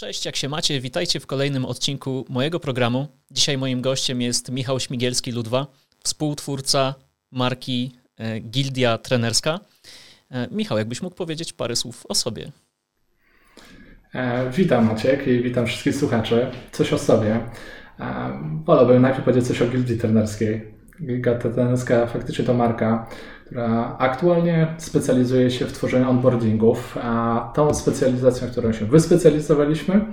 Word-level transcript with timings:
Cześć, 0.00 0.26
jak 0.26 0.36
się 0.36 0.48
macie? 0.48 0.80
Witajcie 0.80 1.20
w 1.20 1.26
kolejnym 1.26 1.64
odcinku 1.64 2.24
mojego 2.28 2.60
programu. 2.60 3.08
Dzisiaj 3.30 3.58
moim 3.58 3.80
gościem 3.80 4.22
jest 4.22 4.50
Michał 4.50 4.76
Śmigielski-Ludwa, 4.76 5.66
współtwórca 6.04 6.94
marki 7.32 7.92
e, 8.18 8.40
Gildia 8.40 8.98
Trenerska. 8.98 9.60
E, 10.30 10.48
Michał, 10.50 10.78
jakbyś 10.78 11.02
mógł 11.02 11.16
powiedzieć 11.16 11.52
parę 11.52 11.76
słów 11.76 12.06
o 12.08 12.14
sobie? 12.14 12.52
E, 14.14 14.50
witam 14.50 14.86
Maciek 14.86 15.26
i 15.26 15.42
witam 15.42 15.66
wszystkich 15.66 15.96
słuchaczy. 15.96 16.46
Coś 16.72 16.92
o 16.92 16.98
sobie. 16.98 17.40
Wolałbym 18.64 19.02
najpierw 19.02 19.24
powiedzieć 19.24 19.48
coś 19.48 19.62
o 19.62 19.66
Gildii 19.66 19.98
Trenerskiej. 19.98 20.74
Gildia 21.00 21.34
Trenerska 21.34 22.06
faktycznie 22.06 22.44
to 22.44 22.54
marka, 22.54 23.08
która 23.50 23.96
aktualnie 23.98 24.74
specjalizuje 24.78 25.50
się 25.50 25.66
w 25.66 25.72
tworzeniu 25.72 26.10
onboardingów, 26.10 26.98
a 27.02 27.52
tą 27.54 27.74
specjalizacją, 27.74 28.48
w 28.48 28.50
którą 28.50 28.72
się 28.72 28.84
wyspecjalizowaliśmy, 28.84 30.04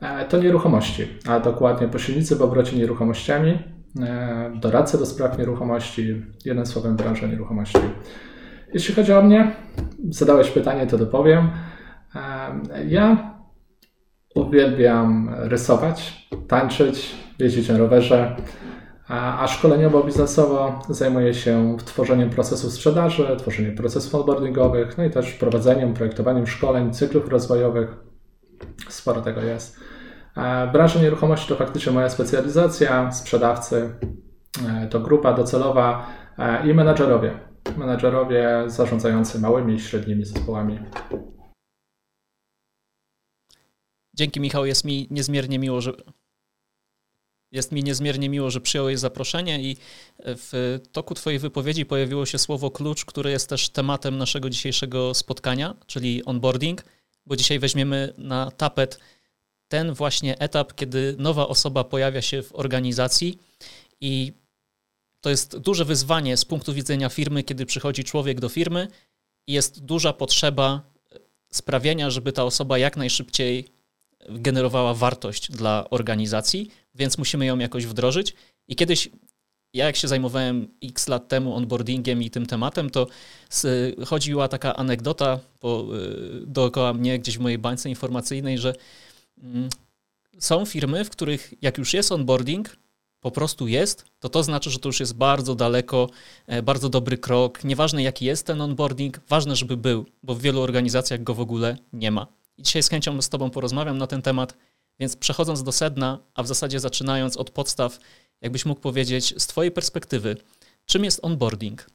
e, 0.00 0.24
to 0.24 0.38
nieruchomości, 0.38 1.08
a 1.28 1.40
dokładnie 1.40 1.88
pośrednicy 1.88 2.36
w 2.36 2.42
obrocie 2.42 2.76
nieruchomościami, 2.76 3.58
e, 4.00 4.52
doradcy 4.60 4.98
do 4.98 5.06
spraw 5.06 5.38
nieruchomości, 5.38 6.22
jednym 6.44 6.66
słowem 6.66 6.96
branża 6.96 7.26
nieruchomości. 7.26 7.78
Jeśli 8.74 8.94
chodzi 8.94 9.12
o 9.12 9.22
mnie, 9.22 9.52
zadałeś 10.10 10.50
pytanie, 10.50 10.86
to 10.86 10.98
dopowiem. 10.98 11.50
E, 12.14 12.84
ja 12.84 13.34
uwielbiam 14.34 15.30
rysować, 15.34 16.28
tańczyć, 16.48 17.14
jeździć 17.38 17.68
na 17.68 17.78
rowerze, 17.78 18.36
a 19.08 19.46
szkoleniowo-biznesowo 19.46 20.80
zajmuję 20.88 21.34
się 21.34 21.76
tworzeniem 21.84 22.30
procesów 22.30 22.72
sprzedaży, 22.72 23.36
tworzeniem 23.38 23.76
procesów 23.76 24.14
onboardingowych, 24.14 24.98
no 24.98 25.04
i 25.04 25.10
też 25.10 25.32
prowadzeniem, 25.32 25.94
projektowaniem 25.94 26.46
szkoleń, 26.46 26.92
cyklów 26.92 27.28
rozwojowych. 27.28 27.96
Sporo 28.88 29.20
tego 29.20 29.42
jest. 29.42 29.80
Branża 30.72 31.00
nieruchomości 31.00 31.48
to 31.48 31.56
faktycznie 31.56 31.92
moja 31.92 32.08
specjalizacja, 32.08 33.12
sprzedawcy, 33.12 33.90
e, 34.68 34.86
to 34.86 35.00
grupa 35.00 35.32
docelowa 35.32 36.06
e, 36.38 36.70
i 36.70 36.74
menedżerowie. 36.74 37.38
Menedżerowie 37.76 38.64
zarządzający 38.66 39.40
małymi 39.40 39.74
i 39.74 39.80
średnimi 39.80 40.24
zespołami. 40.24 40.78
Dzięki 44.14 44.40
Michał, 44.40 44.66
jest 44.66 44.84
mi 44.84 45.06
niezmiernie 45.10 45.58
miło, 45.58 45.80
że 45.80 45.92
jest 47.52 47.72
mi 47.72 47.84
niezmiernie 47.84 48.28
miło, 48.28 48.50
że 48.50 48.60
przyjąłeś 48.60 48.98
zaproszenie 48.98 49.62
i 49.62 49.76
w 50.18 50.80
toku 50.92 51.14
Twojej 51.14 51.38
wypowiedzi 51.38 51.86
pojawiło 51.86 52.26
się 52.26 52.38
słowo 52.38 52.70
klucz, 52.70 53.04
które 53.04 53.30
jest 53.30 53.48
też 53.48 53.68
tematem 53.68 54.18
naszego 54.18 54.50
dzisiejszego 54.50 55.14
spotkania, 55.14 55.74
czyli 55.86 56.24
onboarding, 56.24 56.84
bo 57.26 57.36
dzisiaj 57.36 57.58
weźmiemy 57.58 58.14
na 58.18 58.50
tapet 58.50 58.98
ten 59.68 59.92
właśnie 59.92 60.38
etap, 60.38 60.74
kiedy 60.74 61.16
nowa 61.18 61.48
osoba 61.48 61.84
pojawia 61.84 62.22
się 62.22 62.42
w 62.42 62.54
organizacji 62.54 63.38
i 64.00 64.32
to 65.20 65.30
jest 65.30 65.58
duże 65.58 65.84
wyzwanie 65.84 66.36
z 66.36 66.44
punktu 66.44 66.74
widzenia 66.74 67.08
firmy, 67.08 67.42
kiedy 67.42 67.66
przychodzi 67.66 68.04
człowiek 68.04 68.40
do 68.40 68.48
firmy 68.48 68.88
i 69.46 69.52
jest 69.52 69.84
duża 69.84 70.12
potrzeba 70.12 70.82
sprawienia, 71.50 72.10
żeby 72.10 72.32
ta 72.32 72.44
osoba 72.44 72.78
jak 72.78 72.96
najszybciej 72.96 73.77
generowała 74.30 74.94
wartość 74.94 75.50
dla 75.50 75.90
organizacji, 75.90 76.70
więc 76.94 77.18
musimy 77.18 77.46
ją 77.46 77.58
jakoś 77.58 77.86
wdrożyć. 77.86 78.34
I 78.68 78.76
kiedyś, 78.76 79.10
ja 79.74 79.86
jak 79.86 79.96
się 79.96 80.08
zajmowałem 80.08 80.68
x 80.84 81.08
lat 81.08 81.28
temu 81.28 81.54
onboardingiem 81.54 82.22
i 82.22 82.30
tym 82.30 82.46
tematem, 82.46 82.90
to 82.90 83.06
chodziła 84.06 84.48
taka 84.48 84.76
anegdota 84.76 85.40
po, 85.58 85.86
y, 86.42 86.46
dookoła 86.46 86.94
mnie 86.94 87.18
gdzieś 87.18 87.38
w 87.38 87.40
mojej 87.40 87.58
bańce 87.58 87.88
informacyjnej, 87.88 88.58
że 88.58 88.74
mm, 89.42 89.68
są 90.38 90.64
firmy, 90.64 91.04
w 91.04 91.10
których 91.10 91.54
jak 91.62 91.78
już 91.78 91.94
jest 91.94 92.12
onboarding, 92.12 92.76
po 93.20 93.30
prostu 93.30 93.68
jest, 93.68 94.04
to 94.20 94.28
to 94.28 94.42
znaczy, 94.42 94.70
że 94.70 94.78
to 94.78 94.88
już 94.88 95.00
jest 95.00 95.14
bardzo 95.14 95.54
daleko, 95.54 96.10
e, 96.46 96.62
bardzo 96.62 96.88
dobry 96.88 97.18
krok. 97.18 97.64
Nieważne 97.64 98.02
jaki 98.02 98.24
jest 98.24 98.46
ten 98.46 98.60
onboarding, 98.60 99.20
ważne, 99.28 99.56
żeby 99.56 99.76
był, 99.76 100.06
bo 100.22 100.34
w 100.34 100.40
wielu 100.40 100.60
organizacjach 100.60 101.22
go 101.22 101.34
w 101.34 101.40
ogóle 101.40 101.76
nie 101.92 102.10
ma. 102.10 102.37
I 102.58 102.62
dzisiaj 102.62 102.82
z 102.82 102.90
chęcią 102.90 103.22
z 103.22 103.28
Tobą 103.28 103.50
porozmawiam 103.50 103.98
na 103.98 104.06
ten 104.06 104.22
temat, 104.22 104.56
więc 105.00 105.16
przechodząc 105.16 105.62
do 105.62 105.72
sedna, 105.72 106.18
a 106.34 106.42
w 106.42 106.46
zasadzie 106.46 106.80
zaczynając 106.80 107.36
od 107.36 107.50
podstaw, 107.50 107.98
jakbyś 108.40 108.66
mógł 108.66 108.80
powiedzieć 108.80 109.42
z 109.42 109.46
Twojej 109.46 109.72
perspektywy, 109.72 110.36
czym 110.86 111.04
jest 111.04 111.24
onboarding? 111.24 111.86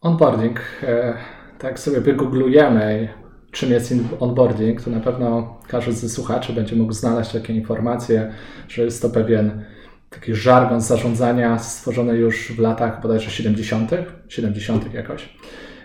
Onboarding, 0.00 0.60
e, 0.82 1.18
tak 1.58 1.78
sobie 1.78 2.00
wygooglujemy, 2.00 3.08
czym 3.50 3.70
jest 3.70 3.94
onboarding, 4.20 4.82
to 4.82 4.90
na 4.90 5.00
pewno 5.00 5.58
każdy 5.68 5.92
ze 5.92 6.08
słuchaczy 6.08 6.52
będzie 6.52 6.76
mógł 6.76 6.92
znaleźć 6.92 7.32
takie 7.32 7.54
informacje, 7.54 8.34
że 8.68 8.84
jest 8.84 9.02
to 9.02 9.10
pewien 9.10 9.64
taki 10.10 10.34
żargon 10.34 10.80
zarządzania 10.80 11.58
stworzony 11.58 12.16
już 12.16 12.52
w 12.52 12.58
latach 12.58 13.02
bodajże 13.02 13.30
70., 13.30 13.90
70. 14.28 14.94
jakoś. 14.94 15.28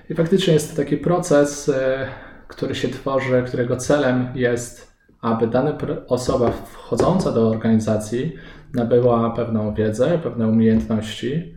I 0.09 0.15
faktycznie 0.15 0.53
jest 0.53 0.71
to 0.71 0.77
taki 0.77 0.97
proces, 0.97 1.69
e, 1.69 2.07
który 2.51 2.75
się 2.75 2.87
tworzy, 2.87 3.43
którego 3.47 3.77
celem 3.77 4.27
jest 4.35 4.91
aby 5.21 5.47
dana 5.47 5.77
osoba 6.07 6.51
wchodząca 6.51 7.31
do 7.31 7.49
organizacji 7.49 8.35
nabyła 8.73 9.29
pewną 9.29 9.73
wiedzę, 9.73 10.19
pewne 10.23 10.47
umiejętności, 10.47 11.55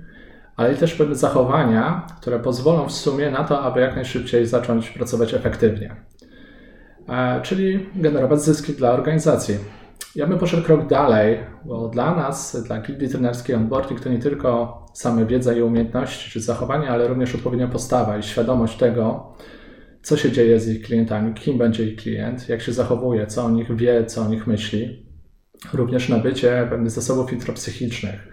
ale 0.56 0.74
też 0.74 0.94
pewne 0.94 1.14
zachowania, 1.14 2.06
które 2.20 2.38
pozwolą 2.38 2.88
w 2.88 2.92
sumie 2.92 3.30
na 3.30 3.44
to, 3.44 3.62
aby 3.62 3.80
jak 3.80 3.94
najszybciej 3.94 4.46
zacząć 4.46 4.90
pracować 4.90 5.34
efektywnie. 5.34 5.96
E, 7.08 7.40
czyli 7.42 7.86
generować 7.94 8.42
zyski 8.42 8.72
dla 8.72 8.92
organizacji. 8.92 9.58
Ja 10.14 10.26
bym 10.26 10.38
poszedł 10.38 10.62
krok 10.62 10.86
dalej, 10.86 11.38
bo 11.64 11.88
dla 11.88 12.14
nas, 12.14 12.62
dla 12.66 12.80
gildii 12.80 13.08
trenerskiej 13.08 13.56
onboarding 13.56 14.00
to 14.00 14.08
nie 14.08 14.18
tylko 14.18 14.78
same 14.92 15.26
wiedza 15.26 15.52
i 15.52 15.62
umiejętności 15.62 16.30
czy 16.30 16.40
zachowania, 16.40 16.90
ale 16.90 17.08
również 17.08 17.34
odpowiednia 17.34 17.68
postawa 17.68 18.18
i 18.18 18.22
świadomość 18.22 18.76
tego, 18.76 19.32
co 20.04 20.16
się 20.16 20.32
dzieje 20.32 20.60
z 20.60 20.68
ich 20.68 20.82
klientami, 20.82 21.34
kim 21.34 21.58
będzie 21.58 21.84
ich 21.84 21.96
klient, 21.96 22.48
jak 22.48 22.62
się 22.62 22.72
zachowuje, 22.72 23.26
co 23.26 23.44
o 23.44 23.50
nich 23.50 23.76
wie, 23.76 24.06
co 24.06 24.22
o 24.22 24.28
nich 24.28 24.46
myśli. 24.46 25.06
Również 25.72 26.08
nabycie 26.08 26.66
pewnych 26.70 26.90
zasobów 26.90 27.32
intropsychicznych, 27.32 28.28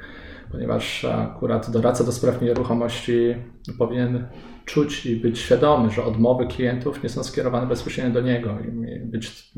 ponieważ 0.51 1.05
akurat 1.05 1.71
doradca 1.71 2.03
do 2.03 2.11
spraw 2.11 2.41
nieruchomości 2.41 3.35
powinien 3.77 4.27
czuć 4.65 5.05
i 5.05 5.15
być 5.15 5.39
świadomy, 5.39 5.89
że 5.89 6.03
odmowy 6.03 6.47
klientów 6.47 7.03
nie 7.03 7.09
są 7.09 7.23
skierowane 7.23 7.67
bezpośrednio 7.67 8.13
do 8.13 8.21
niego 8.21 8.57
i 8.59 8.99
być 8.99 9.51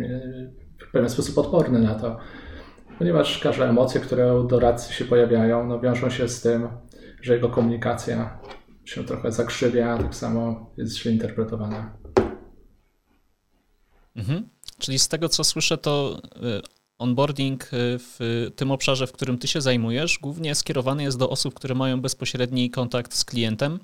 w 0.88 0.91
pewien 0.91 1.09
sposób 1.09 1.38
odporny 1.38 1.79
na 1.79 1.96
to, 1.96 2.18
ponieważ 2.97 3.40
każde 3.40 3.69
emocje, 3.69 4.02
które 4.02 4.40
u 4.40 4.44
doradcy 4.44 4.94
się 4.94 5.06
pojawiają, 5.06 5.68
no, 5.68 5.79
wiążą 5.79 6.09
się 6.09 6.28
z 6.28 6.41
tym, 6.41 6.68
że 7.22 7.34
jego 7.34 7.50
komunikacja 7.50 8.40
się 8.85 9.03
trochę 9.03 9.31
zakrzywia, 9.31 9.97
tak 9.97 10.16
samo 10.16 10.72
jest 10.78 10.97
źle 10.97 11.12
interpretowana. 11.12 12.03
Mhm. 14.16 14.50
Czyli 14.79 15.00
z 15.00 15.07
tego, 15.07 15.29
co 15.29 15.44
słyszę, 15.44 15.78
to 15.78 16.22
y, 16.35 16.62
onboarding 16.97 17.63
y, 17.63 17.68
w 18.00 18.47
tym 18.56 18.72
obszarze, 18.72 19.07
w 19.07 19.12
którym 19.12 19.38
ty 19.38 19.47
się 19.47 19.62
zajmujesz, 19.62 20.19
głównie 20.19 20.56
skierowany 20.56 21.03
jest 21.03 21.18
do 21.18 21.29
osób, 21.29 21.53
które 21.53 21.75
mają 21.75 22.01
bezpośredni 22.01 22.69
kontakt 22.69 23.13
z 23.16 23.25
klientem. 23.25 23.79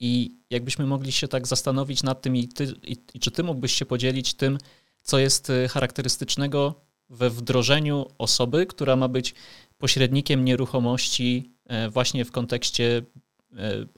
I 0.00 0.36
jakbyśmy 0.50 0.86
mogli 0.86 1.12
się 1.12 1.28
tak 1.28 1.46
zastanowić 1.46 2.02
nad 2.02 2.22
tym, 2.22 2.36
i, 2.36 2.48
ty, 2.48 2.74
i, 2.82 2.96
i 3.14 3.20
czy 3.20 3.30
ty 3.30 3.42
mógłbyś 3.42 3.72
się 3.72 3.86
podzielić 3.86 4.34
tym, 4.34 4.58
co 5.02 5.18
jest 5.18 5.50
y, 5.50 5.68
charakterystycznego 5.68 6.74
we 7.10 7.30
wdrożeniu 7.30 8.06
osoby, 8.18 8.66
która 8.66 8.96
ma 8.96 9.08
być 9.08 9.34
pośrednikiem 9.78 10.44
nieruchomości 10.44 11.52
właśnie 11.90 12.24
w 12.24 12.32
kontekście 12.32 13.02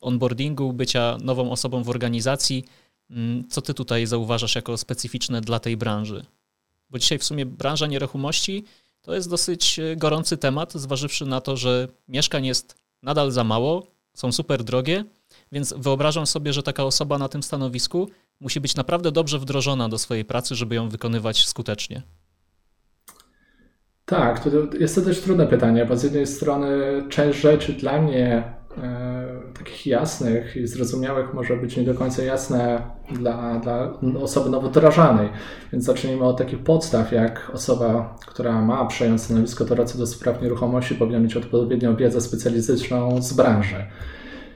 onboardingu, 0.00 0.72
bycia 0.72 1.18
nową 1.22 1.50
osobą 1.50 1.82
w 1.82 1.88
organizacji, 1.88 2.64
co 3.48 3.62
ty 3.62 3.74
tutaj 3.74 4.06
zauważasz 4.06 4.54
jako 4.54 4.76
specyficzne 4.76 5.40
dla 5.40 5.60
tej 5.60 5.76
branży? 5.76 6.24
Bo 6.90 6.98
dzisiaj 6.98 7.18
w 7.18 7.24
sumie 7.24 7.46
branża 7.46 7.86
nieruchomości 7.86 8.64
to 9.02 9.14
jest 9.14 9.30
dosyć 9.30 9.78
e, 9.78 9.96
gorący 9.96 10.36
temat, 10.36 10.72
zważywszy 10.72 11.26
na 11.26 11.40
to, 11.40 11.56
że 11.56 11.88
mieszkań 12.08 12.46
jest 12.46 12.74
nadal 13.02 13.30
za 13.30 13.44
mało, 13.44 13.86
są 14.14 14.32
super 14.32 14.64
drogie, 14.64 15.04
więc 15.52 15.74
wyobrażam 15.76 16.26
sobie, 16.26 16.52
że 16.52 16.62
taka 16.62 16.84
osoba 16.84 17.18
na 17.18 17.28
tym 17.28 17.42
stanowisku 17.42 18.10
musi 18.40 18.60
być 18.60 18.74
naprawdę 18.74 19.12
dobrze 19.12 19.38
wdrożona 19.38 19.88
do 19.88 19.98
swojej 19.98 20.24
pracy, 20.24 20.54
żeby 20.54 20.74
ją 20.74 20.88
wykonywać 20.88 21.46
skutecznie. 21.46 22.02
Tak, 24.04 24.44
to 24.44 24.50
jest 24.80 24.94
to 24.94 25.02
też 25.02 25.20
trudne 25.20 25.46
pytanie, 25.46 25.86
bo 25.86 25.96
z 25.96 26.02
jednej 26.02 26.26
strony 26.26 26.68
część 27.08 27.40
rzeczy 27.40 27.72
dla 27.72 28.02
mnie 28.02 28.59
takich 29.58 29.86
jasnych 29.86 30.56
i 30.56 30.66
zrozumiałych 30.66 31.34
może 31.34 31.56
być 31.56 31.76
nie 31.76 31.82
do 31.82 31.94
końca 31.94 32.22
jasne 32.22 32.82
dla, 33.12 33.60
dla 33.60 33.98
osoby 34.20 34.50
nowodrażanej. 34.50 35.28
Więc 35.72 35.84
zacznijmy 35.84 36.24
od 36.24 36.38
takich 36.38 36.58
podstaw, 36.58 37.12
jak 37.12 37.50
osoba, 37.54 38.16
która 38.26 38.62
ma 38.62 38.84
przejąć 38.84 39.22
stanowisko 39.22 39.64
doradcy 39.64 39.98
do 39.98 40.06
spraw 40.06 40.42
nieruchomości, 40.42 40.94
powinna 40.94 41.18
mieć 41.18 41.36
odpowiednią 41.36 41.96
wiedzę 41.96 42.20
specjalistyczną 42.20 43.22
z 43.22 43.32
branży. 43.32 43.86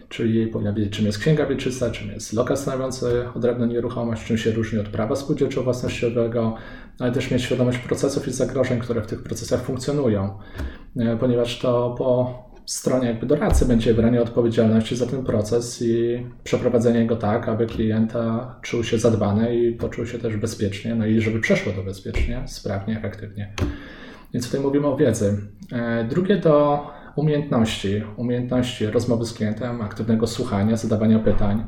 czyli 0.09 0.47
powinna 0.47 0.73
wiedzieć, 0.73 0.93
czym 0.93 1.07
jest 1.07 1.19
księga 1.19 1.47
wieczysta, 1.47 1.91
czym 1.91 2.11
jest 2.11 2.33
lokal 2.33 2.57
stanowiący 2.57 3.25
odrębną 3.35 3.67
nieruchomość, 3.67 4.25
czym 4.25 4.39
się 4.39 4.51
różni 4.51 4.79
od 4.79 4.89
prawa 4.89 5.17
spółdzielczo-własnościowego, 5.17 6.55
ale 6.99 7.13
też 7.13 7.31
mieć 7.31 7.43
świadomość 7.43 7.79
procesów 7.79 8.29
i 8.29 8.31
zagrożeń, 8.31 8.81
które 8.81 9.03
w 9.03 9.07
tych 9.07 9.23
procesach 9.23 9.63
funkcjonują, 9.63 10.39
e, 10.97 11.17
ponieważ 11.17 11.59
to 11.59 11.95
po 11.99 12.44
stronie 12.67 13.09
jakby 13.09 13.27
doradcy 13.27 13.67
będzie 13.67 13.95
branie 13.95 14.23
odpowiedzialności 14.23 14.97
za 14.97 15.07
ten 15.07 15.25
proces 15.25 15.83
i 15.83 16.27
przeprowadzenie 16.45 17.07
go 17.07 17.17
tak, 17.17 17.49
aby 17.49 17.67
klienta 17.67 18.57
czuł 18.63 18.85
się 18.85 18.99
zadbany 18.99 19.57
i 19.57 19.73
poczuł 19.73 20.07
się 20.07 20.19
też 20.19 20.37
bezpiecznie, 20.37 20.95
no 20.95 21.07
i 21.07 21.21
żeby 21.21 21.41
przeszło 21.41 21.73
to 21.73 21.83
bezpiecznie, 21.83 22.43
sprawnie, 22.47 22.99
efektywnie. 22.99 23.53
Więc 24.35 24.47
tutaj 24.47 24.61
mówimy 24.61 24.87
o 24.87 24.97
wiedzy. 24.97 25.37
E, 25.73 26.05
drugie 26.05 26.37
to 26.37 26.87
umiejętności, 27.17 28.03
umiejętności 28.17 28.87
rozmowy 28.87 29.25
z 29.25 29.33
klientem, 29.33 29.83
aktywnego 29.83 30.27
słuchania, 30.27 30.77
zadawania 30.77 31.19
pytań. 31.19 31.65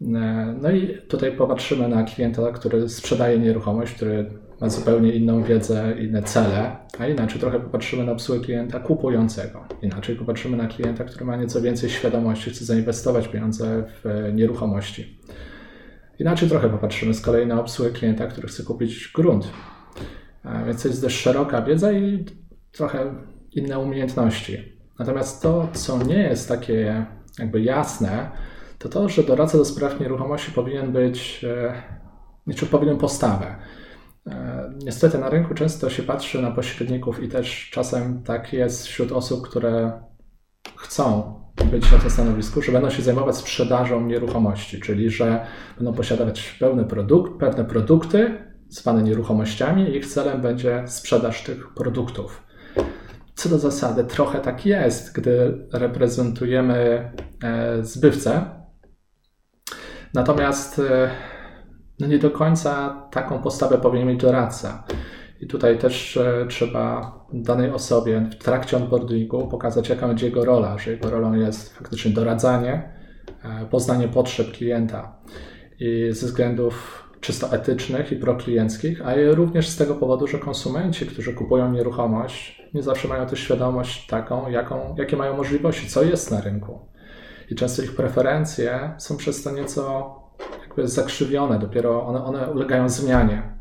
E, 0.00 0.54
no 0.62 0.70
i 0.70 0.98
tutaj 1.08 1.32
popatrzymy 1.32 1.88
na 1.88 2.02
klienta, 2.02 2.52
który 2.52 2.88
sprzedaje 2.88 3.38
nieruchomość, 3.38 3.94
który 3.94 4.30
ma 4.64 4.70
zupełnie 4.70 5.12
inną 5.12 5.42
wiedzę, 5.42 5.94
inne 6.00 6.22
cele, 6.22 6.76
a 6.98 7.06
inaczej 7.06 7.40
trochę 7.40 7.60
popatrzymy 7.60 8.04
na 8.04 8.12
obsługę 8.12 8.40
klienta 8.40 8.80
kupującego. 8.80 9.64
Inaczej 9.82 10.16
popatrzymy 10.16 10.56
na 10.56 10.66
klienta, 10.66 11.04
który 11.04 11.24
ma 11.24 11.36
nieco 11.36 11.62
więcej 11.62 11.90
świadomości, 11.90 12.50
chce 12.50 12.64
zainwestować 12.64 13.28
pieniądze 13.28 13.84
w 14.04 14.30
nieruchomości. 14.34 15.18
Inaczej 16.18 16.48
trochę 16.48 16.68
popatrzymy 16.68 17.14
z 17.14 17.20
kolei 17.20 17.46
na 17.46 17.60
obsługę 17.60 17.90
klienta, 17.90 18.26
który 18.26 18.48
chce 18.48 18.62
kupić 18.62 19.12
grunt. 19.14 19.50
E, 20.44 20.64
więc 20.66 20.82
to 20.82 20.88
jest 20.88 21.02
dość 21.02 21.16
szeroka 21.16 21.62
wiedza 21.62 21.92
i 21.92 22.24
trochę 22.72 23.14
inne 23.52 23.78
umiejętności. 23.78 24.72
Natomiast 24.98 25.42
to, 25.42 25.68
co 25.72 26.02
nie 26.02 26.18
jest 26.18 26.48
takie 26.48 27.06
jakby 27.38 27.62
jasne, 27.62 28.30
to 28.78 28.88
to, 28.88 29.08
że 29.08 29.22
doradca 29.22 29.58
do 29.58 29.64
spraw 29.64 30.00
nieruchomości 30.00 30.52
powinien 30.52 30.92
być, 30.92 31.46
czy 32.56 32.66
powinien 32.66 32.96
postawę. 32.98 33.56
E, 34.26 34.70
niestety 34.84 35.18
na 35.18 35.30
rynku 35.30 35.54
często 35.54 35.90
się 35.90 36.02
patrzy 36.02 36.42
na 36.42 36.50
pośredników 36.50 37.22
i 37.22 37.28
też 37.28 37.70
czasem 37.72 38.22
tak 38.22 38.52
jest 38.52 38.86
wśród 38.86 39.12
osób, 39.12 39.48
które 39.48 40.02
chcą 40.76 41.34
być 41.70 41.92
na 41.92 41.98
tym 41.98 42.10
stanowisku, 42.10 42.62
że 42.62 42.72
będą 42.72 42.90
się 42.90 43.02
zajmować 43.02 43.36
sprzedażą 43.36 44.06
nieruchomości, 44.06 44.80
czyli 44.80 45.10
że 45.10 45.46
będą 45.76 45.94
posiadać 45.94 46.56
pełny 46.60 46.84
produkt, 46.84 47.40
pewne 47.40 47.64
produkty 47.64 48.38
zwane 48.68 49.02
nieruchomościami 49.02 49.82
i 49.82 49.96
ich 49.96 50.06
celem 50.06 50.40
będzie 50.40 50.82
sprzedaż 50.86 51.42
tych 51.42 51.74
produktów 51.74 52.44
co 53.34 53.48
do 53.48 53.58
zasady 53.58 54.04
trochę 54.04 54.40
tak 54.40 54.66
jest, 54.66 55.12
gdy 55.12 55.66
reprezentujemy 55.72 57.10
e, 57.42 57.84
zbywcę. 57.84 58.44
Natomiast 60.14 60.78
e, 60.78 61.10
no 62.00 62.06
nie 62.06 62.18
do 62.18 62.30
końca 62.30 63.02
taką 63.10 63.38
postawę 63.38 63.78
powinien 63.78 64.08
mieć 64.08 64.20
doradca. 64.20 64.84
I 65.40 65.46
tutaj 65.46 65.78
też 65.78 66.16
e, 66.16 66.46
trzeba 66.48 67.14
danej 67.32 67.70
osobie 67.70 68.28
w 68.30 68.44
trakcie 68.44 68.76
onboardingu 68.76 69.48
pokazać, 69.48 69.88
jaka 69.88 70.08
będzie 70.08 70.26
jego 70.26 70.44
rola, 70.44 70.78
że 70.78 70.90
jego 70.90 71.10
rolą 71.10 71.34
jest 71.34 71.74
faktycznie 71.78 72.12
doradzanie, 72.12 72.94
poznanie 73.70 74.08
potrzeb 74.08 74.52
klienta. 74.52 75.16
I 75.80 76.08
ze 76.10 76.26
względów 76.26 77.04
czysto 77.20 77.52
etycznych 77.52 78.12
i 78.12 78.16
proklienckich, 78.16 79.06
a 79.06 79.14
również 79.34 79.68
z 79.68 79.76
tego 79.76 79.94
powodu, 79.94 80.26
że 80.26 80.38
konsumenci, 80.38 81.06
którzy 81.06 81.32
kupują 81.32 81.72
nieruchomość, 81.72 82.62
nie 82.74 82.82
zawsze 82.82 83.08
mają 83.08 83.26
też 83.26 83.40
świadomość 83.40 84.06
taką, 84.06 84.50
jaką, 84.50 84.94
jakie 84.98 85.16
mają 85.16 85.36
możliwości, 85.36 85.88
co 85.88 86.02
jest 86.02 86.30
na 86.30 86.40
rynku. 86.40 86.78
I 87.50 87.54
często 87.54 87.82
ich 87.82 87.96
preferencje 87.96 88.94
są 88.98 89.16
przez 89.16 89.42
to 89.42 89.50
nieco 89.50 90.14
jakby 90.62 90.88
zakrzywione, 90.88 91.58
dopiero 91.58 92.06
one, 92.06 92.24
one 92.24 92.50
ulegają 92.50 92.88
zmianie. 92.88 93.54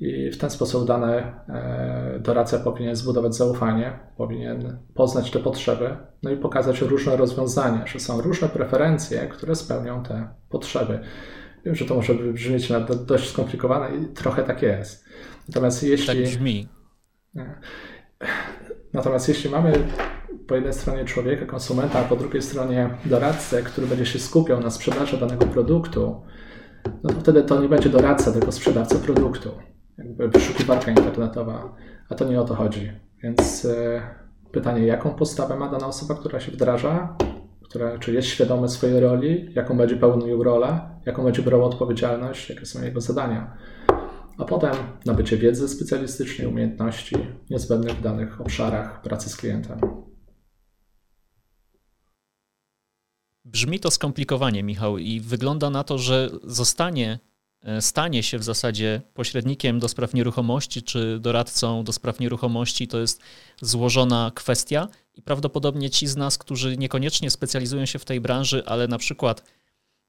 I 0.00 0.30
w 0.30 0.38
ten 0.38 0.50
sposób 0.50 0.86
dany 0.86 1.12
e, 1.16 2.18
doradca 2.20 2.58
powinien 2.58 2.96
zbudować 2.96 3.34
zaufanie, 3.34 3.98
powinien 4.16 4.78
poznać 4.94 5.30
te 5.30 5.38
potrzeby, 5.38 5.96
no 6.22 6.30
i 6.30 6.36
pokazać 6.36 6.80
różne 6.80 7.16
rozwiązania, 7.16 7.86
że 7.86 8.00
są 8.00 8.20
różne 8.20 8.48
preferencje, 8.48 9.28
które 9.28 9.54
spełnią 9.54 10.02
te 10.02 10.28
potrzeby. 10.48 11.00
Wiem, 11.64 11.74
że 11.74 11.84
to 11.84 11.94
może 11.94 12.14
brzmieć 12.14 12.70
na 12.70 12.80
dość 12.80 13.30
skomplikowane 13.30 13.96
i 13.96 14.06
trochę 14.06 14.42
tak 14.42 14.62
jest. 14.62 15.04
Natomiast 15.48 15.82
jeśli. 15.82 16.06
Tak 16.06 16.22
brzmi. 16.22 16.68
Natomiast 18.92 19.28
jeśli 19.28 19.50
mamy 19.50 19.72
po 20.46 20.54
jednej 20.54 20.72
stronie 20.72 21.04
człowieka, 21.04 21.46
konsumenta, 21.46 21.98
a 21.98 22.04
po 22.04 22.16
drugiej 22.16 22.42
stronie 22.42 22.90
doradcę, 23.04 23.62
który 23.62 23.86
będzie 23.86 24.06
się 24.06 24.18
skupiał 24.18 24.60
na 24.60 24.70
sprzedaży 24.70 25.16
danego 25.16 25.46
produktu, 25.46 26.22
no 27.02 27.10
to 27.10 27.20
wtedy 27.20 27.42
to 27.42 27.62
nie 27.62 27.68
będzie 27.68 27.88
doradca, 27.88 28.32
tylko 28.32 28.52
sprzedawca 28.52 28.98
produktu. 28.98 29.50
Jakby 29.98 30.28
wyszukiwarka 30.28 30.90
internetowa, 30.90 31.74
a 32.08 32.14
to 32.14 32.24
nie 32.24 32.40
o 32.40 32.44
to 32.44 32.54
chodzi. 32.54 32.92
Więc 33.22 33.64
e, 33.64 34.02
pytanie, 34.52 34.86
jaką 34.86 35.10
postawę 35.10 35.56
ma 35.56 35.68
dana 35.68 35.86
osoba, 35.86 36.14
która 36.14 36.40
się 36.40 36.52
wdraża, 36.52 37.16
która, 37.62 37.98
czy 37.98 38.12
jest 38.12 38.28
świadomy 38.28 38.68
swojej 38.68 39.00
roli, 39.00 39.52
jaką 39.54 39.76
będzie 39.76 39.96
pełnił 39.96 40.42
rolę, 40.42 40.80
jaką 41.06 41.24
będzie 41.24 41.42
brał 41.42 41.64
odpowiedzialność, 41.64 42.50
jakie 42.50 42.66
są 42.66 42.82
jego 42.82 43.00
zadania. 43.00 43.56
A 44.38 44.44
potem 44.44 44.72
nabycie 45.06 45.36
wiedzy 45.36 45.68
specjalistycznej, 45.68 46.46
umiejętności 46.46 47.16
niezbędnych 47.50 47.94
w 47.94 48.02
danych 48.02 48.40
obszarach 48.40 49.02
pracy 49.02 49.30
z 49.30 49.36
klientem. 49.36 49.78
Brzmi 53.54 53.80
to 53.80 53.90
skomplikowanie, 53.90 54.62
Michał, 54.62 54.98
i 54.98 55.20
wygląda 55.20 55.70
na 55.70 55.84
to, 55.84 55.98
że 55.98 56.30
zostanie, 56.44 57.18
e, 57.62 57.82
stanie 57.82 58.22
się 58.22 58.38
w 58.38 58.44
zasadzie 58.44 59.02
pośrednikiem 59.14 59.78
do 59.78 59.88
spraw 59.88 60.14
nieruchomości 60.14 60.82
czy 60.82 61.18
doradcą 61.20 61.84
do 61.84 61.92
spraw 61.92 62.20
nieruchomości. 62.20 62.88
To 62.88 62.98
jest 62.98 63.20
złożona 63.62 64.32
kwestia 64.34 64.88
i 65.14 65.22
prawdopodobnie 65.22 65.90
ci 65.90 66.06
z 66.06 66.16
nas, 66.16 66.38
którzy 66.38 66.76
niekoniecznie 66.76 67.30
specjalizują 67.30 67.86
się 67.86 67.98
w 67.98 68.04
tej 68.04 68.20
branży, 68.20 68.62
ale 68.66 68.88
na 68.88 68.98
przykład 68.98 69.44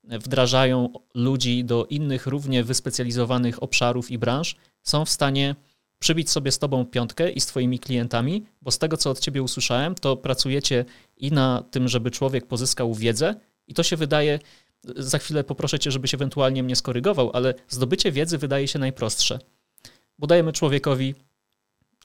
wdrażają 0.04 0.90
ludzi 1.14 1.64
do 1.64 1.86
innych 1.86 2.28
równie 2.28 2.64
wyspecjalizowanych 2.64 3.64
obszarów 3.64 4.12
i 4.12 4.18
branż, 4.18 4.56
są 4.84 5.06
w 5.06 5.10
stanie 5.10 5.56
przybić 6.00 6.32
sobie 6.32 6.52
z 6.52 6.60
tobą 6.60 6.86
piątkę 6.86 7.32
i 7.32 7.40
z 7.42 7.46
twoimi 7.46 7.80
klientami, 7.80 8.46
bo 8.62 8.72
z 8.72 8.78
tego, 8.78 8.98
co 8.98 9.10
od 9.10 9.20
ciebie 9.20 9.44
usłyszałem, 9.44 9.96
to 9.96 10.18
pracujecie 10.18 10.86
i 11.18 11.32
na 11.32 11.64
tym, 11.72 11.88
żeby 11.88 12.12
człowiek 12.12 12.48
pozyskał 12.48 12.94
wiedzę 12.94 13.36
i 13.68 13.74
to 13.74 13.84
się 13.84 13.98
wydaje, 13.98 14.40
za 14.96 15.18
chwilę 15.18 15.44
poproszę 15.44 15.80
cię, 15.80 15.92
żebyś 15.92 16.14
ewentualnie 16.14 16.64
mnie 16.64 16.76
skorygował, 16.76 17.32
ale 17.34 17.54
zdobycie 17.68 18.12
wiedzy 18.12 18.38
wydaje 18.38 18.68
się 18.68 18.80
najprostsze, 18.80 19.40
bo 20.20 20.28
dajemy 20.28 20.54
człowiekowi 20.54 21.16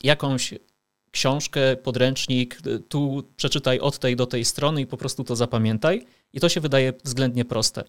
jakąś 0.02 0.54
książkę, 1.10 1.76
podręcznik, 1.76 2.58
tu 2.88 3.22
przeczytaj 3.36 3.80
od 3.80 3.98
tej 3.98 4.16
do 4.16 4.26
tej 4.26 4.44
strony 4.44 4.80
i 4.80 4.86
po 4.86 4.96
prostu 4.96 5.24
to 5.24 5.36
zapamiętaj. 5.36 6.06
I 6.32 6.40
to 6.40 6.48
się 6.48 6.60
wydaje 6.60 6.92
względnie 7.04 7.44
proste. 7.44 7.84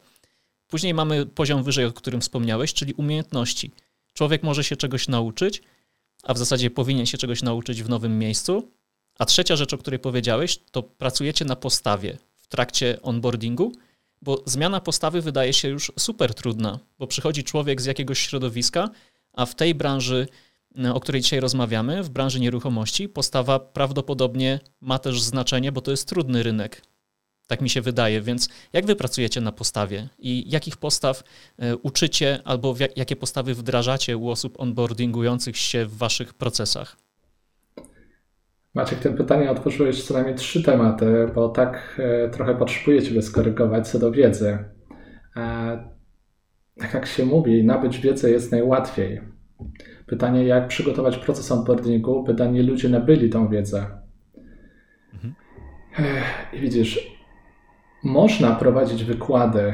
Później 0.68 0.94
mamy 0.94 1.26
poziom 1.26 1.64
wyżej, 1.64 1.86
o 1.86 1.94
którym 1.94 2.22
wspomniałeś, 2.22 2.74
czyli 2.74 2.94
umiejętności. 2.94 3.72
Człowiek 4.14 4.44
może 4.44 4.64
się 4.64 4.76
czegoś 4.76 5.08
nauczyć, 5.08 5.62
a 6.24 6.34
w 6.34 6.38
zasadzie 6.38 6.70
powinien 6.70 7.06
się 7.06 7.18
czegoś 7.18 7.44
nauczyć 7.44 7.84
w 7.84 7.90
nowym 7.90 8.20
miejscu. 8.20 8.72
A 9.20 9.26
trzecia 9.26 9.56
rzecz, 9.56 9.74
o 9.74 9.78
której 9.78 10.00
powiedziałeś, 10.00 10.60
to 10.72 10.84
pracujecie 10.84 11.46
na 11.46 11.56
postawie 11.56 12.18
w 12.36 12.48
trakcie 12.48 13.02
onboardingu, 13.02 13.72
bo 14.22 14.44
zmiana 14.46 14.82
postawy 14.82 15.22
wydaje 15.22 15.54
się 15.54 15.68
już 15.68 15.92
super 16.00 16.34
trudna, 16.34 16.80
bo 17.00 17.08
przychodzi 17.08 17.44
człowiek 17.44 17.82
z 17.82 17.86
jakiegoś 17.86 18.20
środowiska, 18.20 18.90
a 19.34 19.46
w 19.46 19.56
tej 19.56 19.76
branży 19.76 20.28
o 20.94 21.00
której 21.00 21.22
dzisiaj 21.22 21.40
rozmawiamy, 21.40 22.04
w 22.04 22.10
branży 22.10 22.40
nieruchomości, 22.40 23.10
postawa 23.10 23.60
prawdopodobnie 23.60 24.60
ma 24.82 25.00
też 25.00 25.22
znaczenie, 25.22 25.72
bo 25.72 25.82
to 25.82 25.92
jest 25.92 26.08
trudny 26.08 26.44
rynek. 26.44 26.82
Tak 27.52 27.62
mi 27.62 27.70
się 27.70 27.82
wydaje, 27.82 28.22
więc 28.22 28.50
jak 28.74 28.86
wy 28.86 28.96
pracujecie 28.96 29.42
na 29.42 29.52
postawie 29.52 30.08
i 30.20 30.52
jakich 30.52 30.78
postaw 30.78 31.24
e, 31.60 31.76
uczycie 31.76 32.40
albo 32.46 32.76
jakie 32.96 33.16
postawy 33.16 33.54
wdrażacie 33.54 34.18
u 34.18 34.30
osób 34.30 34.60
onboardingujących 34.60 35.58
się 35.58 35.86
w 35.86 35.98
waszych 35.98 36.34
procesach? 36.34 36.98
Maciek, 38.74 39.00
tym 39.00 39.18
pytanie 39.18 39.52
otworzyłeś 39.52 40.04
co 40.04 40.14
najmniej 40.14 40.36
trzy 40.36 40.64
tematy, 40.64 41.06
bo 41.36 41.50
tak 41.50 42.00
e, 42.00 42.30
trochę 42.30 42.56
potrzebuję 42.56 43.02
Ciebie 43.02 43.22
skorygować 43.22 43.88
co 43.88 44.00
do 44.00 44.12
wiedzy. 44.12 44.58
E, 45.36 45.90
tak 46.78 46.94
jak 46.94 47.06
się 47.06 47.26
mówi, 47.26 47.64
nabyć 47.64 48.00
wiedzę 48.00 48.32
jest 48.32 48.52
najłatwiej. 48.52 49.22
Pytanie, 50.06 50.46
jak 50.46 50.68
przygotować 50.68 51.18
proces 51.18 51.52
onboardingu, 51.52 52.24
by 52.24 52.34
dani 52.34 52.62
ludzie 52.62 52.90
nabyli 52.90 53.30
tą 53.30 53.50
wiedzę. 53.50 53.88
Mhm. 55.14 55.34
I 56.54 56.60
widzisz, 56.60 57.11
można 58.04 58.56
prowadzić 58.56 59.04
wykłady, 59.04 59.74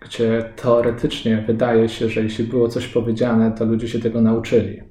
gdzie 0.00 0.52
teoretycznie 0.56 1.44
wydaje 1.46 1.88
się, 1.88 2.08
że 2.08 2.22
jeśli 2.22 2.44
było 2.44 2.68
coś 2.68 2.86
powiedziane, 2.86 3.52
to 3.52 3.64
ludzie 3.64 3.88
się 3.88 3.98
tego 3.98 4.20
nauczyli. 4.20 4.82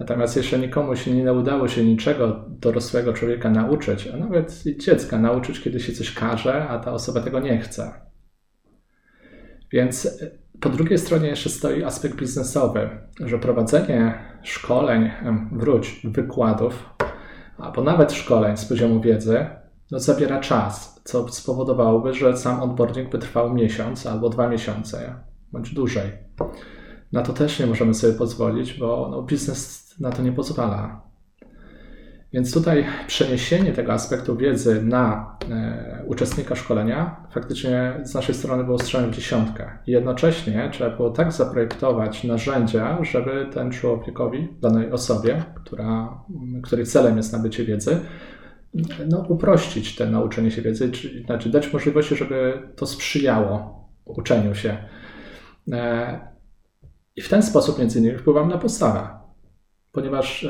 Natomiast 0.00 0.36
jeszcze 0.36 0.58
nikomu 0.58 0.96
się 0.96 1.10
nie 1.10 1.32
udało 1.32 1.68
się 1.68 1.84
niczego 1.84 2.44
dorosłego 2.48 3.12
człowieka 3.12 3.50
nauczyć, 3.50 4.08
a 4.08 4.16
nawet 4.16 4.62
dziecka 4.78 5.18
nauczyć, 5.18 5.60
kiedy 5.60 5.80
się 5.80 5.92
coś 5.92 6.14
każe, 6.14 6.68
a 6.68 6.78
ta 6.78 6.92
osoba 6.92 7.20
tego 7.20 7.40
nie 7.40 7.58
chce. 7.58 7.92
Więc 9.72 10.22
e, 10.22 10.30
po 10.60 10.68
drugiej 10.68 10.98
stronie 10.98 11.28
jeszcze 11.28 11.50
stoi 11.50 11.84
aspekt 11.84 12.16
biznesowy, 12.16 12.90
że 13.20 13.38
prowadzenie 13.38 14.18
szkoleń, 14.42 15.10
wróć, 15.52 16.00
wykładów, 16.04 16.90
albo 17.58 17.82
nawet 17.82 18.12
szkoleń 18.12 18.56
z 18.56 18.64
poziomu 18.64 19.00
wiedzy, 19.00 19.46
zabiera 19.90 20.40
czas, 20.40 21.00
co 21.04 21.28
spowodowałoby, 21.28 22.14
że 22.14 22.36
sam 22.36 22.62
onboarding 22.62 23.10
by 23.10 23.18
trwał 23.18 23.54
miesiąc 23.54 24.06
albo 24.06 24.28
dwa 24.28 24.48
miesiące, 24.48 25.14
bądź 25.52 25.74
dłużej. 25.74 26.12
Na 27.12 27.22
to 27.22 27.32
też 27.32 27.60
nie 27.60 27.66
możemy 27.66 27.94
sobie 27.94 28.12
pozwolić, 28.12 28.74
bo 28.74 29.08
no, 29.10 29.22
biznes 29.22 29.94
na 30.00 30.10
to 30.10 30.22
nie 30.22 30.32
pozwala. 30.32 31.04
Więc 32.34 32.54
tutaj 32.54 32.84
przeniesienie 33.06 33.72
tego 33.72 33.92
aspektu 33.92 34.36
wiedzy 34.36 34.82
na 34.82 35.36
e, 35.50 36.04
uczestnika 36.06 36.54
szkolenia 36.54 37.16
faktycznie 37.30 38.00
z 38.02 38.14
naszej 38.14 38.34
strony 38.34 38.64
było 38.64 38.78
strzałem 38.78 39.10
w 39.10 39.14
dziesiątkę. 39.14 39.78
I 39.86 39.90
jednocześnie 39.90 40.68
trzeba 40.72 40.96
było 40.96 41.10
tak 41.10 41.32
zaprojektować 41.32 42.24
narzędzia, 42.24 42.98
żeby 43.02 43.46
ten 43.52 43.70
człowiekowi, 43.70 44.48
danej 44.60 44.92
osobie, 44.92 45.42
która, 45.54 46.18
której 46.62 46.86
celem 46.86 47.16
jest 47.16 47.32
nabycie 47.32 47.64
wiedzy, 47.64 48.00
no, 49.08 49.24
uprościć 49.28 49.96
te 49.96 50.06
nauczenie 50.06 50.50
się 50.50 50.62
wiedzy, 50.62 50.90
czy, 50.90 51.22
znaczy 51.22 51.48
dać 51.48 51.72
możliwości, 51.72 52.16
żeby 52.16 52.62
to 52.76 52.86
sprzyjało 52.86 53.84
uczeniu 54.04 54.54
się. 54.54 54.76
E, 55.72 56.20
I 57.16 57.22
w 57.22 57.28
ten 57.28 57.42
sposób 57.42 57.78
między 57.78 57.98
innymi 57.98 58.18
wpływam 58.18 58.48
na 58.48 58.58
postawę 58.58 59.24
ponieważ 59.94 60.44
e, 60.44 60.48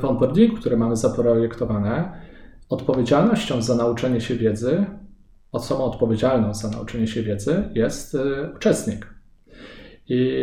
w 0.00 0.04
onboardingu, 0.04 0.56
które 0.56 0.76
mamy 0.76 0.96
zaprojektowane, 0.96 2.12
odpowiedzialnością 2.68 3.62
za 3.62 3.74
nauczenie 3.74 4.20
się 4.20 4.34
wiedzy, 4.34 4.86
osobą 5.52 5.84
odpowiedzialną 5.84 6.54
za 6.54 6.70
nauczenie 6.70 7.06
się 7.06 7.22
wiedzy 7.22 7.68
jest 7.74 8.14
e, 8.14 8.52
uczestnik. 8.56 9.14
I, 10.08 10.40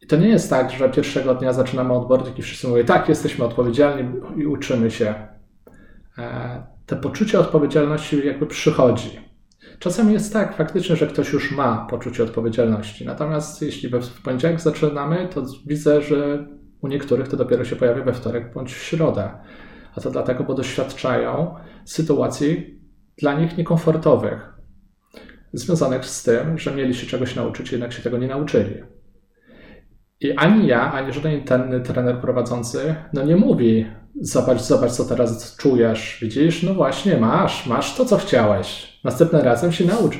I, 0.00 0.06
to 0.06 0.16
nie 0.16 0.28
jest 0.28 0.50
tak, 0.50 0.70
że 0.70 0.90
pierwszego 0.90 1.34
dnia 1.34 1.52
zaczynamy 1.52 1.92
onboarding 1.92 2.38
i 2.38 2.42
wszyscy 2.42 2.68
mówią, 2.68 2.84
tak, 2.84 3.08
jesteśmy 3.08 3.44
odpowiedzialni 3.44 4.20
i 4.36 4.46
uczymy 4.46 4.90
się. 4.90 5.14
E, 6.18 6.62
te 6.86 6.96
poczucie 6.96 7.40
odpowiedzialności 7.40 8.26
jakby 8.26 8.46
przychodzi. 8.46 9.20
Czasami 9.78 10.12
jest 10.12 10.32
tak 10.32 10.56
faktycznie, 10.56 10.96
że 10.96 11.06
ktoś 11.06 11.32
już 11.32 11.52
ma 11.52 11.86
poczucie 11.90 12.22
odpowiedzialności. 12.22 13.06
Natomiast 13.06 13.62
jeśli 13.62 13.88
w 13.88 14.22
poniedziałek 14.22 14.60
zaczynamy, 14.60 15.28
to 15.34 15.42
widzę, 15.66 16.02
że 16.02 16.46
u 16.80 16.88
niektórych 16.88 17.28
to 17.28 17.36
dopiero 17.36 17.64
się 17.64 17.76
pojawia 17.76 18.04
we 18.04 18.12
wtorek 18.12 18.54
bądź 18.54 18.74
w 18.74 18.82
środę. 18.82 19.30
A 19.96 20.00
to 20.00 20.10
dlatego, 20.10 20.44
bo 20.44 20.54
doświadczają 20.54 21.54
sytuacji 21.84 22.80
dla 23.18 23.40
nich 23.40 23.58
niekomfortowych, 23.58 24.52
związanych 25.52 26.04
z 26.04 26.22
tym, 26.22 26.58
że 26.58 26.74
mieli 26.74 26.94
się 26.94 27.06
czegoś 27.06 27.36
nauczyć, 27.36 27.72
jednak 27.72 27.92
się 27.92 28.02
tego 28.02 28.18
nie 28.18 28.28
nauczyli. 28.28 28.74
I 30.20 30.32
ani 30.32 30.66
ja, 30.66 30.92
ani 30.92 31.12
żaden 31.12 31.32
interny 31.32 31.80
trener 31.80 32.20
prowadzący, 32.20 32.94
no 33.12 33.24
nie 33.24 33.36
mówi, 33.36 33.86
zobacz, 34.20 34.60
zobacz, 34.60 34.90
co 34.90 35.04
teraz 35.04 35.56
czujesz, 35.56 36.18
widzisz, 36.22 36.62
no 36.62 36.74
właśnie, 36.74 37.16
masz, 37.16 37.66
masz 37.66 37.96
to, 37.96 38.04
co 38.04 38.16
chciałeś, 38.16 39.00
następnym 39.04 39.42
razem 39.42 39.72
się 39.72 39.84
naucz. 39.84 40.18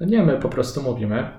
No 0.00 0.06
nie, 0.06 0.22
my 0.22 0.38
po 0.38 0.48
prostu 0.48 0.82
mówimy, 0.82 1.30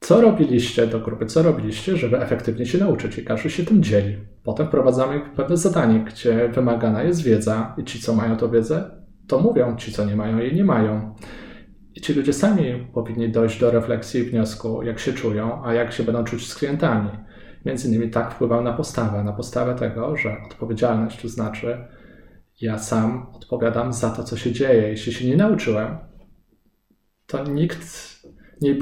co 0.00 0.20
robiliście 0.20 0.86
do 0.86 1.00
grupy? 1.00 1.26
Co 1.26 1.42
robiliście, 1.42 1.96
żeby 1.96 2.20
efektywnie 2.20 2.66
się 2.66 2.78
nauczyć? 2.78 3.18
I 3.18 3.24
każdy 3.24 3.50
się 3.50 3.64
tym 3.64 3.82
dzieli. 3.82 4.18
Potem 4.44 4.66
wprowadzamy 4.66 5.20
pewne 5.36 5.56
zadanie, 5.56 6.04
gdzie 6.04 6.48
wymagana 6.48 7.02
jest 7.02 7.22
wiedza 7.22 7.74
i 7.78 7.84
ci, 7.84 8.00
co 8.00 8.14
mają 8.14 8.36
tą 8.36 8.50
wiedzę, 8.50 8.90
to 9.26 9.38
mówią, 9.38 9.76
ci, 9.76 9.92
co 9.92 10.04
nie 10.04 10.16
mają 10.16 10.38
jej, 10.38 10.54
nie 10.54 10.64
mają. 10.64 11.14
I 11.94 12.00
ci 12.00 12.14
ludzie 12.14 12.32
sami 12.32 12.88
powinni 12.94 13.28
dojść 13.28 13.60
do 13.60 13.70
refleksji 13.70 14.20
i 14.20 14.24
wniosku, 14.24 14.82
jak 14.82 14.98
się 14.98 15.12
czują, 15.12 15.64
a 15.64 15.74
jak 15.74 15.92
się 15.92 16.02
będą 16.02 16.24
czuć 16.24 16.48
z 16.48 16.54
klientami. 16.54 17.10
Między 17.68 17.88
innymi 17.88 18.10
tak 18.10 18.34
wpływał 18.34 18.62
na 18.62 18.72
postawę, 18.72 19.24
na 19.24 19.32
postawę 19.32 19.74
tego, 19.74 20.16
że 20.16 20.36
odpowiedzialność 20.46 21.22
to 21.22 21.28
znaczy 21.28 21.84
ja 22.60 22.78
sam 22.78 23.26
odpowiadam 23.34 23.92
za 23.92 24.10
to, 24.10 24.24
co 24.24 24.36
się 24.36 24.52
dzieje. 24.52 24.88
Jeśli 24.88 25.12
się 25.12 25.26
nie 25.28 25.36
nauczyłem, 25.36 25.98
to 27.26 27.44
nikt 27.44 27.78
nie, 28.60 28.76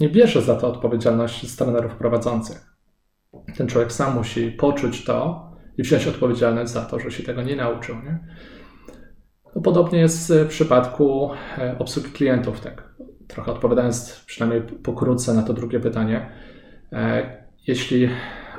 nie 0.00 0.08
bierze 0.08 0.42
za 0.42 0.56
to 0.56 0.68
odpowiedzialności 0.68 1.48
z 1.48 1.56
trenerów 1.56 1.94
prowadzących. 1.94 2.76
Ten 3.56 3.66
człowiek 3.66 3.92
sam 3.92 4.14
musi 4.14 4.50
poczuć 4.50 5.04
to 5.04 5.50
i 5.78 5.82
wziąć 5.82 6.06
odpowiedzialność 6.06 6.72
za 6.72 6.84
to, 6.84 6.98
że 6.98 7.10
się 7.10 7.22
tego 7.22 7.42
nie 7.42 7.56
nauczył. 7.56 7.96
Nie? 7.96 8.18
No, 9.56 9.62
podobnie 9.62 9.98
jest 9.98 10.32
w 10.32 10.48
przypadku 10.48 11.30
e, 11.58 11.78
obsługi 11.78 12.10
klientów. 12.10 12.60
Tak. 12.60 12.94
Trochę 13.28 13.52
odpowiadając 13.52 14.24
przynajmniej 14.26 14.62
pokrótce 14.62 15.34
na 15.34 15.42
to 15.42 15.52
drugie 15.52 15.80
pytanie. 15.80 16.30
Jeśli 17.70 18.08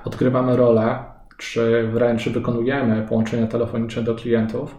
odgrywamy 0.05 0.57
rolę, 0.57 1.03
czy 1.37 1.87
wręcz 1.93 2.29
wykonujemy 2.29 3.07
połączenia 3.09 3.47
telefoniczne 3.47 4.03
do 4.03 4.15
klientów, 4.15 4.75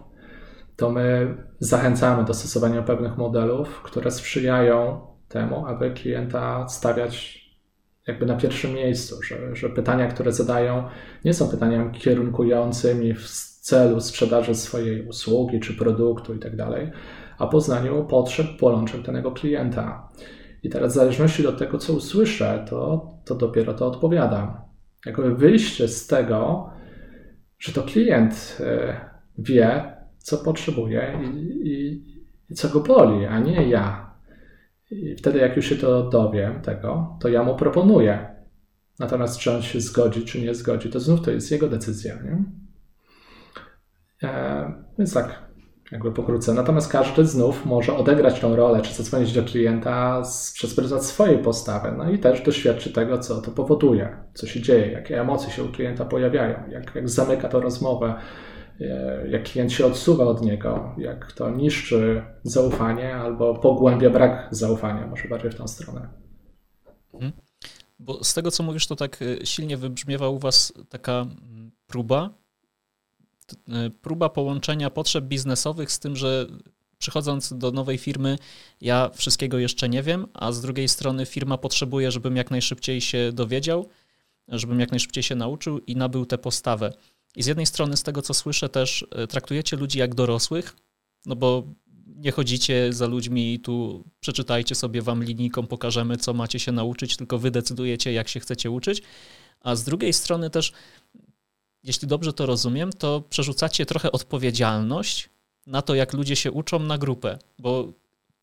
to 0.75 0.91
my 0.91 1.37
zachęcamy 1.59 2.23
do 2.23 2.33
stosowania 2.33 2.81
pewnych 2.81 3.17
modelów, 3.17 3.81
które 3.81 4.11
sprzyjają 4.11 5.07
temu, 5.27 5.65
aby 5.67 5.91
klienta 5.91 6.69
stawiać 6.69 7.43
jakby 8.07 8.25
na 8.25 8.35
pierwszym 8.35 8.73
miejscu, 8.73 9.23
że, 9.23 9.55
że 9.55 9.69
pytania, 9.69 10.07
które 10.07 10.31
zadają, 10.31 10.83
nie 11.25 11.33
są 11.33 11.49
pytaniami 11.49 11.91
kierunkującymi 11.91 13.13
w 13.13 13.27
celu 13.61 14.01
sprzedaży 14.01 14.55
swojej 14.55 15.07
usługi 15.07 15.59
czy 15.59 15.73
produktu 15.73 16.33
itd., 16.33 16.57
tak 16.57 16.97
a 17.37 17.47
poznaniu 17.47 18.05
potrzeb, 18.05 18.47
bolączek 18.59 19.01
danego 19.01 19.31
klienta. 19.31 20.09
I 20.63 20.69
teraz 20.69 20.91
w 20.91 20.95
zależności 20.95 21.47
od 21.47 21.57
tego, 21.57 21.77
co 21.77 21.93
usłyszę, 21.93 22.65
to, 22.69 23.11
to 23.25 23.35
dopiero 23.35 23.73
to 23.73 23.87
odpowiadam. 23.87 24.57
Jakby 25.05 25.35
wyjście 25.35 25.87
z 25.87 26.07
tego, 26.07 26.69
że 27.59 27.73
to 27.73 27.83
klient 27.83 28.57
e, 28.59 28.95
wie, 29.37 29.93
co 30.17 30.37
potrzebuje 30.37 31.19
i, 31.23 31.37
i, 31.67 32.03
i 32.49 32.55
co 32.55 32.69
go 32.69 32.79
boli, 32.79 33.25
a 33.25 33.39
nie 33.39 33.69
ja. 33.69 34.13
I 34.91 35.15
wtedy, 35.15 35.39
jak 35.39 35.55
już 35.55 35.65
się 35.65 35.75
to 35.75 36.09
dowiem 36.09 36.61
tego, 36.61 37.17
to 37.21 37.29
ja 37.29 37.43
mu 37.43 37.55
proponuję. 37.55 38.35
Natomiast 38.99 39.39
czy 39.39 39.51
on 39.51 39.61
się 39.61 39.81
zgodzi, 39.81 40.25
czy 40.25 40.41
nie 40.41 40.55
zgodzi, 40.55 40.89
to 40.89 40.99
znów 40.99 41.21
to 41.21 41.31
jest 41.31 41.51
jego 41.51 41.67
decyzja. 41.67 42.15
Nie? 42.23 42.43
E, 44.29 44.73
więc 44.99 45.13
tak, 45.13 45.52
jakby 45.93 46.11
pokrótce. 46.11 46.53
Natomiast 46.53 46.91
każdy 46.91 47.25
znów 47.25 47.65
może 47.65 47.97
odegrać 47.97 48.39
tą 48.39 48.55
rolę, 48.55 48.81
czy 48.81 48.93
zadzwonić 48.93 49.33
do 49.33 49.43
klienta 49.43 50.23
z, 50.23 50.51
przez 50.53 50.75
pryzmat 50.75 51.05
swojej 51.05 51.37
postawy, 51.37 51.93
no 51.97 52.11
i 52.11 52.19
też 52.19 52.41
doświadczy 52.41 52.93
tego, 52.93 53.17
co 53.17 53.41
to 53.41 53.51
powoduje, 53.51 54.17
co 54.33 54.47
się 54.47 54.61
dzieje, 54.61 54.91
jakie 54.91 55.21
emocje 55.21 55.51
się 55.51 55.63
u 55.63 55.71
klienta 55.71 56.05
pojawiają, 56.05 56.55
jak, 56.69 56.95
jak 56.95 57.09
zamyka 57.09 57.49
to 57.49 57.59
rozmowę, 57.59 58.15
E, 58.81 59.27
jak 59.29 59.43
klient 59.43 59.73
się 59.73 59.85
odsuwa 59.85 60.23
od 60.25 60.41
niego, 60.41 60.95
jak 60.97 61.31
to 61.31 61.49
niszczy 61.49 62.23
zaufanie 62.43 63.15
albo 63.15 63.55
pogłębia 63.55 64.09
brak 64.09 64.47
zaufania, 64.51 65.07
może 65.07 65.27
bardziej 65.27 65.51
w 65.51 65.55
tą 65.55 65.67
stronę. 65.67 66.09
Mhm. 67.13 67.31
Bo 67.99 68.23
z 68.23 68.33
tego, 68.33 68.51
co 68.51 68.63
mówisz, 68.63 68.87
to 68.87 68.95
tak 68.95 69.19
e, 69.21 69.45
silnie 69.45 69.77
wybrzmiewa 69.77 70.29
u 70.29 70.39
Was 70.39 70.73
taka 70.89 71.21
mm, 71.21 71.71
próba, 71.87 72.29
próba 74.01 74.29
połączenia 74.29 74.89
potrzeb 74.89 75.25
biznesowych 75.25 75.91
z 75.91 75.99
tym, 75.99 76.15
że 76.15 76.47
przychodząc 76.97 77.53
do 77.57 77.71
nowej 77.71 77.97
firmy, 77.97 78.37
ja 78.81 79.09
wszystkiego 79.13 79.59
jeszcze 79.59 79.89
nie 79.89 80.03
wiem, 80.03 80.27
a 80.33 80.51
z 80.51 80.61
drugiej 80.61 80.87
strony 80.87 81.25
firma 81.25 81.57
potrzebuje, 81.57 82.11
żebym 82.11 82.35
jak 82.35 82.51
najszybciej 82.51 83.01
się 83.01 83.31
dowiedział, 83.33 83.89
żebym 84.47 84.79
jak 84.79 84.91
najszybciej 84.91 85.23
się 85.23 85.35
nauczył 85.35 85.79
i 85.79 85.95
nabył 85.95 86.25
tę 86.25 86.37
postawę. 86.37 86.93
I 87.35 87.43
z 87.43 87.45
jednej 87.45 87.65
strony, 87.65 87.97
z 87.97 88.03
tego 88.03 88.21
co 88.21 88.33
słyszę, 88.33 88.69
też 88.69 89.05
e, 89.11 89.27
traktujecie 89.27 89.77
ludzi 89.77 89.99
jak 89.99 90.15
dorosłych, 90.15 90.75
no 91.25 91.35
bo 91.35 91.63
nie 92.15 92.31
chodzicie 92.31 92.93
za 92.93 93.07
ludźmi 93.07 93.53
i 93.53 93.59
tu 93.59 94.03
przeczytajcie 94.19 94.75
sobie 94.75 95.01
wam 95.01 95.23
linijką, 95.23 95.67
pokażemy, 95.67 96.17
co 96.17 96.33
macie 96.33 96.59
się 96.59 96.71
nauczyć, 96.71 97.17
tylko 97.17 97.37
wy 97.37 97.51
decydujecie, 97.51 98.13
jak 98.13 98.29
się 98.29 98.39
chcecie 98.39 98.71
uczyć. 98.71 99.01
A 99.61 99.75
z 99.75 99.83
drugiej 99.83 100.13
strony 100.13 100.49
też, 100.49 100.73
jeśli 101.83 102.07
dobrze 102.07 102.33
to 102.33 102.45
rozumiem, 102.45 102.93
to 102.93 103.23
przerzucacie 103.29 103.85
trochę 103.85 104.11
odpowiedzialność 104.11 105.29
na 105.67 105.81
to, 105.81 105.95
jak 105.95 106.13
ludzie 106.13 106.35
się 106.35 106.51
uczą 106.51 106.79
na 106.79 106.97
grupę, 106.97 107.39
bo 107.59 107.93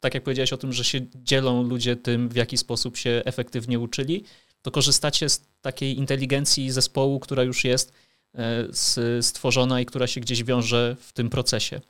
tak 0.01 0.15
jak 0.15 0.25
powiedziałeś 0.25 0.53
o 0.53 0.57
tym, 0.57 0.73
że 0.73 0.85
się 0.85 1.01
dzielą 1.15 1.63
ludzie 1.63 1.97
tym, 1.97 2.29
w 2.29 2.37
jaki 2.37 2.59
sposób 2.59 2.97
się 2.97 3.23
efektywnie 3.25 3.79
uczyli, 3.79 4.25
to 4.63 4.71
korzystacie 4.71 5.29
z 5.29 5.43
takiej 5.63 5.99
inteligencji 5.99 6.71
zespołu, 6.71 7.21
która 7.21 7.43
już 7.43 7.65
jest 7.65 7.93
E, 8.35 9.23
stworzona 9.23 9.81
i 9.81 9.87
która 9.87 10.07
się 10.07 10.21
gdzieś 10.21 10.45
wiąże 10.45 10.97
w 11.01 11.13
tym 11.13 11.31
procesie. 11.31 11.81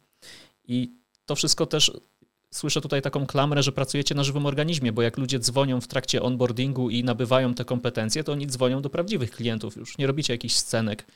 I 0.64 0.90
to 1.26 1.37
wszystko 1.37 1.66
też 1.66 1.92
słyszę 2.50 2.80
tutaj 2.80 3.02
taką 3.02 3.26
klamrę, 3.26 3.62
że 3.62 3.73
pracujecie 3.73 4.14
na 4.14 4.25
żywym 4.25 4.47
organizmie, 4.47 4.92
bo 4.92 5.02
jak 5.02 5.19
ludzie 5.19 5.38
dzwonią 5.38 5.80
w 5.80 5.87
trakcie 5.87 6.23
onboardingu 6.23 6.90
i 6.90 7.04
nabywają 7.04 7.54
te 7.54 7.64
kompetencje, 7.64 8.25
to 8.25 8.33
oni 8.33 8.47
dzwonią 8.47 8.83
do 8.83 8.90
prawdziwych 8.90 9.30
klientów 9.30 9.76
już. 9.76 9.99
Nie 9.99 10.07
robicie 10.07 10.35
jakichś 10.35 10.54
scenek, 10.54 11.07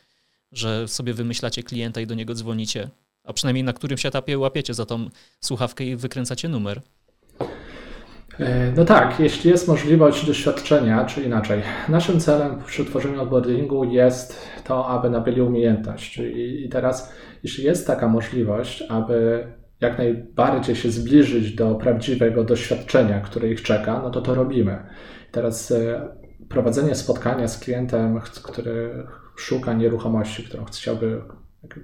że 0.59 0.89
sobie 0.89 1.15
wymyślacie 1.15 1.63
klienta 1.63 2.01
i 2.01 2.07
do 2.07 2.15
niego 2.15 2.35
dzwonicie, 2.35 2.91
a 3.25 3.33
przynajmniej 3.33 3.65
na 3.65 3.73
którymś 3.73 4.07
etapie 4.07 4.39
łapiecie 4.39 4.75
za 4.75 4.87
tą 4.87 5.09
słuchawkę 5.41 5.85
i 5.85 5.97
wykręcacie 5.97 6.49
numer. 6.49 6.81
E, 8.41 8.73
no 8.77 8.85
tak, 8.85 9.21
jeśli 9.21 9.51
jest 9.51 9.69
możliwość 9.69 10.27
doświadczenia, 10.27 11.05
czy 11.05 11.23
inaczej. 11.23 11.63
Naszym 11.89 12.21
celem 12.21 12.63
przy 12.67 12.85
tworzeniu 12.85 13.23
onboardingu 13.23 13.85
jest 13.85 14.49
to, 14.65 14.89
aby 14.89 15.11
nabyli 15.11 15.41
umiejętność. 15.41 16.19
I 16.19 16.69
teraz, 16.73 17.13
jeśli 17.43 17.65
jest 17.65 17.87
taka 17.87 18.09
możliwość, 18.09 18.85
aby 18.89 19.47
jak 19.81 19.99
najbardziej 19.99 20.77
się 20.77 20.91
zbliżyć 20.91 21.55
do 21.55 21.75
prawdziwego 21.75 22.45
doświadczenia, 22.45 23.21
które 23.21 23.49
ich 23.49 23.63
czeka, 23.63 24.01
no 24.03 24.11
to 24.11 24.21
to 24.21 24.35
robimy. 24.35 24.79
Teraz 25.31 25.71
e, 25.71 26.09
prowadzenie 26.49 26.95
spotkania 26.95 27.49
z 27.49 27.59
klientem, 27.59 28.21
który 28.21 29.07
szuka 29.37 29.73
nieruchomości, 29.73 30.45
którą 30.45 30.65
chciałby 30.65 31.23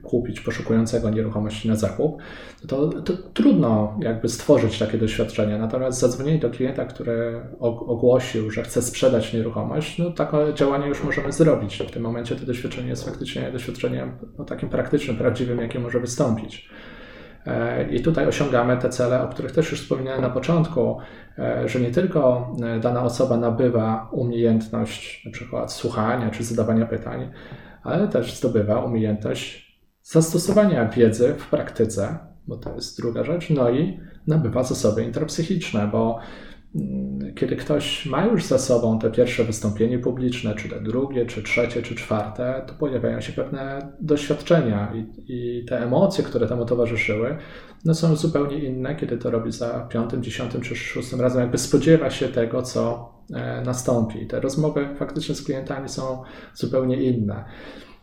kupić 0.03 0.41
poszukującego 0.41 1.11
nieruchomości 1.11 1.69
na 1.69 1.77
zakup, 1.77 2.23
to, 2.69 2.89
to, 2.89 3.13
trudno 3.35 3.99
jakby 4.01 4.29
stworzyć 4.29 4.79
takie 4.79 4.99
doświadczenie. 4.99 5.59
Natomiast 5.59 6.01
zadzwonienie 6.01 6.39
do 6.39 6.51
klienta, 6.51 6.85
który 6.85 7.41
ogłosił, 7.61 8.51
że 8.51 8.63
chce 8.63 8.83
sprzedać 8.83 9.33
nieruchomość, 9.33 9.99
no 9.99 10.11
takie 10.11 10.37
działanie 10.55 10.87
już 10.87 11.05
możemy 11.05 11.33
zrobić. 11.33 11.79
W 11.89 11.91
tym 11.91 12.03
momencie 12.03 12.37
to 12.37 12.47
doświadczenie 12.47 12.89
jest 12.89 13.05
faktycznie 13.05 13.53
doświadczeniem 13.53 14.13
no, 14.39 14.45
takim 14.45 14.69
praktycznym, 14.69 15.17
prawdziwym, 15.17 15.59
jakie 15.59 15.79
może 15.79 16.01
wystąpić. 16.01 16.71
E, 17.47 17.89
I 17.91 18.01
tutaj 18.03 18.27
osiągamy 18.27 18.77
te 18.77 18.89
cele, 18.89 19.23
o 19.23 19.29
których 19.29 19.53
też 19.53 19.71
już 19.71 19.83
wspominałem 19.83 20.21
na 20.21 20.31
początku, 20.31 20.99
e, 21.39 21.69
że 21.69 21.81
nie 21.81 21.91
tylko 21.91 22.51
e, 22.63 22.81
dana 22.81 23.03
osoba 23.03 23.37
nabywa 23.37 24.09
umiejętność 24.13 25.25
na 25.27 25.33
przykład 25.33 25.73
słuchania 25.73 26.31
czy 26.31 26.45
zadawania 26.45 26.87
pytań, 26.87 27.31
ale 27.83 28.09
też 28.09 28.35
zdobywa 28.35 28.85
umiejętność 28.85 29.71
zastosowania 30.03 30.89
wiedzy 30.89 31.35
w 31.39 31.51
praktyce, 31.51 32.19
bo 32.47 32.57
to 32.57 32.75
jest 32.75 33.01
druga 33.01 33.25
rzecz, 33.25 33.51
no 33.51 33.71
i 33.71 34.01
nabywa 34.27 34.63
zasoby 34.63 35.05
intrapsychiczne, 35.05 35.89
bo 35.93 36.19
kiedy 37.35 37.57
ktoś 37.57 38.07
ma 38.07 38.27
już 38.27 38.45
za 38.45 38.59
sobą 38.59 38.99
te 38.99 39.11
pierwsze 39.11 39.45
wystąpienie 39.45 39.99
publiczne, 39.99 40.55
czy 40.55 40.69
te 40.69 40.81
drugie, 40.81 41.27
czy 41.27 41.43
trzecie, 41.43 41.83
czy 41.83 41.95
czwarte, 41.95 42.63
to 42.67 42.75
pojawiają 42.75 43.21
się 43.21 43.33
pewne 43.33 43.93
doświadczenia 44.01 44.93
i, 44.95 45.07
i 45.29 45.65
te 45.65 45.83
emocje, 45.83 46.25
które 46.25 46.47
temu 46.47 46.65
towarzyszyły, 46.65 47.37
no 47.85 47.95
są 47.95 48.17
zupełnie 48.17 48.59
inne, 48.59 48.97
kiedy 48.97 49.19
to 49.19 49.31
robi 49.31 49.53
za 49.53 49.87
piątym, 49.91 50.23
dziesiątym 50.23 50.61
czy 50.61 50.77
szóstym 50.77 51.21
razem, 51.21 51.41
jakby 51.41 51.59
spodziewa 51.59 52.11
się 52.11 52.29
tego, 52.29 52.63
co 52.63 53.13
e, 53.35 53.63
nastąpi. 53.63 54.27
Te 54.27 54.41
rozmowy 54.41 54.89
faktycznie 54.99 55.35
z 55.35 55.45
klientami 55.45 55.89
są 55.89 56.23
zupełnie 56.55 57.03
inne. 57.03 57.45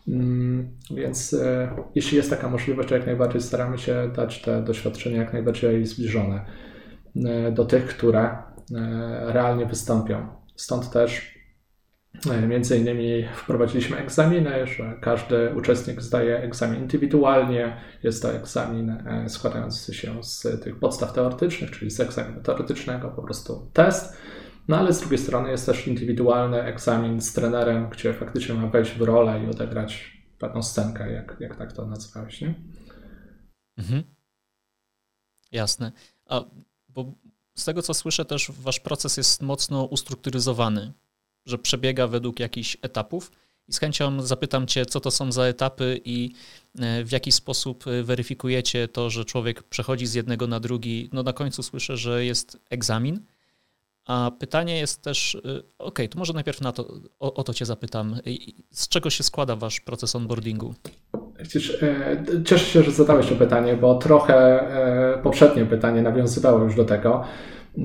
Mm, 0.08 0.68
więc 0.90 1.34
e, 1.34 1.70
jeśli 1.94 2.16
jest 2.16 2.30
taka 2.30 2.48
możliwość, 2.48 2.88
to 2.88 2.94
jak 2.94 3.06
najbardziej 3.06 3.40
staramy 3.40 3.78
się 3.78 4.10
dać 4.16 4.42
te 4.42 4.62
doświadczenia 4.62 5.16
jak 5.16 5.32
najbardziej 5.32 5.86
zbliżone 5.86 6.44
e, 7.16 7.52
do 7.52 7.64
tych, 7.64 7.86
które 7.86 8.47
realnie 9.20 9.66
wystąpią. 9.66 10.28
Stąd 10.56 10.90
też 10.90 11.38
między 12.48 12.78
innymi 12.78 13.24
wprowadziliśmy 13.34 13.96
egzaminy, 13.96 14.66
że 14.66 14.98
każdy 15.00 15.54
uczestnik 15.56 16.02
zdaje 16.02 16.38
egzamin 16.38 16.80
indywidualnie. 16.80 17.80
Jest 18.02 18.22
to 18.22 18.32
egzamin 18.32 19.02
składający 19.28 19.94
się 19.94 20.22
z 20.22 20.62
tych 20.62 20.78
podstaw 20.78 21.12
teoretycznych, 21.12 21.70
czyli 21.70 21.90
z 21.90 22.00
egzaminu 22.00 22.42
teoretycznego, 22.42 23.08
po 23.08 23.22
prostu 23.22 23.70
test 23.72 24.16
no 24.68 24.78
ale 24.78 24.92
z 24.92 25.00
drugiej 25.00 25.18
strony 25.18 25.50
jest 25.50 25.66
też 25.66 25.86
indywidualny 25.86 26.62
egzamin 26.62 27.20
z 27.20 27.32
trenerem, 27.32 27.90
gdzie 27.90 28.14
faktycznie 28.14 28.54
ma 28.54 28.66
wejść 28.66 28.92
w 28.92 29.02
rolę 29.02 29.44
i 29.44 29.50
odegrać 29.50 30.18
pewną 30.38 30.62
scenkę, 30.62 31.12
jak, 31.12 31.36
jak 31.40 31.56
tak 31.56 31.72
to 31.72 31.86
nazwałeś, 31.86 32.40
nie? 32.40 32.54
Mhm. 33.78 34.02
Jasne. 35.52 35.92
A, 36.26 36.44
bo 36.88 37.14
z 37.58 37.64
tego 37.64 37.82
co 37.82 37.94
słyszę 37.94 38.24
też 38.24 38.50
wasz 38.50 38.80
proces 38.80 39.16
jest 39.16 39.42
mocno 39.42 39.84
ustrukturyzowany, 39.84 40.92
że 41.46 41.58
przebiega 41.58 42.06
według 42.06 42.40
jakichś 42.40 42.76
etapów 42.82 43.30
i 43.68 43.72
z 43.72 43.78
chęcią 43.78 44.22
zapytam 44.22 44.66
cię, 44.66 44.86
co 44.86 45.00
to 45.00 45.10
są 45.10 45.32
za 45.32 45.44
etapy 45.44 46.00
i 46.04 46.32
e, 46.78 47.04
w 47.04 47.12
jaki 47.12 47.32
sposób 47.32 47.86
e, 47.86 48.02
weryfikujecie 48.02 48.88
to, 48.88 49.10
że 49.10 49.24
człowiek 49.24 49.62
przechodzi 49.62 50.06
z 50.06 50.14
jednego 50.14 50.46
na 50.46 50.60
drugi. 50.60 51.08
No 51.12 51.22
na 51.22 51.32
końcu 51.32 51.62
słyszę, 51.62 51.96
że 51.96 52.24
jest 52.24 52.58
egzamin, 52.70 53.20
a 54.08 54.30
pytanie 54.38 54.78
jest 54.78 55.02
też, 55.02 55.34
y, 55.34 55.62
ok, 55.78 55.98
to 56.10 56.18
może 56.18 56.32
najpierw 56.32 56.60
na 56.60 56.72
to, 56.72 56.94
o, 57.20 57.34
o 57.34 57.44
to 57.44 57.54
Cię 57.54 57.64
zapytam. 57.64 58.16
Z 58.70 58.88
czego 58.88 59.10
się 59.10 59.22
składa 59.22 59.56
Wasz 59.56 59.80
proces 59.80 60.16
onboardingu? 60.16 60.74
E, 61.82 62.44
cieszę 62.44 62.64
się, 62.64 62.82
że 62.82 62.90
zadałeś 62.90 63.26
to 63.26 63.34
pytanie, 63.34 63.76
bo 63.76 63.94
trochę 63.94 64.34
e, 65.14 65.22
poprzednie 65.22 65.66
pytanie 65.66 66.02
nawiązywało 66.02 66.64
już 66.64 66.76
do 66.76 66.84
tego, 66.84 67.24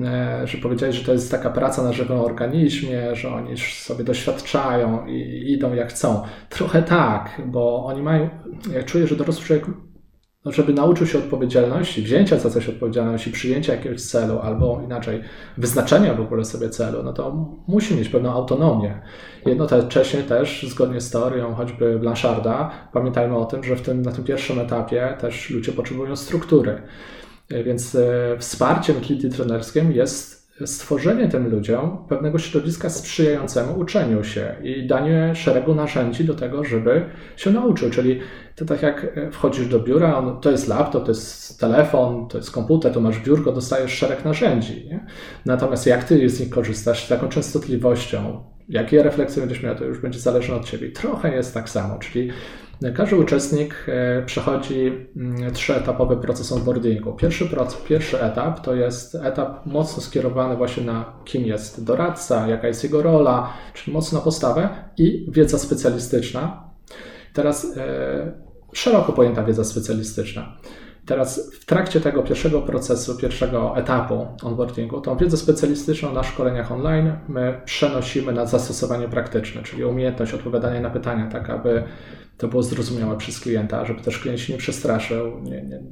e, 0.04 0.46
że 0.46 0.58
powiedziałeś, 0.58 0.96
że 0.96 1.04
to 1.04 1.12
jest 1.12 1.30
taka 1.30 1.50
praca 1.50 1.82
na 1.82 1.92
żywym 1.92 2.20
organizmie, 2.20 3.16
że 3.16 3.28
oni 3.28 3.58
sobie 3.58 4.04
doświadczają 4.04 5.06
i 5.06 5.44
idą 5.52 5.74
jak 5.74 5.88
chcą. 5.88 6.22
Trochę 6.48 6.82
tak, 6.82 7.42
bo 7.46 7.84
oni 7.84 8.02
mają, 8.02 8.28
ja 8.72 8.82
czuję, 8.82 9.06
że 9.06 9.16
dorosły 9.16 9.44
człowiek 9.44 9.66
no, 10.44 10.52
żeby 10.52 10.72
nauczył 10.72 11.06
się 11.06 11.18
odpowiedzialności, 11.18 12.02
wzięcia 12.02 12.38
za 12.38 12.50
coś 12.50 12.68
odpowiedzialności, 12.68 13.30
przyjęcia 13.30 13.74
jakiegoś 13.74 14.02
celu, 14.02 14.38
albo 14.38 14.80
inaczej, 14.84 15.22
wyznaczenia 15.56 16.14
w 16.14 16.20
ogóle 16.20 16.44
sobie 16.44 16.70
celu, 16.70 17.02
no 17.02 17.12
to 17.12 17.48
musi 17.68 17.96
mieć 17.96 18.08
pewną 18.08 18.32
autonomię. 18.32 19.00
Jednocześnie 19.46 20.22
też, 20.22 20.66
zgodnie 20.68 21.00
z 21.00 21.10
teorią 21.10 21.54
choćby 21.54 21.98
Blancharda, 21.98 22.70
pamiętajmy 22.92 23.36
o 23.36 23.44
tym, 23.44 23.64
że 23.64 23.76
w 23.76 23.82
tym, 23.82 24.02
na 24.02 24.12
tym 24.12 24.24
pierwszym 24.24 24.58
etapie 24.58 25.16
też 25.20 25.50
ludzie 25.50 25.72
potrzebują 25.72 26.16
struktury. 26.16 26.82
Więc 27.50 27.94
e, 27.94 28.36
wsparciem 28.38 29.00
klity 29.00 29.28
trenerskim 29.28 29.92
jest 29.92 30.33
stworzenie 30.64 31.28
tym 31.28 31.50
ludziom 31.50 32.04
pewnego 32.08 32.38
środowiska 32.38 32.90
sprzyjającemu 32.90 33.78
uczeniu 33.78 34.24
się 34.24 34.54
i 34.62 34.86
danie 34.86 35.34
szeregu 35.34 35.74
narzędzi 35.74 36.24
do 36.24 36.34
tego, 36.34 36.64
żeby 36.64 37.04
się 37.36 37.50
nauczył. 37.50 37.90
Czyli 37.90 38.20
to 38.56 38.64
tak 38.64 38.82
jak 38.82 39.06
wchodzisz 39.32 39.66
do 39.66 39.80
biura, 39.80 40.16
on, 40.16 40.40
to 40.40 40.50
jest 40.50 40.68
laptop, 40.68 41.04
to 41.04 41.10
jest 41.10 41.60
telefon, 41.60 42.28
to 42.28 42.38
jest 42.38 42.50
komputer, 42.50 42.92
to 42.92 43.00
masz 43.00 43.20
biurko, 43.20 43.52
dostajesz 43.52 43.92
szereg 43.92 44.24
narzędzi. 44.24 44.86
Nie? 44.88 45.06
Natomiast 45.46 45.86
jak 45.86 46.04
ty 46.04 46.28
z 46.28 46.40
nich 46.40 46.50
korzystasz, 46.50 47.04
z 47.04 47.08
taką 47.08 47.28
częstotliwością, 47.28 48.44
jakie 48.68 49.02
refleksje 49.02 49.40
będziesz 49.42 49.62
miał, 49.62 49.74
to 49.74 49.84
już 49.84 49.98
będzie 49.98 50.18
zależne 50.18 50.54
od 50.54 50.64
ciebie. 50.64 50.90
Trochę 50.90 51.34
jest 51.34 51.54
tak 51.54 51.68
samo, 51.70 51.98
czyli 51.98 52.30
każdy 52.94 53.16
uczestnik 53.16 53.86
e, 53.88 54.22
przechodzi 54.22 55.06
mm, 55.16 55.52
trzyetapowy 55.52 56.16
proces 56.16 56.52
onboardingu. 56.52 57.12
Pierwszy, 57.12 57.48
pierwszy 57.88 58.22
etap 58.22 58.60
to 58.60 58.74
jest 58.74 59.14
etap 59.14 59.66
mocno 59.66 60.02
skierowany 60.02 60.56
właśnie 60.56 60.84
na 60.84 61.12
kim 61.24 61.44
jest 61.46 61.84
doradca, 61.84 62.48
jaka 62.48 62.68
jest 62.68 62.84
jego 62.84 63.02
rola, 63.02 63.52
czyli 63.74 63.94
mocno 63.94 64.20
postawę 64.20 64.68
i 64.98 65.26
wiedza 65.28 65.58
specjalistyczna. 65.58 66.64
Teraz 67.32 67.76
e, 67.76 68.32
szeroko 68.72 69.12
pojęta 69.12 69.44
wiedza 69.44 69.64
specjalistyczna. 69.64 70.56
Teraz 71.06 71.50
w 71.60 71.64
trakcie 71.64 72.00
tego 72.00 72.22
pierwszego 72.22 72.62
procesu, 72.62 73.16
pierwszego 73.16 73.76
etapu 73.76 74.26
onboardingu, 74.42 75.00
tą 75.00 75.16
wiedzę 75.16 75.36
specjalistyczną 75.36 76.12
na 76.12 76.22
szkoleniach 76.22 76.72
online 76.72 77.12
my 77.28 77.60
przenosimy 77.64 78.32
na 78.32 78.46
zastosowanie 78.46 79.08
praktyczne, 79.08 79.62
czyli 79.62 79.84
umiejętność 79.84 80.34
odpowiadania 80.34 80.80
na 80.80 80.90
pytania, 80.90 81.26
tak 81.26 81.50
aby 81.50 81.84
to 82.38 82.48
było 82.48 82.62
zrozumiałe 82.62 83.18
przez 83.18 83.40
klienta, 83.40 83.84
żeby 83.84 84.00
też 84.00 84.18
klient 84.18 84.40
się 84.40 84.52
nie 84.52 84.58
przestraszył, 84.58 85.40
nie, 85.42 85.62
nie, 85.62 85.82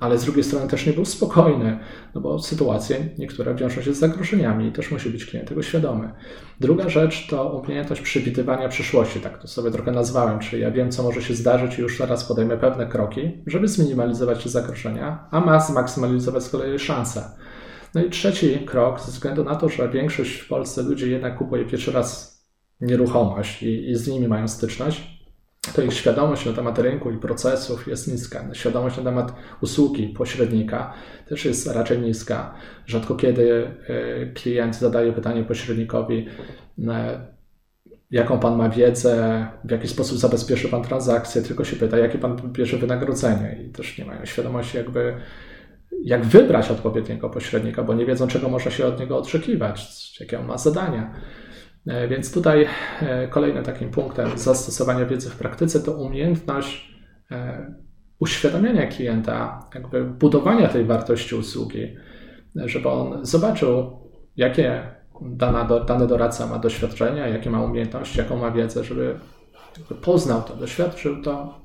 ale 0.00 0.18
z 0.18 0.24
drugiej 0.24 0.44
strony 0.44 0.68
też 0.68 0.86
nie 0.86 0.92
był 0.92 1.04
spokojny, 1.04 1.78
no 2.14 2.20
bo 2.20 2.38
sytuacje 2.38 3.08
niektóre 3.18 3.54
wiążą 3.54 3.82
się 3.82 3.94
z 3.94 3.98
zagrożeniami 3.98 4.66
i 4.66 4.72
też 4.72 4.90
musi 4.90 5.10
być 5.10 5.26
klient 5.26 5.48
tego 5.48 5.62
świadomy. 5.62 6.12
Druga 6.60 6.88
rzecz 6.88 7.26
to 7.30 7.48
umiejętność 7.48 8.02
przewidywania 8.02 8.68
przyszłości, 8.68 9.20
tak 9.20 9.42
to 9.42 9.48
sobie 9.48 9.70
trochę 9.70 9.92
nazwałem, 9.92 10.38
czyli 10.38 10.62
ja 10.62 10.70
wiem, 10.70 10.90
co 10.90 11.02
może 11.02 11.22
się 11.22 11.34
zdarzyć 11.34 11.78
i 11.78 11.82
już 11.82 11.98
teraz 11.98 12.24
podejmę 12.24 12.56
pewne 12.56 12.86
kroki, 12.86 13.42
żeby 13.46 13.68
zminimalizować 13.68 14.42
te 14.42 14.48
zagrożenia, 14.48 15.28
a 15.30 15.40
ma 15.40 15.60
zmaksymalizować 15.60 16.42
z 16.42 16.50
kolei 16.50 16.78
szanse. 16.78 17.30
No 17.94 18.04
i 18.04 18.10
trzeci 18.10 18.58
krok, 18.58 19.00
ze 19.00 19.12
względu 19.12 19.44
na 19.44 19.54
to, 19.54 19.68
że 19.68 19.88
większość 19.88 20.38
w 20.38 20.48
Polsce 20.48 20.82
ludzi 20.82 21.10
jednak 21.10 21.38
kupuje 21.38 21.64
pierwszy 21.64 21.92
raz 21.92 22.36
nieruchomość 22.80 23.62
i, 23.62 23.90
i 23.90 23.94
z 23.94 24.08
nimi 24.08 24.28
mają 24.28 24.48
styczność, 24.48 25.15
to 25.72 25.82
ich 25.82 25.94
świadomość 25.94 26.46
na 26.46 26.52
temat 26.52 26.78
rynku 26.78 27.10
i 27.10 27.18
procesów 27.18 27.88
jest 27.88 28.08
niska. 28.08 28.44
Świadomość 28.52 28.96
na 28.96 29.02
temat 29.02 29.32
usługi 29.60 30.08
pośrednika 30.08 30.92
też 31.28 31.44
jest 31.44 31.66
raczej 31.66 31.98
niska. 31.98 32.54
Rzadko 32.86 33.14
kiedy 33.14 33.70
e, 33.88 34.26
klient 34.26 34.76
zadaje 34.76 35.12
pytanie 35.12 35.44
pośrednikowi, 35.44 36.26
e, 36.88 37.26
jaką 38.10 38.38
pan 38.38 38.56
ma 38.56 38.68
wiedzę, 38.68 39.46
w 39.64 39.70
jaki 39.70 39.88
sposób 39.88 40.18
zabezpieczy 40.18 40.68
pan 40.68 40.82
transakcję, 40.82 41.42
tylko 41.42 41.64
się 41.64 41.76
pyta, 41.76 41.98
jakie 41.98 42.18
pan 42.18 42.36
bierze 42.52 42.76
wynagrodzenie 42.76 43.58
i 43.66 43.68
też 43.68 43.98
nie 43.98 44.04
mają 44.04 44.24
świadomości 44.24 44.76
jakby 44.76 45.14
jak 46.04 46.24
wybrać 46.24 46.70
odpowiedniego 46.70 47.30
pośrednika, 47.30 47.82
bo 47.82 47.94
nie 47.94 48.06
wiedzą, 48.06 48.26
czego 48.26 48.48
można 48.48 48.70
się 48.70 48.86
od 48.86 49.00
niego 49.00 49.18
oczekiwać, 49.18 50.20
jakie 50.20 50.40
on 50.40 50.46
ma 50.46 50.58
zadania. 50.58 51.14
E, 51.86 52.08
więc 52.08 52.32
tutaj 52.32 52.66
e, 53.02 53.28
kolejnym 53.28 53.64
takim 53.64 53.90
punktem 53.90 54.38
zastosowania 54.38 55.06
wiedzy 55.06 55.30
w 55.30 55.36
praktyce 55.36 55.80
to 55.80 55.92
umiejętność 55.92 56.94
e, 57.30 57.74
uświadomienia 58.18 58.86
klienta, 58.86 59.68
jakby 59.74 60.04
budowania 60.04 60.68
tej 60.68 60.84
wartości 60.84 61.34
usługi, 61.34 61.96
żeby 62.54 62.88
on 62.88 63.26
zobaczył, 63.26 63.98
jakie 64.36 64.82
dana, 65.22 65.64
dany 65.86 66.06
doradca 66.06 66.46
ma 66.46 66.58
doświadczenia, 66.58 67.28
jakie 67.28 67.50
ma 67.50 67.62
umiejętności, 67.62 68.18
jaką 68.18 68.36
ma 68.36 68.50
wiedzę, 68.50 68.84
żeby 68.84 69.18
poznał 70.02 70.42
to, 70.42 70.56
doświadczył 70.56 71.22
to 71.22 71.60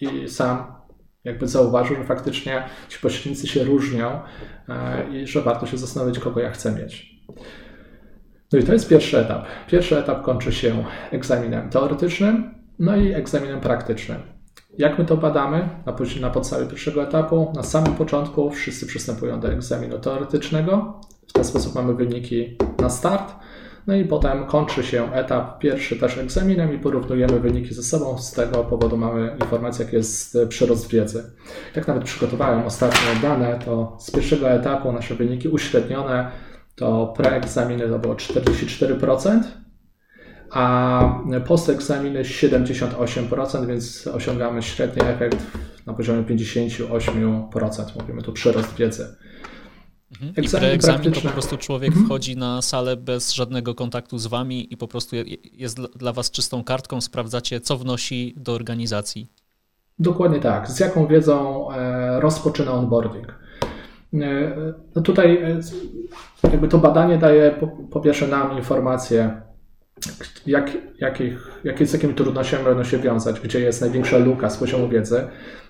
i 0.00 0.28
sam 0.28 0.74
jakby 1.24 1.48
zauważył, 1.48 1.96
że 1.96 2.04
faktycznie 2.04 2.64
ci 2.88 2.98
pośrednicy 2.98 3.46
się 3.46 3.64
różnią 3.64 4.20
i 5.12 5.26
że 5.26 5.40
warto 5.42 5.66
się 5.66 5.78
zastanowić, 5.78 6.18
kogo 6.18 6.40
ja 6.40 6.50
chcę 6.50 6.72
mieć. 6.72 7.16
No 8.52 8.58
i 8.58 8.62
to 8.62 8.72
jest 8.72 8.88
pierwszy 8.88 9.18
etap. 9.18 9.44
Pierwszy 9.68 9.98
etap 9.98 10.22
kończy 10.22 10.52
się 10.52 10.84
egzaminem 11.10 11.70
teoretycznym, 11.70 12.54
no 12.78 12.96
i 12.96 13.12
egzaminem 13.12 13.60
praktycznym. 13.60 14.36
Jak 14.78 14.98
my 14.98 15.04
to 15.04 15.16
badamy? 15.16 15.68
Na, 15.86 15.96
na 16.20 16.30
podstawie 16.30 16.66
pierwszego 16.66 17.02
etapu, 17.02 17.52
na 17.54 17.62
samym 17.62 17.94
początku 17.94 18.50
wszyscy 18.50 18.86
przystępują 18.86 19.40
do 19.40 19.52
egzaminu 19.52 19.98
teoretycznego. 19.98 21.00
W 21.28 21.32
ten 21.32 21.44
sposób 21.44 21.74
mamy 21.74 21.94
wyniki 21.94 22.56
na 22.80 22.90
start. 22.90 23.34
No 23.86 23.94
i 23.94 24.04
potem 24.04 24.46
kończy 24.46 24.82
się 24.82 25.12
etap 25.14 25.58
pierwszy 25.58 25.96
też 25.96 26.18
egzaminem 26.18 26.74
i 26.74 26.78
porównujemy 26.78 27.40
wyniki 27.40 27.74
ze 27.74 27.82
sobą. 27.82 28.18
Z 28.18 28.32
tego 28.32 28.64
powodu 28.64 28.96
mamy 28.96 29.36
informację, 29.40 29.84
jak 29.84 29.94
jest 29.94 30.38
przyrost 30.48 30.90
wiedzy. 30.90 31.24
Jak 31.76 31.88
nawet 31.88 32.04
przygotowałem 32.04 32.66
ostatnie 32.66 33.20
dane, 33.22 33.58
to 33.64 33.96
z 34.00 34.10
pierwszego 34.10 34.50
etapu 34.50 34.92
nasze 34.92 35.14
wyniki 35.14 35.48
uśrednione 35.48 36.30
to 36.76 37.12
preegzaminy 37.16 37.88
to 37.88 37.98
było 37.98 38.14
44%, 38.14 39.40
a 40.50 41.18
postegzaminy 41.46 42.22
78%, 42.22 43.66
więc 43.66 44.06
osiągamy 44.06 44.62
średni 44.62 45.02
efekt 45.02 45.46
na 45.86 45.94
poziomie 45.94 46.22
58%. 46.22 48.00
Mówimy 48.00 48.22
tu 48.22 48.32
przyrost 48.32 48.74
wiedzy. 48.74 49.16
Mhm. 50.12 50.44
I 50.44 50.48
preegzamin 50.48 51.12
to 51.12 51.20
po 51.20 51.28
prostu 51.28 51.56
człowiek 51.56 51.88
mhm. 51.88 52.06
wchodzi 52.06 52.36
na 52.36 52.62
salę 52.62 52.96
bez 52.96 53.32
żadnego 53.32 53.74
kontaktu 53.74 54.18
z 54.18 54.26
wami 54.26 54.72
i 54.72 54.76
po 54.76 54.88
prostu 54.88 55.16
jest 55.52 55.80
dla 55.80 56.12
was 56.12 56.30
czystą 56.30 56.64
kartką, 56.64 57.00
sprawdzacie, 57.00 57.60
co 57.60 57.76
wnosi 57.76 58.34
do 58.36 58.52
organizacji. 58.52 59.30
Dokładnie 59.98 60.40
tak. 60.40 60.70
Z 60.70 60.80
jaką 60.80 61.06
wiedzą 61.06 61.68
e, 61.72 62.20
rozpoczyna 62.20 62.72
onboarding. 62.72 63.45
E, 64.22 64.56
no 64.94 65.02
tutaj 65.02 65.36
e, 65.36 65.60
jakby 66.52 66.68
to 66.68 66.78
badanie 66.78 67.18
daje 67.18 67.50
po, 67.50 67.66
po 67.66 68.00
pierwsze 68.00 68.26
nam 68.28 68.56
informację, 68.56 69.40
jak, 70.46 70.70
jakich, 70.98 71.60
jakie, 71.64 71.86
z 71.86 71.92
jakimi 71.92 72.14
trudnościami 72.14 72.64
będą 72.64 72.84
się 72.84 72.98
wiązać, 72.98 73.40
gdzie 73.40 73.60
jest 73.60 73.80
największa 73.80 74.18
luka 74.18 74.50
z 74.50 74.56
poziomu 74.56 74.88
wiedzy, 74.88 75.24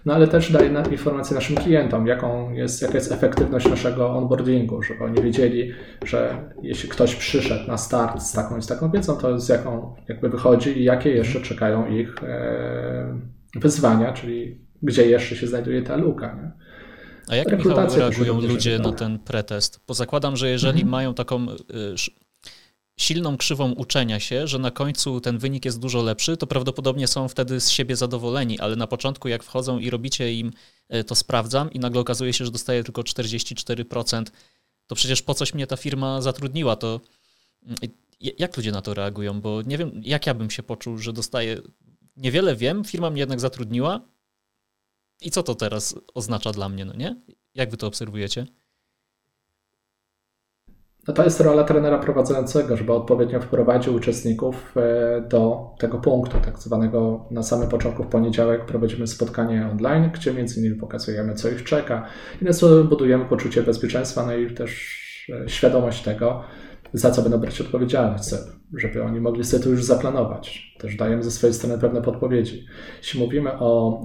no 0.07 0.15
ale 0.15 0.29
też 0.29 0.53
daje 0.53 0.71
informację 0.91 1.35
naszym 1.35 1.57
klientom, 1.57 2.07
jaką 2.07 2.53
jest, 2.53 2.83
jaka 2.83 2.95
jest 2.95 3.13
efektywność 3.13 3.69
naszego 3.69 4.11
onboardingu, 4.11 4.83
żeby 4.83 5.05
oni 5.05 5.23
wiedzieli, 5.23 5.73
że 6.05 6.51
jeśli 6.63 6.89
ktoś 6.89 7.15
przyszedł 7.15 7.69
na 7.69 7.79
start 7.79 8.23
z 8.23 8.33
taką 8.33 8.57
i 8.57 8.63
z 8.63 8.67
taką 8.67 8.91
wiedzą, 8.91 9.17
to 9.17 9.41
z 9.41 9.49
jaką 9.49 9.95
jakby 10.09 10.29
wychodzi 10.29 10.79
i 10.79 10.85
jakie 10.85 11.11
jeszcze 11.11 11.41
czekają 11.41 11.87
ich 11.87 12.15
e, 12.23 13.21
wyzwania, 13.55 14.13
czyli 14.13 14.67
gdzie 14.83 15.11
jeszcze 15.11 15.37
się 15.37 15.47
znajduje 15.47 15.83
ta 15.83 15.97
luka. 15.97 16.35
Nie? 16.35 16.66
A 17.29 17.37
jak 17.37 17.59
Michał, 17.59 17.97
reagują 17.97 18.41
ludzie 18.41 18.79
na 18.79 18.93
ten 18.93 19.19
pretest? 19.19 19.81
Bo 19.87 19.95
zakładam, 19.95 20.37
że 20.37 20.51
jeżeli 20.51 20.81
mhm. 20.81 20.91
mają 20.91 21.15
taką 21.15 21.51
y, 21.51 21.57
silną 23.01 23.37
krzywą 23.37 23.73
uczenia 23.73 24.21
się, 24.21 24.47
że 24.47 24.59
na 24.59 24.71
końcu 24.71 25.21
ten 25.21 25.39
wynik 25.39 25.65
jest 25.65 25.81
dużo 25.81 26.03
lepszy, 26.03 26.37
to 26.37 26.47
prawdopodobnie 26.47 27.07
są 27.07 27.29
wtedy 27.29 27.61
z 27.61 27.71
siebie 27.71 27.97
zadowoleni, 27.97 28.61
ale 28.61 28.77
na 28.77 28.87
początku 28.87 29.29
jak 29.29 29.43
wchodzą 29.43 29.79
i 29.79 29.91
robicie 29.91 30.35
im 30.35 30.53
y, 30.95 31.05
to 31.05 31.15
sprawdzam 31.15 31.73
i 31.73 31.79
nagle 31.79 32.01
okazuje 32.01 32.33
się, 32.33 32.45
że 32.45 32.51
dostaje 32.51 32.85
tylko 32.85 33.03
44%, 33.03 34.25
to 34.87 34.95
przecież 34.95 35.23
po 35.23 35.35
coś 35.35 35.55
mnie 35.55 35.67
ta 35.67 35.77
firma 35.77 36.23
zatrudniła, 36.23 36.77
to 36.77 37.01
y, 37.83 37.91
jak 38.39 38.57
ludzie 38.57 38.73
na 38.73 38.83
to 38.83 38.95
reagują? 38.95 39.41
Bo 39.41 39.63
nie 39.63 39.79
wiem, 39.79 40.01
jak 40.05 40.27
ja 40.27 40.35
bym 40.35 40.51
się 40.51 40.63
poczuł, 40.63 40.99
że 40.99 41.13
dostaję, 41.13 41.61
niewiele 42.17 42.57
wiem, 42.57 42.85
firma 42.85 43.11
mnie 43.11 43.21
jednak 43.21 43.41
zatrudniła, 43.41 44.01
i 45.21 45.31
co 45.31 45.43
to 45.43 45.55
teraz 45.55 45.95
oznacza 46.15 46.53
dla 46.53 46.69
mnie, 46.69 46.85
no 46.85 46.93
nie? 46.97 47.23
Jak 47.55 47.71
wy 47.71 47.77
to 47.77 47.87
obserwujecie? 47.87 48.47
No 51.09 51.15
to 51.15 51.25
jest 51.25 51.41
rola 51.41 51.65
trenera 51.65 51.99
prowadzącego, 51.99 52.77
żeby 52.77 52.93
odpowiednio 52.93 53.41
wprowadził 53.41 53.95
uczestników 53.95 54.75
e, 54.77 55.21
do 55.29 55.71
tego 55.79 55.99
punktu, 55.99 56.37
tak 56.45 56.59
zwanego 56.59 57.29
na 57.31 57.43
samym 57.43 57.69
początku 57.69 58.03
w 58.03 58.07
poniedziałek 58.07 58.67
prowadzimy 58.67 59.07
spotkanie 59.07 59.69
online, 59.71 60.11
gdzie 60.15 60.33
między 60.33 60.61
innymi 60.61 60.77
pokazujemy, 60.77 61.35
co 61.35 61.49
ich 61.49 61.65
czeka 61.65 62.07
i 62.43 62.45
na 62.45 62.53
co 62.53 62.85
budujemy 62.85 63.25
poczucie 63.25 63.63
bezpieczeństwa, 63.63 64.27
no 64.27 64.37
i 64.37 64.55
też 64.55 64.97
e, 65.45 65.49
świadomość 65.49 66.03
tego, 66.03 66.45
za 66.93 67.11
co 67.11 67.23
będą 67.23 67.39
brać 67.39 67.61
odpowiedzialność, 67.61 68.25
żeby 68.77 69.03
oni 69.03 69.21
mogli 69.21 69.45
sobie 69.45 69.63
to 69.63 69.71
już 69.71 69.85
zaplanować. 69.85 70.77
Też 70.79 70.97
dajemy 70.97 71.23
ze 71.23 71.31
swojej 71.31 71.55
strony 71.55 71.79
pewne 71.79 72.03
podpowiedzi. 72.03 72.67
Jeśli 72.99 73.21
mówimy 73.21 73.53
o 73.59 74.01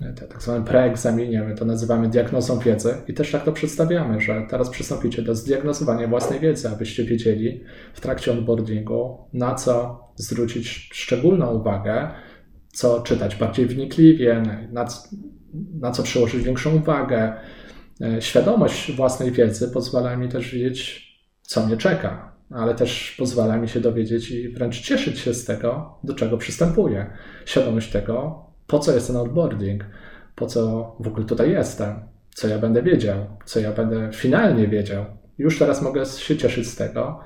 e, 0.00 0.12
tak 0.12 0.42
zwanym 0.42 0.64
preegzaminie, 0.64 1.42
my 1.42 1.54
to 1.54 1.64
nazywamy 1.64 2.08
diagnozą 2.08 2.58
wiedzy 2.58 2.94
i 3.08 3.14
też 3.14 3.30
tak 3.30 3.44
to 3.44 3.52
przedstawiamy, 3.52 4.20
że 4.20 4.46
teraz 4.50 4.70
przystąpicie 4.70 5.22
do 5.22 5.34
zdiagnozowania 5.34 6.08
własnej 6.08 6.40
wiedzy, 6.40 6.68
abyście 6.68 7.04
wiedzieli 7.04 7.64
w 7.94 8.00
trakcie 8.00 8.32
onboardingu, 8.32 9.18
na 9.32 9.54
co 9.54 10.04
zwrócić 10.16 10.68
szczególną 10.92 11.54
uwagę, 11.54 12.10
co 12.72 13.00
czytać 13.00 13.36
bardziej 13.36 13.66
wnikliwie, 13.66 14.42
na, 14.72 14.86
na 15.80 15.90
co 15.90 16.02
przyłożyć 16.02 16.44
większą 16.44 16.74
uwagę. 16.74 17.32
E, 18.00 18.22
świadomość 18.22 18.92
własnej 18.92 19.32
wiedzy 19.32 19.68
pozwala 19.68 20.16
mi 20.16 20.28
też 20.28 20.54
wiedzieć, 20.54 21.06
co 21.42 21.66
mnie 21.66 21.76
czeka, 21.76 22.36
ale 22.50 22.74
też 22.74 23.14
pozwala 23.18 23.56
mi 23.56 23.68
się 23.68 23.80
dowiedzieć 23.80 24.30
i 24.30 24.48
wręcz 24.48 24.80
cieszyć 24.80 25.18
się 25.18 25.34
z 25.34 25.44
tego, 25.44 25.98
do 26.04 26.14
czego 26.14 26.38
przystępuję. 26.38 27.10
Świadomość 27.44 27.90
tego, 27.90 28.45
po 28.66 28.78
co 28.78 28.92
jest 28.92 29.06
ten 29.06 29.16
onboarding, 29.16 29.84
po 30.34 30.46
co 30.46 30.92
w 31.00 31.08
ogóle 31.08 31.26
tutaj 31.26 31.50
jestem, 31.50 31.94
co 32.34 32.48
ja 32.48 32.58
będę 32.58 32.82
wiedział, 32.82 33.26
co 33.44 33.60
ja 33.60 33.72
będę 33.72 34.10
finalnie 34.12 34.68
wiedział. 34.68 35.04
Już 35.38 35.58
teraz 35.58 35.82
mogę 35.82 36.06
się 36.06 36.36
cieszyć 36.36 36.68
z 36.68 36.76
tego, 36.76 37.20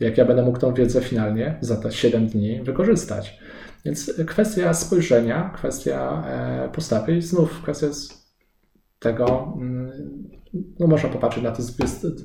jak 0.00 0.18
ja 0.18 0.24
będę 0.24 0.42
mógł 0.42 0.58
tą 0.58 0.74
wiedzę 0.74 1.00
finalnie 1.00 1.58
za 1.60 1.76
te 1.76 1.92
7 1.92 2.26
dni 2.26 2.62
wykorzystać. 2.62 3.38
Więc 3.84 4.12
kwestia 4.26 4.74
spojrzenia, 4.74 5.50
kwestia 5.54 6.24
e, 6.26 6.68
postawy 6.72 7.16
i 7.16 7.22
znów 7.22 7.62
kwestia 7.62 7.86
tego, 8.98 9.54
mm, 9.56 9.92
no 10.78 10.86
można 10.86 11.08
popatrzeć 11.08 11.44
na 11.44 11.50
to 11.50 11.62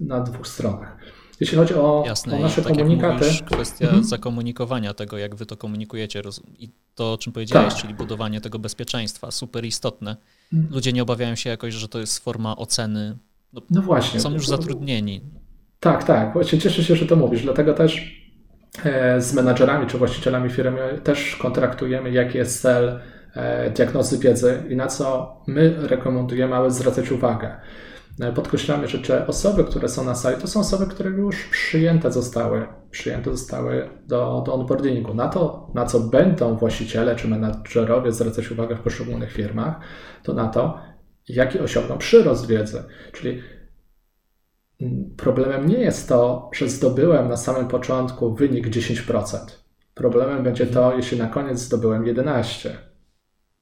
na 0.02 0.20
dwóch 0.20 0.48
stronach. 0.48 0.98
Jeśli 1.40 1.58
chodzi 1.58 1.74
o, 1.74 2.04
Jasne, 2.06 2.38
o 2.38 2.40
nasze 2.40 2.62
tak 2.62 2.74
komunikaty. 2.74 3.26
Mówisz, 3.26 3.44
kwestia 3.44 3.86
mhm. 3.86 4.04
zakomunikowania 4.04 4.94
tego, 4.94 5.18
jak 5.18 5.36
wy 5.36 5.46
to 5.46 5.58
komunikujecie 5.58 6.22
i 6.60 6.70
to, 6.96 7.14
o 7.14 7.18
czym 7.18 7.34
powiedziałeś, 7.34 7.74
tak. 7.74 7.82
czyli 7.82 7.94
budowanie 7.94 8.42
tego 8.42 8.60
bezpieczeństwa, 8.60 9.32
super 9.32 9.66
istotne. 9.66 10.18
Mhm. 10.54 10.74
Ludzie 10.74 10.94
nie 10.94 11.04
obawiają 11.04 11.36
się 11.36 11.50
jakoś, 11.50 11.74
że 11.74 11.88
to 11.88 12.00
jest 12.00 12.20
forma 12.20 12.56
oceny. 12.56 13.18
No, 13.54 13.62
no 13.70 13.82
właśnie. 13.82 14.20
Są 14.20 14.34
już 14.34 14.48
zatrudnieni. 14.48 15.22
Tak, 15.80 16.04
tak. 16.04 16.34
Właśnie 16.34 16.60
cieszę 16.60 16.84
się, 16.84 16.96
że 16.96 17.06
to 17.06 17.16
mówisz. 17.16 17.42
Dlatego 17.44 17.74
też 17.74 18.22
e, 18.84 19.22
z 19.22 19.34
menadżerami 19.34 19.88
czy 19.88 19.98
właścicielami 19.98 20.50
firmy 20.50 21.02
też 21.04 21.36
kontraktujemy, 21.36 22.12
jaki 22.12 22.38
jest 22.38 22.62
cel 22.62 23.00
e, 23.34 23.70
diagnozy 23.70 24.20
wiedzy 24.20 24.64
i 24.70 24.76
na 24.76 24.88
co 24.88 25.36
my 25.48 25.76
rekomendujemy, 25.88 26.56
aby 26.56 26.72
zwracać 26.72 27.12
uwagę. 27.12 27.56
E, 28.20 28.32
podkreślamy, 28.32 28.88
że 28.88 29.00
te 29.00 29.28
osoby, 29.28 29.64
które 29.64 29.90
są 29.90 30.04
na 30.04 30.16
sali, 30.16 30.42
to 30.42 30.48
są 30.48 30.60
osoby, 30.60 30.88
które 30.88 31.10
już 31.10 31.46
przyjęte 31.46 32.12
zostały, 32.12 32.68
przyjęte 32.92 33.32
zostały 33.32 33.90
do, 34.08 34.44
do 34.46 34.54
onboardingu. 34.54 35.14
Na 35.14 35.28
to, 35.28 35.72
na 35.74 35.86
co 35.86 36.00
będą 36.00 36.58
właściciele 36.58 37.16
czy 37.16 37.28
menadżerowie 37.28 38.12
zwracać 38.12 38.52
uwagę 38.52 38.76
w 38.76 38.80
poszczególnych 38.80 39.32
firmach, 39.32 39.80
to 40.24 40.34
na 40.34 40.48
to, 40.48 40.80
jaki 41.30 41.60
osiągną 41.60 41.98
przyrost 41.98 42.48
wiedzy. 42.48 42.84
Czyli 43.12 43.42
problemem 45.18 45.70
nie 45.70 45.80
jest 45.80 46.10
to, 46.10 46.50
że 46.54 46.70
zdobyłem 46.70 47.30
na 47.30 47.38
samym 47.38 47.68
początku 47.68 48.34
wynik 48.34 48.68
10%. 48.68 49.38
Problemem 49.94 50.44
będzie 50.44 50.66
to, 50.66 50.96
jeśli 50.96 51.18
na 51.18 51.28
koniec 51.28 51.60
zdobyłem 51.60 52.04
11% 52.04 52.70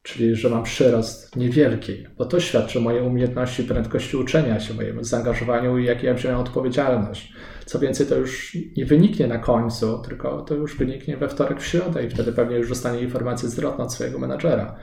czyli 0.05 0.35
że 0.35 0.49
mam 0.49 0.63
przyrost 0.63 1.35
niewielki, 1.35 1.93
bo 2.17 2.25
to 2.25 2.39
świadczy 2.39 2.79
o 2.79 2.81
mojej 2.81 3.01
umiejętności, 3.01 3.63
prędkości 3.63 4.17
uczenia 4.17 4.59
się, 4.59 4.73
mojemu 4.73 5.03
zaangażowaniu 5.03 5.77
i 5.77 5.85
jakie 5.85 6.07
ja 6.07 6.13
wziąłem 6.13 6.39
odpowiedzialność. 6.39 7.33
Co 7.65 7.79
więcej, 7.79 8.07
to 8.07 8.15
już 8.15 8.57
nie 8.77 8.85
wyniknie 8.85 9.27
na 9.27 9.37
końcu, 9.37 9.99
tylko 9.99 10.41
to 10.41 10.55
już 10.55 10.77
wyniknie 10.77 11.17
we 11.17 11.29
wtorek, 11.29 11.61
w 11.61 11.65
środę 11.65 12.05
i 12.05 12.09
wtedy 12.09 12.33
pewnie 12.33 12.57
już 12.57 12.69
dostanie 12.69 13.01
informację 13.01 13.49
zwrotną 13.49 13.83
od 13.83 13.93
swojego 13.93 14.19
menadżera. 14.19 14.79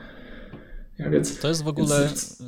Ja, 0.98 1.10
więc, 1.10 1.38
to 1.38 1.48
jest 1.48 1.62
w 1.62 1.68
ogóle 1.68 2.06
więc... 2.06 2.40
Y, 2.40 2.44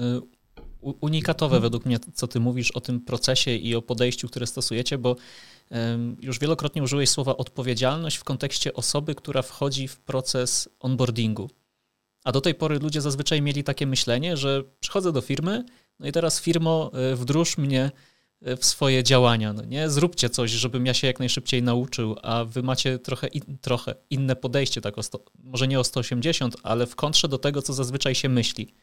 unikatowe 1.01 1.61
według 1.61 1.87
mnie, 1.87 1.99
co 2.15 2.29
ty 2.29 2.41
mówisz 2.41 2.71
o 2.71 2.81
tym 2.81 3.01
procesie 3.01 3.51
i 3.51 3.75
o 3.75 3.83
podejściu, 3.83 4.29
które 4.29 4.47
stosujecie, 4.47 4.99
bo 4.99 5.17
już 6.21 6.39
wielokrotnie 6.39 6.83
użyłeś 6.83 7.11
słowa 7.11 7.37
odpowiedzialność 7.37 8.17
w 8.17 8.25
kontekście 8.25 8.75
osoby, 8.75 9.15
która 9.15 9.43
wchodzi 9.43 9.89
w 9.89 10.01
proces 10.01 10.69
onboardingu. 10.81 11.51
A 12.25 12.33
do 12.33 12.41
tej 12.41 12.55
pory 12.55 12.79
ludzie 12.79 13.01
zazwyczaj 13.01 13.43
mieli 13.43 13.65
takie 13.65 13.87
myślenie, 13.87 14.37
że 14.37 14.63
przychodzę 14.81 15.13
do 15.13 15.21
firmy, 15.21 15.65
no 16.01 16.07
i 16.07 16.13
teraz 16.13 16.41
firmo, 16.41 16.91
e, 16.95 17.17
wdróż 17.17 17.59
mnie 17.59 17.91
e, 18.43 18.57
w 18.57 18.65
swoje 18.65 19.03
działania, 19.03 19.53
no 19.53 19.65
nie? 19.65 19.91
Zróbcie 19.91 20.31
coś, 20.31 20.51
żebym 20.51 20.87
ja 20.87 20.95
się 20.95 21.07
jak 21.07 21.19
najszybciej 21.19 21.63
nauczył, 21.63 22.17
a 22.23 22.45
wy 22.45 22.63
macie 22.63 22.99
trochę, 22.99 23.27
in, 23.27 23.59
trochę 23.61 23.95
inne 24.11 24.37
podejście, 24.37 24.81
tak 24.81 24.99
o 24.99 25.03
100, 25.03 25.25
może 25.45 25.69
nie 25.69 25.81
o 25.81 25.85
180, 25.85 26.57
ale 26.63 26.87
w 26.87 26.97
kontrze 26.97 27.29
do 27.29 27.39
tego, 27.39 27.63
co 27.63 27.73
zazwyczaj 27.73 28.15
się 28.15 28.29
myśli. 28.29 28.75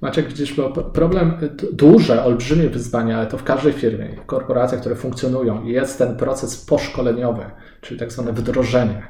Maciek, 0.00 0.28
widzisz, 0.28 0.54
bo 0.54 0.70
problem, 0.70 1.38
duże, 1.72 2.24
olbrzymie 2.24 2.68
wyzwanie, 2.68 3.16
ale 3.16 3.26
to 3.26 3.38
w 3.38 3.44
każdej 3.44 3.72
firmie, 3.72 4.16
w 4.16 4.26
korporacjach, 4.26 4.80
które 4.80 4.96
funkcjonują, 4.96 5.64
jest 5.64 5.98
ten 5.98 6.16
proces 6.16 6.56
poszkoleniowy, 6.56 7.50
czyli 7.80 8.00
tak 8.00 8.12
zwane 8.12 8.32
wdrożenie. 8.32 9.02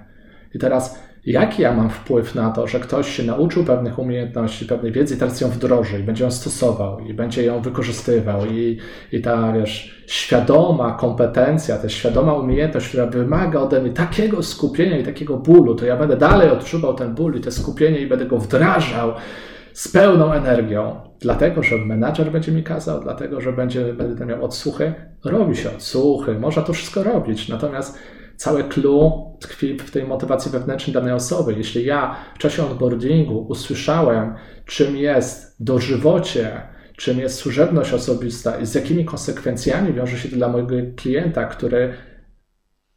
I 0.55 0.59
teraz 0.59 0.99
jaki 1.27 1.63
ja 1.63 1.73
mam 1.73 1.91
wpływ 1.91 2.35
na 2.35 2.51
to, 2.51 2.67
że 2.67 2.81
ktoś 2.81 3.17
się 3.17 3.23
nauczył 3.23 3.65
pewnych 3.65 3.99
umiejętności, 3.99 4.67
pewnej 4.67 4.93
wiedzy 4.93 5.15
i 5.15 5.19
teraz 5.19 5.41
ją 5.41 5.49
wdroży 5.49 6.01
i 6.01 6.03
będzie 6.03 6.25
ją 6.25 6.31
stosował 6.31 7.01
i 7.01 7.15
będzie 7.15 7.45
ją 7.45 7.63
wykorzystywał 7.63 8.47
i, 8.47 8.79
i 9.13 9.21
ta, 9.21 9.53
wiesz, 9.53 10.05
świadoma 10.07 10.93
kompetencja, 10.93 11.79
ta 11.79 11.89
świadoma 11.89 12.35
umiejętność, 12.35 12.89
która 12.89 13.07
wymaga 13.07 13.61
ode 13.61 13.83
mnie 13.83 13.93
takiego 13.93 14.43
skupienia 14.43 14.99
i 14.99 15.03
takiego 15.03 15.37
bólu, 15.37 15.75
to 15.75 15.87
ja 15.87 15.97
będę 15.97 16.17
dalej 16.17 16.51
odczuwał 16.51 16.95
ten 16.95 17.15
ból 17.15 17.37
i 17.37 17.41
to 17.41 17.51
skupienie 17.51 17.99
i 17.99 18.07
będę 18.07 18.27
go 18.27 18.39
wdrażał 18.39 19.13
z 19.73 19.89
pełną 19.89 20.33
energią, 20.33 21.01
dlatego, 21.21 21.63
że 21.63 21.77
menadżer 21.77 22.33
będzie 22.33 22.53
mi 22.53 22.63
kazał, 22.63 23.01
dlatego, 23.01 23.41
że 23.41 23.53
będzie, 23.53 23.95
będę 23.95 24.27
miał 24.27 24.45
odsłuchy. 24.45 24.95
Robi 25.25 25.57
się 25.57 25.71
odsłuchy, 25.77 26.35
można 26.35 26.63
to 26.63 26.73
wszystko 26.73 27.03
robić, 27.03 27.49
natomiast 27.49 27.99
całe 28.41 28.65
clue 28.65 29.37
tkwi 29.41 29.79
w 29.79 29.91
tej 29.91 30.05
motywacji 30.05 30.53
wewnętrznej 30.53 30.95
danej 30.95 31.13
osoby. 31.13 31.55
Jeśli 31.57 31.85
ja 31.85 32.17
w 32.35 32.39
czasie 32.39 32.71
onboardingu 32.71 33.47
usłyszałem, 33.49 34.35
czym 34.67 34.97
jest 34.97 35.57
dożywocie, 35.65 36.63
czym 36.97 37.19
jest 37.19 37.37
służebność 37.37 37.93
osobista 37.93 38.59
i 38.59 38.67
z 38.67 38.75
jakimi 38.75 39.05
konsekwencjami 39.05 39.93
wiąże 39.93 40.19
się 40.19 40.29
to 40.29 40.37
dla 40.37 40.49
mojego 40.49 40.77
klienta, 40.97 41.45
który, 41.45 41.95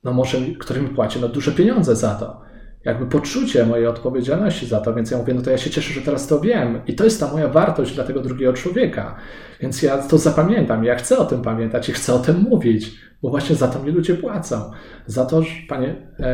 no 0.03 0.13
może, 0.13 0.37
który 0.59 0.81
mi 0.81 0.89
płaci 0.89 1.19
no, 1.21 1.27
duże 1.27 1.51
pieniądze 1.51 1.95
za 1.95 2.15
to, 2.15 2.41
jakby 2.85 3.05
poczucie 3.05 3.65
mojej 3.65 3.87
odpowiedzialności 3.87 4.65
za 4.65 4.81
to, 4.81 4.93
więc 4.93 5.11
ja 5.11 5.17
mówię, 5.17 5.33
no 5.33 5.41
to 5.41 5.51
ja 5.51 5.57
się 5.57 5.69
cieszę, 5.69 5.93
że 5.93 6.01
teraz 6.01 6.27
to 6.27 6.39
wiem. 6.39 6.81
I 6.87 6.95
to 6.95 7.03
jest 7.03 7.19
ta 7.19 7.31
moja 7.31 7.47
wartość 7.47 7.95
dla 7.95 8.03
tego 8.03 8.21
drugiego 8.21 8.53
człowieka, 8.53 9.15
więc 9.59 9.81
ja 9.81 9.97
to 9.97 10.17
zapamiętam, 10.17 10.83
ja 10.83 10.95
chcę 10.95 11.17
o 11.17 11.25
tym 11.25 11.41
pamiętać 11.41 11.89
i 11.89 11.91
chcę 11.91 12.13
o 12.13 12.19
tym 12.19 12.39
mówić, 12.49 12.91
bo 13.21 13.29
właśnie 13.29 13.55
za 13.55 13.67
to 13.67 13.83
mi 13.83 13.91
ludzie 13.91 14.15
płacą. 14.15 14.71
Za 15.05 15.25
to, 15.25 15.41
że, 15.41 15.49
panie, 15.69 15.95
e, 16.19 16.25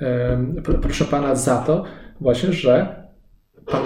e, 0.00 0.62
proszę 0.82 1.04
pana, 1.04 1.34
za 1.34 1.56
to 1.56 1.84
właśnie, 2.20 2.52
że 2.52 3.02
pan 3.66 3.82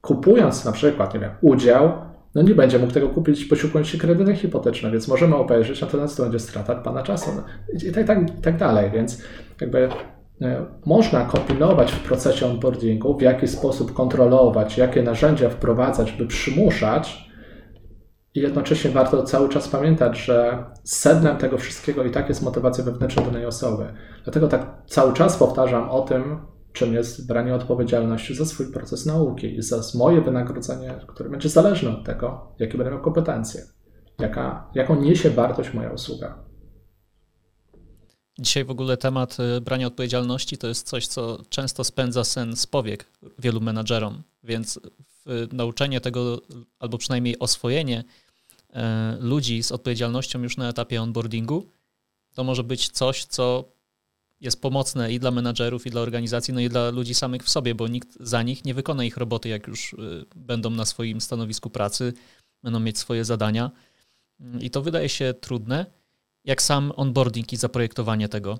kupując 0.00 0.64
na 0.64 0.72
przykład, 0.72 1.14
nie 1.14 1.20
wiem, 1.20 1.30
udział, 1.40 1.92
no 2.34 2.42
nie 2.42 2.54
będzie 2.54 2.78
mógł 2.78 2.92
tego 2.92 3.08
kupić 3.08 3.44
posiłkując 3.44 3.88
się 3.88 3.98
kredytem 3.98 4.36
hipotecznym, 4.36 4.92
więc 4.92 5.08
możemy 5.08 5.36
obejrzeć, 5.36 5.80
natomiast 5.80 6.16
to 6.16 6.22
będzie 6.22 6.38
strata 6.38 6.74
pana 6.74 7.02
czasu. 7.02 7.30
I 7.88 7.92
tak, 7.92 8.06
tak, 8.06 8.18
tak 8.42 8.56
dalej, 8.56 8.90
więc 8.90 9.22
jakby 9.60 9.88
można 10.86 11.24
kombinować 11.24 11.92
w 11.92 12.00
procesie 12.00 12.46
onboardingu, 12.46 13.18
w 13.18 13.22
jaki 13.22 13.48
sposób 13.48 13.92
kontrolować, 13.92 14.78
jakie 14.78 15.02
narzędzia 15.02 15.50
wprowadzać, 15.50 16.12
by 16.12 16.26
przymuszać 16.26 17.28
i 18.34 18.40
jednocześnie 18.40 18.90
warto 18.90 19.22
cały 19.22 19.48
czas 19.48 19.68
pamiętać, 19.68 20.18
że 20.18 20.64
sednem 20.84 21.36
tego 21.36 21.58
wszystkiego 21.58 22.04
i 22.04 22.10
tak 22.10 22.28
jest 22.28 22.42
motywacja 22.42 22.84
wewnętrzna 22.84 23.22
danej 23.22 23.46
osoby. 23.46 23.92
Dlatego 24.24 24.48
tak 24.48 24.66
cały 24.86 25.12
czas 25.12 25.36
powtarzam 25.36 25.90
o 25.90 26.00
tym, 26.00 26.38
czym 26.72 26.94
jest 26.94 27.28
branie 27.28 27.54
odpowiedzialności 27.54 28.34
za 28.34 28.44
swój 28.44 28.72
proces 28.72 29.06
nauki 29.06 29.56
i 29.56 29.62
za 29.62 29.98
moje 29.98 30.20
wynagrodzenie, 30.20 30.94
które 31.06 31.30
będzie 31.30 31.48
zależne 31.48 31.90
od 31.90 32.04
tego, 32.04 32.52
jakie 32.58 32.78
będę 32.78 32.90
miał 32.92 33.02
kompetencje, 33.02 33.62
jaka, 34.18 34.70
jaką 34.74 35.00
niesie 35.00 35.30
wartość 35.30 35.74
moja 35.74 35.90
usługa. 35.90 36.47
Dzisiaj 38.38 38.64
w 38.64 38.70
ogóle 38.70 38.96
temat 38.96 39.36
y, 39.56 39.60
brania 39.60 39.86
odpowiedzialności 39.86 40.58
to 40.58 40.68
jest 40.68 40.86
coś, 40.86 41.06
co 41.06 41.42
często 41.48 41.84
spędza 41.84 42.24
sen 42.24 42.56
z 42.56 42.66
powiek 42.66 43.06
wielu 43.38 43.60
menadżerom, 43.60 44.22
więc 44.44 44.80
nauczenie 45.52 46.00
tego, 46.00 46.40
albo 46.78 46.98
przynajmniej 46.98 47.38
oswojenie 47.38 48.04
e, 48.70 49.16
ludzi 49.20 49.62
z 49.62 49.72
odpowiedzialnością 49.72 50.42
już 50.42 50.56
na 50.56 50.68
etapie 50.68 51.02
onboardingu, 51.02 51.66
to 52.34 52.44
może 52.44 52.64
być 52.64 52.88
coś, 52.88 53.24
co 53.24 53.64
jest 54.40 54.62
pomocne 54.62 55.12
i 55.12 55.20
dla 55.20 55.30
menadżerów, 55.30 55.86
i 55.86 55.90
dla 55.90 56.00
organizacji, 56.00 56.54
no 56.54 56.60
i 56.60 56.68
dla 56.68 56.90
ludzi 56.90 57.14
samych 57.14 57.44
w 57.44 57.50
sobie, 57.50 57.74
bo 57.74 57.88
nikt 57.88 58.08
za 58.20 58.42
nich 58.42 58.64
nie 58.64 58.74
wykona 58.74 59.04
ich 59.04 59.16
roboty, 59.16 59.48
jak 59.48 59.66
już 59.66 59.96
będą 60.36 60.70
na 60.70 60.84
swoim 60.84 61.20
stanowisku 61.20 61.70
pracy, 61.70 62.12
będą 62.62 62.80
mieć 62.80 62.98
swoje 62.98 63.24
zadania. 63.24 63.70
I 64.60 64.70
to 64.70 64.82
wydaje 64.82 65.08
się 65.08 65.34
trudne, 65.40 65.86
jak 66.48 66.62
sam 66.62 66.92
onboarding 66.96 67.52
i 67.52 67.56
zaprojektowanie 67.56 68.28
tego. 68.28 68.58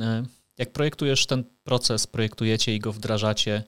E, 0.00 0.24
jak 0.58 0.72
projektujesz 0.72 1.26
ten 1.26 1.44
proces, 1.64 2.06
projektujecie 2.06 2.74
i 2.74 2.78
go 2.78 2.92
wdrażacie, 2.92 3.64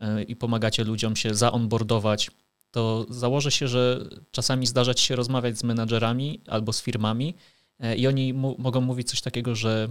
E, 0.00 0.22
i 0.22 0.36
pomagacie 0.36 0.84
ludziom 0.84 1.16
się 1.16 1.34
zaonboardować, 1.34 2.30
to 2.70 3.06
założę 3.10 3.50
się, 3.50 3.68
że 3.68 4.08
czasami 4.30 4.66
zdarzać 4.66 5.00
się 5.00 5.16
rozmawiać 5.16 5.58
z 5.58 5.64
menadżerami 5.64 6.40
albo 6.46 6.72
z 6.72 6.82
firmami 6.82 7.34
e, 7.80 7.96
i 7.96 8.06
oni 8.06 8.34
mogą 8.34 8.80
mówić 8.80 9.10
coś 9.10 9.20
takiego, 9.20 9.54
że 9.54 9.88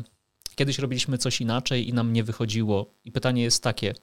kiedyś 0.55 0.79
robiliśmy 0.79 1.17
coś 1.17 1.41
inaczej 1.41 1.89
i 1.89 1.93
nam 1.93 2.13
nie 2.13 2.23
wychodziło. 2.23 2.93
I 3.05 3.11
pytanie 3.11 3.43
jest 3.43 3.63
takie, 3.63 3.93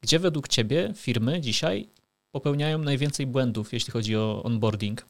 gdzie 0.00 0.18
według 0.18 0.48
Ciebie 0.48 0.92
firmy 0.96 1.40
dzisiaj 1.40 1.88
popełniają 2.30 2.78
najwięcej 2.78 3.26
błędów, 3.26 3.72
jeśli 3.72 3.92
chodzi 3.92 4.16
o 4.16 4.42
onboarding? 4.42 5.06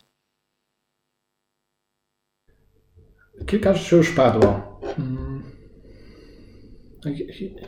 Kilka 3.47 3.75
rzeczy 3.75 3.97
już 3.97 4.11
padło. 4.11 4.81
Mm. 4.99 5.43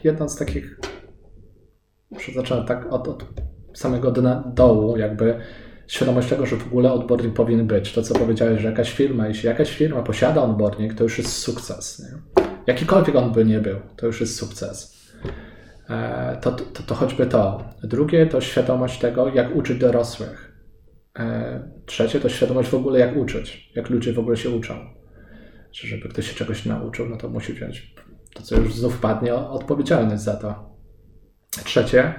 Jedna 0.05 0.29
z 0.29 0.37
takich 0.37 0.81
zacząłem 2.35 2.67
tak 2.67 2.93
od, 2.93 3.09
od 3.09 3.25
samego 3.75 4.11
dna, 4.11 4.53
dołu, 4.55 4.97
jakby 4.97 5.41
świadomość 5.87 6.29
tego, 6.29 6.47
że 6.47 6.57
w 6.57 6.67
ogóle 6.67 6.93
onboarding 6.93 7.35
powinien 7.35 7.67
być. 7.67 7.93
To, 7.93 8.03
co 8.03 8.15
powiedziałeś, 8.15 8.61
że 8.61 8.69
jakaś 8.69 8.93
firma, 8.93 9.29
jeśli 9.29 9.47
jakaś 9.47 9.77
firma 9.77 10.03
posiada 10.03 10.43
onboarding, 10.43 10.95
to 10.95 11.05
już 11.05 11.19
jest 11.19 11.33
sukces. 11.33 12.03
Nie? 12.03 12.43
Jakikolwiek 12.67 13.17
on 13.17 13.33
by 13.33 13.45
nie 13.45 13.61
był, 13.61 13.77
to 13.97 14.07
już 14.07 14.21
jest 14.21 14.37
sukces. 14.37 14.95
E, 15.91 16.39
to, 16.41 16.53
to, 16.53 16.83
to 16.83 16.95
choćby 16.95 17.27
to. 17.27 17.65
Drugie 17.83 18.27
to 18.27 18.41
świadomość 18.41 18.99
tego, 18.99 19.29
jak 19.29 19.57
uczyć 19.57 19.79
dorosłych. 19.79 20.53
E, 21.19 21.63
trzecie 21.87 22.21
to 22.21 22.29
świadomość 22.29 22.69
w 22.69 22.75
ogóle, 22.75 22.99
jak 22.99 23.17
uczyć, 23.17 23.73
jak 23.75 23.91
ludzie 23.91 24.13
w 24.13 24.19
ogóle 24.19 24.37
się 24.37 24.51
uczą. 24.51 24.75
Czy 25.75 25.87
żeby 25.87 26.09
ktoś 26.09 26.29
się 26.29 26.35
czegoś 26.35 26.67
nauczył, 26.67 27.09
no 27.09 27.17
to 27.17 27.29
musi 27.29 27.53
wziąć 27.53 27.95
to, 28.35 28.43
co 28.43 28.57
już 28.57 28.75
znów 28.75 28.99
padnie, 28.99 29.35
odpowiedzialność 29.35 30.23
za 30.23 30.37
to. 30.37 30.77
Trzecie, 31.65 32.15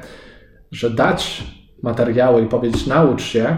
że 0.72 0.89
dać 0.89 1.44
materiały 1.84 2.41
i 2.41 2.48
powiedzieć 2.48 2.88
naucz 2.88 3.24
się, 3.24 3.58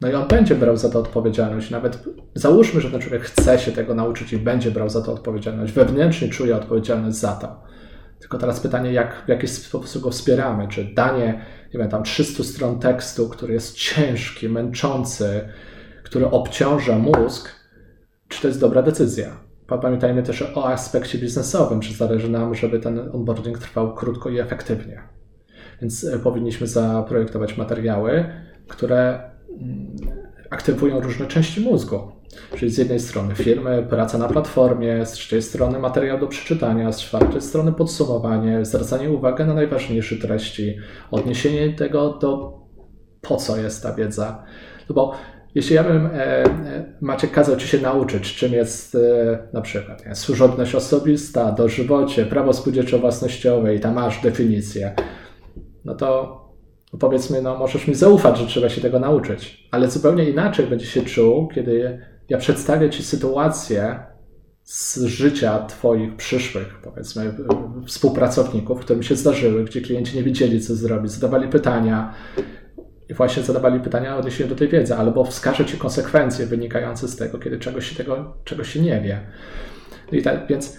no 0.00 0.08
i 0.08 0.14
on 0.14 0.28
będzie 0.28 0.54
brał 0.54 0.76
za 0.76 0.90
to 0.90 0.98
odpowiedzialność. 0.98 1.70
Nawet 1.70 2.04
załóżmy, 2.34 2.80
że 2.80 2.90
ten 2.90 3.00
człowiek 3.00 3.22
chce 3.22 3.58
się 3.58 3.72
tego 3.72 3.94
nauczyć 3.94 4.32
i 4.32 4.38
będzie 4.38 4.70
brał 4.70 4.88
za 4.88 5.02
to 5.02 5.12
odpowiedzialność. 5.12 5.72
Wewnętrznie 5.72 6.28
czuje 6.28 6.56
odpowiedzialność 6.56 7.16
za 7.16 7.32
to. 7.32 7.62
Tylko 8.18 8.38
teraz 8.38 8.60
pytanie, 8.60 8.92
jak, 8.92 9.22
w 9.26 9.28
jaki 9.28 9.48
sposób 9.48 10.02
go 10.02 10.10
wspieramy? 10.10 10.68
Czy 10.68 10.84
danie, 10.84 11.44
nie 11.74 11.80
wiem, 11.80 11.88
tam 11.88 12.02
300 12.02 12.44
stron 12.44 12.78
tekstu, 12.78 13.28
który 13.28 13.54
jest 13.54 13.76
ciężki, 13.76 14.48
męczący, 14.48 15.48
który 16.04 16.30
obciąża 16.30 16.98
mózg, 16.98 17.59
czy 18.30 18.42
to 18.42 18.48
jest 18.48 18.60
dobra 18.60 18.82
decyzja? 18.82 19.36
Pamiętajmy 19.66 20.22
też 20.22 20.42
o 20.42 20.66
aspekcie 20.68 21.18
biznesowym, 21.18 21.80
czy 21.80 21.94
zależy 21.94 22.30
nam, 22.30 22.54
żeby 22.54 22.80
ten 22.80 22.98
onboarding 22.98 23.58
trwał 23.58 23.94
krótko 23.94 24.30
i 24.30 24.38
efektywnie. 24.38 25.02
Więc 25.80 26.04
e, 26.04 26.18
powinniśmy 26.18 26.66
zaprojektować 26.66 27.56
materiały, 27.56 28.24
które 28.68 29.30
mm, 29.50 29.96
aktywują 30.50 31.00
różne 31.00 31.26
części 31.26 31.60
mózgu. 31.60 32.12
Czyli 32.56 32.70
z 32.70 32.78
jednej 32.78 33.00
strony 33.00 33.34
firmy, 33.34 33.86
praca 33.90 34.18
na 34.18 34.28
platformie, 34.28 35.06
z 35.06 35.12
trzeciej 35.12 35.42
strony 35.42 35.78
materiał 35.78 36.18
do 36.18 36.26
przeczytania, 36.26 36.92
z 36.92 37.00
czwartej 37.00 37.40
strony 37.40 37.72
podsumowanie, 37.72 38.64
zwracanie 38.64 39.10
uwagi 39.10 39.44
na 39.44 39.54
najważniejsze 39.54 40.16
treści, 40.16 40.76
odniesienie 41.10 41.72
tego 41.72 42.18
do 42.18 42.60
po 43.20 43.36
co 43.36 43.56
jest 43.56 43.82
ta 43.82 43.94
wiedza. 43.94 44.44
No 44.88 44.94
bo 44.94 45.14
jeśli 45.54 45.76
ja 45.76 45.84
bym, 45.84 46.06
e, 46.06 46.44
e, 46.44 46.84
Maciek 47.00 47.30
kazał 47.30 47.56
Ci 47.56 47.68
się 47.68 47.78
nauczyć, 47.78 48.34
czym 48.34 48.52
jest 48.52 48.94
e, 48.94 48.98
na 49.52 49.60
przykład 49.60 50.06
nie, 50.06 50.74
osobista, 50.74 51.52
dożywocie, 51.52 52.26
prawo 52.26 52.52
spółdzielczo-własnościowe 52.52 53.74
i 53.74 53.80
tam 53.80 53.94
masz 53.94 54.22
definicję, 54.22 54.94
no 55.84 55.94
to 55.94 56.40
powiedzmy, 57.00 57.42
no 57.42 57.58
możesz 57.58 57.86
mi 57.86 57.94
zaufać, 57.94 58.38
że 58.38 58.46
trzeba 58.46 58.68
się 58.68 58.80
tego 58.80 58.98
nauczyć, 58.98 59.68
ale 59.70 59.90
zupełnie 59.90 60.30
inaczej 60.30 60.66
będzie 60.66 60.86
się 60.86 61.02
czuł, 61.02 61.48
kiedy 61.48 62.00
ja 62.28 62.38
przedstawię 62.38 62.90
Ci 62.90 63.02
sytuację 63.02 64.00
z 64.64 65.04
życia 65.04 65.66
Twoich 65.66 66.16
przyszłych, 66.16 66.80
powiedzmy, 66.82 67.34
współpracowników, 67.86 68.80
którym 68.80 69.02
się 69.02 69.16
zdarzyły, 69.16 69.64
gdzie 69.64 69.80
klienci 69.80 70.16
nie 70.16 70.22
wiedzieli, 70.22 70.60
co 70.60 70.74
zrobić, 70.74 71.12
zadawali 71.12 71.48
pytania 71.48 72.14
i 73.10 73.14
właśnie 73.14 73.42
zadawali 73.42 73.80
pytania 73.80 74.16
odniesienie 74.16 74.50
do 74.50 74.56
tej 74.56 74.68
wiedzy, 74.68 74.94
albo 74.94 75.24
wskażę 75.24 75.64
Ci 75.64 75.78
konsekwencje 75.78 76.46
wynikające 76.46 77.08
z 77.08 77.16
tego, 77.16 77.38
kiedy 77.38 77.58
czegoś 77.58 77.88
się, 77.88 77.96
tego, 77.96 78.34
czegoś 78.44 78.72
się 78.72 78.80
nie 78.80 79.00
wie. 79.00 79.20
I 80.12 80.22
tak, 80.22 80.46
więc 80.46 80.78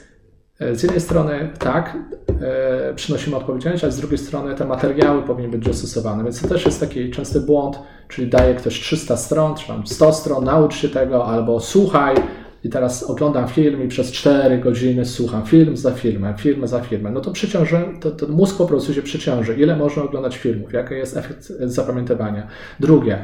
e, 0.59 0.75
z 0.75 0.83
jednej 0.83 1.01
strony 1.01 1.49
tak, 1.59 1.97
e, 2.41 2.93
przynosimy 2.93 3.35
odpowiedzialność, 3.35 3.83
a 3.83 3.91
z 3.91 3.97
drugiej 3.97 4.17
strony 4.17 4.55
te 4.55 4.65
materiały 4.65 5.23
powinny 5.23 5.49
być 5.49 5.65
dostosowane. 5.65 6.23
Więc 6.23 6.41
to 6.41 6.47
też 6.47 6.65
jest 6.65 6.79
taki 6.79 7.11
częsty 7.11 7.39
błąd, 7.39 7.79
czyli 8.07 8.29
daje 8.29 8.55
ktoś 8.55 8.79
300 8.79 9.17
stron, 9.17 9.55
czy 9.55 9.67
tam 9.67 9.87
100 9.87 10.13
stron, 10.13 10.43
naucz 10.43 10.75
się 10.75 10.89
tego, 10.89 11.25
albo 11.25 11.59
słuchaj, 11.59 12.15
i 12.63 12.69
teraz 12.69 13.03
oglądam 13.03 13.47
film 13.47 13.83
i 13.83 13.87
przez 13.87 14.11
4 14.11 14.57
godziny 14.57 15.05
słucham 15.05 15.45
film 15.45 15.77
za 15.77 15.91
filmem, 15.91 16.37
film 16.37 16.67
za 16.67 16.79
filmem, 16.79 17.13
no 17.13 17.21
to 17.21 17.31
przeciąży, 17.31 17.77
to, 18.01 18.11
to 18.11 18.27
mózg 18.27 18.57
po 18.57 18.65
prostu 18.65 18.93
się 18.93 19.01
przeciąży. 19.01 19.55
Ile 19.55 19.75
można 19.75 20.03
oglądać 20.03 20.37
filmów? 20.37 20.73
Jaki 20.73 20.93
jest 20.93 21.17
efekt 21.17 21.53
zapamiętywania? 21.59 22.47
Drugie, 22.79 23.17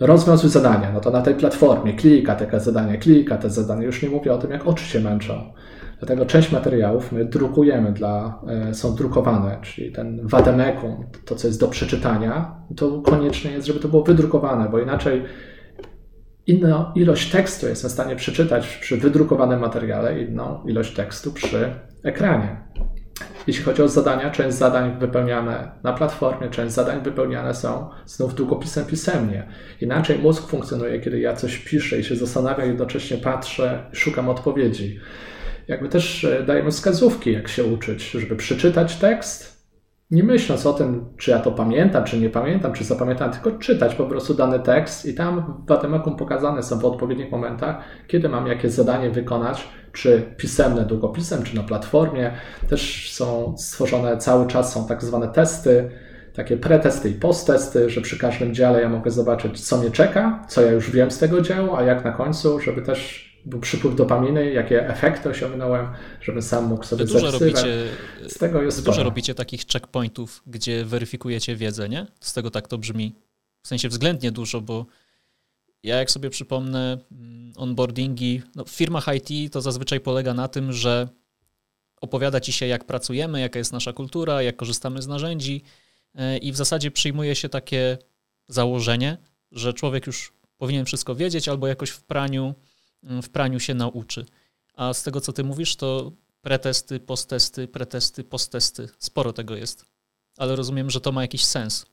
rozwiązuj 0.00 0.50
zadania. 0.50 0.92
No 0.92 1.00
to 1.00 1.10
na 1.10 1.22
tej 1.22 1.34
platformie 1.34 1.92
klika 1.92 2.34
takie 2.34 2.60
zadanie, 2.60 2.98
klika 2.98 3.36
te 3.36 3.50
zadanie. 3.50 3.86
Już 3.86 4.02
nie 4.02 4.08
mówię 4.08 4.32
o 4.32 4.38
tym, 4.38 4.50
jak 4.50 4.66
oczy 4.66 4.84
się 4.84 5.00
męczą. 5.00 5.52
Dlatego 5.98 6.26
część 6.26 6.52
materiałów 6.52 7.12
my 7.12 7.24
drukujemy 7.24 7.92
dla, 7.92 8.40
e, 8.48 8.74
są 8.74 8.94
drukowane, 8.94 9.58
czyli 9.62 9.92
ten 9.92 10.20
wademekum, 10.22 11.04
to 11.24 11.34
co 11.34 11.46
jest 11.46 11.60
do 11.60 11.68
przeczytania, 11.68 12.54
to 12.76 13.00
koniecznie 13.00 13.50
jest, 13.50 13.66
żeby 13.66 13.80
to 13.80 13.88
było 13.88 14.02
wydrukowane, 14.02 14.68
bo 14.68 14.80
inaczej 14.80 15.22
inną 16.46 16.92
ilość 16.94 17.30
tekstu 17.30 17.68
jestem 17.68 17.90
w 17.90 17.92
stanie 17.92 18.16
przeczytać 18.16 18.76
przy 18.76 18.96
wydrukowanym 18.96 19.60
materiale, 19.60 20.22
inną 20.22 20.62
ilość 20.66 20.94
tekstu 20.94 21.32
przy 21.32 21.74
ekranie. 22.02 22.56
Jeśli 23.46 23.64
chodzi 23.64 23.82
o 23.82 23.88
zadania, 23.88 24.30
część 24.30 24.56
zadań 24.56 24.98
wypełniane 24.98 25.70
na 25.82 25.92
platformie, 25.92 26.50
część 26.50 26.74
zadań 26.74 27.02
wypełniane 27.02 27.54
są 27.54 27.88
znów 28.06 28.34
długopisem 28.34 28.84
pisemnie. 28.84 29.48
Inaczej 29.80 30.18
mózg 30.18 30.48
funkcjonuje, 30.48 31.00
kiedy 31.00 31.20
ja 31.20 31.36
coś 31.36 31.58
piszę 31.58 31.98
i 31.98 32.04
się 32.04 32.16
zastanawiam, 32.16 32.68
jednocześnie 32.68 33.16
patrzę 33.16 33.90
i 33.92 33.96
szukam 33.96 34.28
odpowiedzi. 34.28 35.00
Jakby 35.68 35.88
też 35.88 36.24
e, 36.24 36.42
dajemy 36.42 36.70
wskazówki, 36.70 37.32
jak 37.32 37.48
się 37.48 37.64
uczyć, 37.64 38.10
żeby 38.10 38.36
przeczytać 38.36 38.96
tekst, 38.96 39.55
nie 40.10 40.22
myśląc 40.22 40.66
o 40.66 40.72
tym, 40.72 41.04
czy 41.16 41.30
ja 41.30 41.38
to 41.38 41.52
pamiętam, 41.52 42.04
czy 42.04 42.18
nie 42.18 42.30
pamiętam, 42.30 42.72
czy 42.72 42.84
zapamiętam, 42.84 43.32
tylko 43.32 43.50
czytać 43.50 43.94
po 43.94 44.06
prostu 44.06 44.34
dany 44.34 44.60
tekst 44.60 45.06
i 45.06 45.14
tam 45.14 45.60
w 45.64 45.68
Wademekum 45.68 46.16
pokazane 46.16 46.62
są 46.62 46.78
w 46.78 46.84
odpowiednich 46.84 47.30
momentach, 47.30 47.76
kiedy 48.06 48.28
mam 48.28 48.46
jakie 48.46 48.70
zadanie 48.70 49.10
wykonać, 49.10 49.68
czy 49.92 50.34
pisemne 50.36 50.84
długopisem, 50.84 51.42
czy 51.42 51.56
na 51.56 51.62
platformie. 51.62 52.32
Też 52.68 53.12
są 53.12 53.54
stworzone 53.58 54.16
cały 54.16 54.46
czas, 54.46 54.72
są 54.72 54.86
tak 54.86 55.04
zwane 55.04 55.28
testy, 55.28 55.90
takie 56.34 56.56
pretesty 56.56 57.10
i 57.10 57.14
posttesty, 57.14 57.90
że 57.90 58.00
przy 58.00 58.18
każdym 58.18 58.54
dziale 58.54 58.80
ja 58.80 58.88
mogę 58.88 59.10
zobaczyć, 59.10 59.60
co 59.60 59.76
mnie 59.76 59.90
czeka, 59.90 60.44
co 60.48 60.62
ja 60.62 60.72
już 60.72 60.90
wiem 60.90 61.10
z 61.10 61.18
tego 61.18 61.40
działu, 61.40 61.76
a 61.76 61.82
jak 61.82 62.04
na 62.04 62.12
końcu, 62.12 62.60
żeby 62.60 62.82
też 62.82 63.26
był 63.46 63.60
przypływ 63.60 63.96
dopaminy, 63.96 64.52
jakie 64.52 64.88
efekty 64.88 65.28
osiągnąłem, 65.28 65.86
żebym 66.20 66.42
sam 66.42 66.64
mógł 66.64 66.84
sobie 66.84 67.04
dużo 67.04 67.30
robicie, 67.30 67.86
Z 68.28 68.38
tego 68.38 68.62
jest 68.62 68.84
Dużo 68.84 69.02
robicie 69.02 69.34
takich 69.34 69.66
checkpointów, 69.66 70.42
gdzie 70.46 70.84
weryfikujecie 70.84 71.56
wiedzę, 71.56 71.88
nie? 71.88 72.06
Z 72.20 72.32
tego 72.32 72.50
tak 72.50 72.68
to 72.68 72.78
brzmi. 72.78 73.14
W 73.62 73.68
sensie 73.68 73.88
względnie 73.88 74.32
dużo, 74.32 74.60
bo 74.60 74.86
ja 75.82 75.96
jak 75.96 76.10
sobie 76.10 76.30
przypomnę 76.30 76.98
mm, 77.12 77.52
onboardingi, 77.56 78.42
no 78.54 78.64
w 78.64 78.70
firmach 78.70 79.06
IT 79.14 79.52
to 79.52 79.60
zazwyczaj 79.60 80.00
polega 80.00 80.34
na 80.34 80.48
tym, 80.48 80.72
że 80.72 81.08
opowiada 82.00 82.40
ci 82.40 82.52
się 82.52 82.66
jak 82.66 82.84
pracujemy, 82.84 83.40
jaka 83.40 83.58
jest 83.58 83.72
nasza 83.72 83.92
kultura, 83.92 84.42
jak 84.42 84.56
korzystamy 84.56 85.02
z 85.02 85.06
narzędzi 85.06 85.62
e, 86.14 86.38
i 86.38 86.52
w 86.52 86.56
zasadzie 86.56 86.90
przyjmuje 86.90 87.34
się 87.34 87.48
takie 87.48 87.98
założenie, 88.48 89.18
że 89.52 89.74
człowiek 89.74 90.06
już 90.06 90.32
powinien 90.58 90.84
wszystko 90.84 91.14
wiedzieć 91.14 91.48
albo 91.48 91.66
jakoś 91.66 91.90
w 91.90 92.02
praniu 92.02 92.54
w 93.22 93.28
praniu 93.28 93.60
się 93.60 93.74
nauczy. 93.74 94.26
A 94.74 94.94
z 94.94 95.02
tego, 95.02 95.20
co 95.20 95.32
ty 95.32 95.44
mówisz, 95.44 95.76
to 95.76 96.12
pretesty, 96.40 97.00
posttesty, 97.00 97.68
pretesty, 97.68 98.24
posttesty. 98.24 98.88
Sporo 98.98 99.32
tego 99.32 99.56
jest. 99.56 99.84
Ale 100.38 100.56
rozumiem, 100.56 100.90
że 100.90 101.00
to 101.00 101.12
ma 101.12 101.22
jakiś 101.22 101.44
sens. 101.44 101.86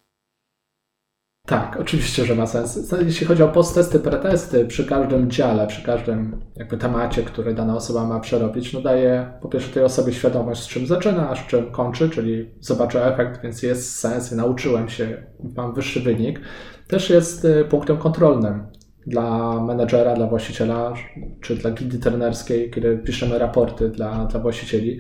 Tak, 1.47 1.77
oczywiście, 1.79 2.25
że 2.25 2.35
ma 2.35 2.47
sens. 2.47 2.93
Jeśli 3.05 3.27
chodzi 3.27 3.43
o 3.43 3.47
posttesty, 3.47 3.99
pretesty, 3.99 4.65
przy 4.65 4.85
każdym 4.85 5.31
dziale, 5.31 5.67
przy 5.67 5.83
każdym 5.83 6.41
jakby 6.55 6.77
temacie, 6.77 7.23
który 7.23 7.53
dana 7.53 7.75
osoba 7.75 8.05
ma 8.05 8.19
przerobić, 8.19 8.73
no 8.73 8.81
daje 8.81 9.33
po 9.41 9.49
pierwsze 9.49 9.73
tej 9.73 9.83
osobie 9.83 10.13
świadomość, 10.13 10.61
z 10.61 10.67
czym 10.67 10.87
zaczyna, 10.87 11.29
a 11.29 11.35
z 11.35 11.47
czym 11.47 11.71
kończy, 11.71 12.09
czyli 12.09 12.51
zobaczę 12.59 13.13
efekt, 13.13 13.41
więc 13.41 13.63
jest 13.63 13.95
sens 13.95 14.31
i 14.31 14.35
nauczyłem 14.35 14.89
się, 14.89 15.23
mam 15.55 15.73
wyższy 15.73 15.99
wynik. 15.99 16.41
Też 16.87 17.09
jest 17.09 17.45
y, 17.45 17.65
punktem 17.69 17.97
kontrolnym 17.97 18.67
dla 19.07 19.59
menedżera, 19.63 20.15
dla 20.15 20.27
właściciela, 20.27 20.93
czy 21.41 21.55
dla 21.55 21.71
gildy 21.71 21.99
trenerskiej, 21.99 22.71
kiedy 22.71 22.97
piszemy 22.97 23.39
raporty 23.39 23.89
dla, 23.89 24.25
dla 24.25 24.39
właścicieli, 24.39 24.99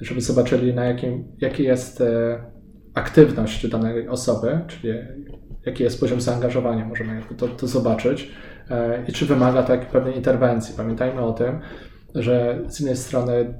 żeby 0.00 0.20
zobaczyli, 0.20 0.74
na 0.74 0.84
jakim, 0.84 1.24
jaki 1.40 1.62
jest 1.62 2.00
e, 2.00 2.38
aktywność 2.94 3.68
danej 3.68 4.08
osoby, 4.08 4.60
czyli 4.66 4.94
jaki 5.66 5.82
jest 5.82 6.00
poziom 6.00 6.20
zaangażowania, 6.20 6.84
możemy 6.84 7.22
to, 7.36 7.48
to 7.48 7.66
zobaczyć 7.66 8.30
e, 8.70 9.04
i 9.08 9.12
czy 9.12 9.26
wymaga 9.26 9.60
jakiejś 9.60 9.92
pewnej 9.92 10.16
interwencji. 10.16 10.74
Pamiętajmy 10.76 11.20
o 11.20 11.32
tym, 11.32 11.60
że 12.14 12.58
z 12.68 12.80
jednej 12.80 12.96
strony 12.96 13.54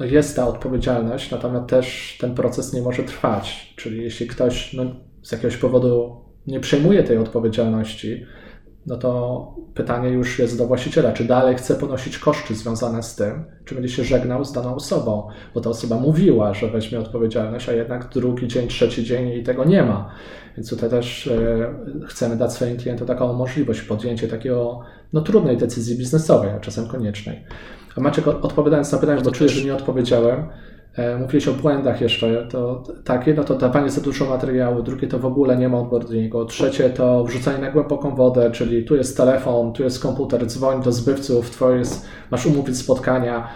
no 0.00 0.06
jest 0.06 0.36
ta 0.36 0.48
odpowiedzialność, 0.48 1.30
natomiast 1.30 1.66
też 1.66 2.18
ten 2.20 2.34
proces 2.34 2.72
nie 2.72 2.82
może 2.82 3.02
trwać. 3.02 3.74
Czyli 3.76 4.02
jeśli 4.02 4.26
ktoś 4.26 4.72
no, 4.72 4.84
z 5.22 5.32
jakiegoś 5.32 5.56
powodu 5.56 6.24
nie 6.46 6.60
przejmuje 6.60 7.02
tej 7.02 7.18
odpowiedzialności, 7.18 8.26
no 8.86 8.96
to 8.96 9.54
pytanie 9.74 10.08
już 10.08 10.38
jest 10.38 10.58
do 10.58 10.66
właściciela, 10.66 11.12
czy 11.12 11.24
dalej 11.24 11.56
chce 11.56 11.74
ponosić 11.74 12.18
koszty 12.18 12.54
związane 12.54 13.02
z 13.02 13.16
tym, 13.16 13.44
czy 13.64 13.74
będzie 13.74 13.90
się 13.90 14.04
żegnał 14.04 14.44
z 14.44 14.52
daną 14.52 14.74
osobą, 14.74 15.28
bo 15.54 15.60
ta 15.60 15.70
osoba 15.70 15.96
mówiła, 15.96 16.54
że 16.54 16.68
weźmie 16.68 17.00
odpowiedzialność, 17.00 17.68
a 17.68 17.72
jednak 17.72 18.08
drugi 18.08 18.48
dzień, 18.48 18.68
trzeci 18.68 19.04
dzień 19.04 19.28
i 19.28 19.42
tego 19.42 19.64
nie 19.64 19.82
ma. 19.82 20.10
Więc 20.56 20.70
tutaj 20.70 20.90
też 20.90 21.26
e, 21.26 21.74
chcemy 22.06 22.36
dać 22.36 22.52
swoim 22.52 22.76
klientom 22.76 23.06
taką 23.06 23.32
możliwość 23.32 23.82
podjęcia 23.82 24.28
takiego 24.28 24.80
no, 25.12 25.20
trudnej 25.20 25.56
decyzji 25.56 25.98
biznesowej, 25.98 26.50
a 26.50 26.60
czasem 26.60 26.88
koniecznej. 26.88 27.44
A 27.96 28.00
Maciek, 28.00 28.28
odpowiadając 28.28 28.92
na 28.92 28.98
pytanie, 28.98 29.22
bo 29.24 29.30
czuję, 29.30 29.50
że 29.50 29.64
nie 29.64 29.74
odpowiedziałem, 29.74 30.46
mówiłeś 31.18 31.48
o 31.48 31.52
błędach 31.52 32.00
jeszcze, 32.00 32.46
to 32.50 32.82
tak, 33.04 33.26
jedno 33.26 33.44
to 33.44 33.54
dawanie 33.54 33.90
za 33.90 34.00
dużo 34.00 34.26
materiału, 34.26 34.82
drugie 34.82 35.08
to 35.08 35.18
w 35.18 35.26
ogóle 35.26 35.56
nie 35.56 35.68
ma 35.68 35.78
onboardingu, 35.78 36.44
trzecie 36.44 36.90
to 36.90 37.24
wrzucanie 37.24 37.58
na 37.58 37.70
głęboką 37.70 38.14
wodę, 38.14 38.50
czyli 38.50 38.84
tu 38.84 38.96
jest 38.96 39.16
telefon, 39.16 39.72
tu 39.72 39.82
jest 39.82 40.02
komputer, 40.02 40.46
dzwoń 40.46 40.82
do 40.82 40.92
zbywców, 40.92 41.50
twoje 41.50 41.78
jest, 41.78 42.06
masz 42.30 42.46
umówić 42.46 42.78
spotkania 42.78 43.48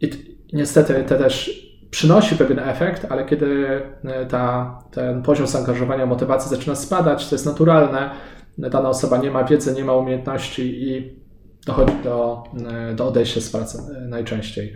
i 0.00 0.10
niestety 0.52 1.04
to 1.08 1.18
też 1.18 1.68
przynosi 1.90 2.36
pewien 2.36 2.58
efekt, 2.58 3.06
ale 3.08 3.24
kiedy 3.24 3.80
e, 4.04 4.26
ta, 4.26 4.78
ten 4.90 5.22
poziom 5.22 5.46
zaangażowania, 5.46 6.06
motywacji 6.06 6.50
zaczyna 6.50 6.74
spadać, 6.74 7.28
to 7.28 7.34
jest 7.34 7.46
naturalne, 7.46 8.10
dana 8.58 8.88
osoba 8.88 9.18
nie 9.18 9.30
ma 9.30 9.44
wiedzy, 9.44 9.74
nie 9.74 9.84
ma 9.84 9.92
umiejętności 9.92 10.82
i 10.88 11.18
dochodzi 11.66 11.94
do, 12.04 12.44
e, 12.70 12.94
do 12.94 13.06
odejścia 13.06 13.40
z 13.40 13.50
pracy 13.50 13.78
najczęściej. 14.08 14.74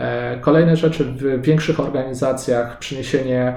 E, 0.00 0.38
kolejne 0.40 0.76
rzeczy 0.76 1.04
w 1.04 1.42
większych 1.42 1.80
organizacjach, 1.80 2.78
przyniesienie 2.78 3.54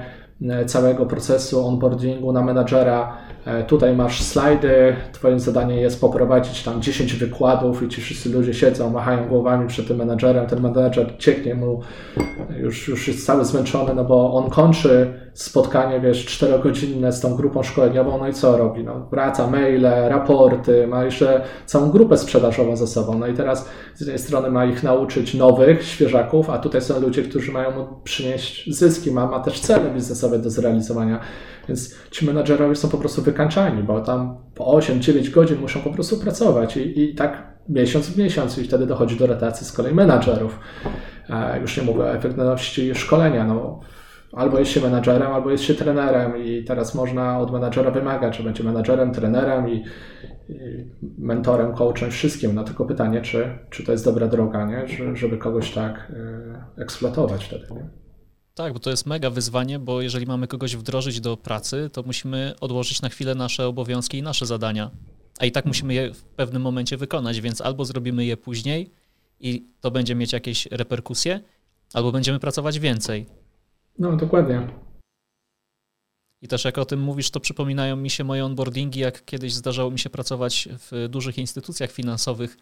całego 0.66 1.06
procesu 1.06 1.66
onboardingu 1.66 2.32
na 2.32 2.42
menadżera. 2.42 3.16
E, 3.44 3.64
tutaj 3.64 3.96
masz 3.96 4.22
slajdy, 4.22 4.96
twoim 5.12 5.40
zadaniem 5.40 5.78
jest 5.78 6.00
poprowadzić 6.00 6.62
tam 6.62 6.82
10 6.82 7.14
wykładów 7.14 7.82
i 7.82 7.88
ci 7.88 8.00
wszyscy 8.00 8.28
ludzie 8.30 8.54
siedzą, 8.54 8.90
machają 8.90 9.28
głowami 9.28 9.68
przed 9.68 9.88
tym 9.88 9.96
menadżerem, 9.96 10.46
ten 10.46 10.60
menadżer 10.60 11.14
cieknie 11.18 11.54
mu, 11.54 11.80
już, 12.60 12.88
już 12.88 13.08
jest 13.08 13.26
cały 13.26 13.44
zmęczony, 13.44 13.94
no 13.94 14.04
bo 14.04 14.34
on 14.34 14.50
kończy 14.50 15.12
spotkanie, 15.38 16.00
wiesz, 16.00 16.26
czterogodzinne 16.26 17.12
z 17.12 17.20
tą 17.20 17.34
grupą 17.34 17.62
szkoleniową, 17.62 18.18
no 18.18 18.28
i 18.28 18.32
co 18.32 18.56
robi? 18.56 18.84
No, 18.84 19.08
wraca 19.10 19.46
maile, 19.46 20.08
raporty, 20.08 20.86
ma 20.86 21.04
jeszcze 21.04 21.44
całą 21.66 21.90
grupę 21.90 22.16
sprzedażową 22.16 22.76
ze 22.76 22.86
sobą. 22.86 23.18
No 23.18 23.26
i 23.26 23.34
teraz 23.34 23.68
z 23.94 24.00
jednej 24.00 24.18
strony 24.18 24.50
ma 24.50 24.64
ich 24.64 24.82
nauczyć 24.82 25.34
nowych, 25.34 25.84
świeżaków, 25.84 26.50
a 26.50 26.58
tutaj 26.58 26.82
są 26.82 27.00
ludzie, 27.00 27.22
którzy 27.22 27.52
mają 27.52 27.70
mu 27.70 27.86
przynieść 28.04 28.74
zyski, 28.74 29.10
ma, 29.10 29.26
ma 29.26 29.40
też 29.40 29.60
cele 29.60 29.90
biznesowe 29.90 30.27
do 30.36 30.50
zrealizowania. 30.50 31.20
Więc 31.68 31.94
ci 32.10 32.26
menadżerowie 32.26 32.76
są 32.76 32.88
po 32.88 32.98
prostu 32.98 33.22
wykańczani, 33.22 33.82
bo 33.82 34.00
tam 34.00 34.36
po 34.54 34.64
8-9 34.64 35.30
godzin 35.30 35.58
muszą 35.60 35.80
po 35.80 35.90
prostu 35.90 36.16
pracować 36.16 36.76
i, 36.76 37.02
i 37.02 37.14
tak 37.14 37.58
miesiąc 37.68 38.06
w 38.06 38.18
miesiąc 38.18 38.58
i 38.58 38.64
wtedy 38.64 38.86
dochodzi 38.86 39.16
do 39.16 39.26
rotacji 39.26 39.66
z 39.66 39.72
kolei 39.72 39.94
menadżerów. 39.94 40.60
Już 41.60 41.76
nie 41.76 41.82
mówię 41.82 42.00
o 42.00 42.14
efektywności 42.14 42.94
szkolenia. 42.94 43.46
No, 43.46 43.80
albo 44.32 44.58
jest 44.58 44.70
się 44.70 44.80
menadżerem, 44.80 45.32
albo 45.32 45.50
jest 45.50 45.64
się 45.64 45.74
trenerem 45.74 46.44
i 46.44 46.64
teraz 46.64 46.94
można 46.94 47.38
od 47.38 47.52
menadżera 47.52 47.90
wymagać, 47.90 48.36
że 48.36 48.42
będzie 48.42 48.64
menadżerem, 48.64 49.12
trenerem 49.12 49.68
i, 49.68 49.84
i 50.48 50.54
mentorem, 51.18 51.72
coachem, 51.72 52.10
wszystkim. 52.10 52.54
No 52.54 52.64
tylko 52.64 52.84
pytanie, 52.84 53.20
czy, 53.20 53.58
czy 53.70 53.84
to 53.84 53.92
jest 53.92 54.04
dobra 54.04 54.26
droga, 54.26 54.66
nie? 54.66 54.86
żeby 55.14 55.38
kogoś 55.38 55.72
tak 55.72 56.12
y, 56.76 56.82
eksploatować 56.82 57.44
wtedy. 57.44 57.66
Nie? 57.70 58.07
Tak, 58.58 58.72
bo 58.72 58.78
to 58.78 58.90
jest 58.90 59.06
mega 59.06 59.30
wyzwanie, 59.30 59.78
bo 59.78 60.02
jeżeli 60.02 60.26
mamy 60.26 60.46
kogoś 60.46 60.76
wdrożyć 60.76 61.20
do 61.20 61.36
pracy, 61.36 61.90
to 61.92 62.02
musimy 62.02 62.54
odłożyć 62.60 63.02
na 63.02 63.08
chwilę 63.08 63.34
nasze 63.34 63.66
obowiązki 63.66 64.18
i 64.18 64.22
nasze 64.22 64.46
zadania. 64.46 64.90
A 65.38 65.44
i 65.44 65.52
tak 65.52 65.66
musimy 65.66 65.94
je 65.94 66.14
w 66.14 66.24
pewnym 66.24 66.62
momencie 66.62 66.96
wykonać, 66.96 67.40
więc 67.40 67.60
albo 67.60 67.84
zrobimy 67.84 68.24
je 68.24 68.36
później 68.36 68.90
i 69.40 69.66
to 69.80 69.90
będzie 69.90 70.14
mieć 70.14 70.32
jakieś 70.32 70.66
reperkusje, 70.66 71.40
albo 71.94 72.12
będziemy 72.12 72.38
pracować 72.38 72.78
więcej. 72.78 73.26
No, 73.98 74.16
dokładnie. 74.16 74.68
I 76.42 76.48
też 76.48 76.64
jak 76.64 76.78
o 76.78 76.84
tym 76.84 77.00
mówisz, 77.00 77.30
to 77.30 77.40
przypominają 77.40 77.96
mi 77.96 78.10
się 78.10 78.24
moje 78.24 78.44
onboardingi, 78.44 79.00
jak 79.00 79.24
kiedyś 79.24 79.52
zdarzało 79.52 79.90
mi 79.90 79.98
się 79.98 80.10
pracować 80.10 80.68
w 80.72 81.08
dużych 81.08 81.38
instytucjach 81.38 81.90
finansowych, 81.90 82.56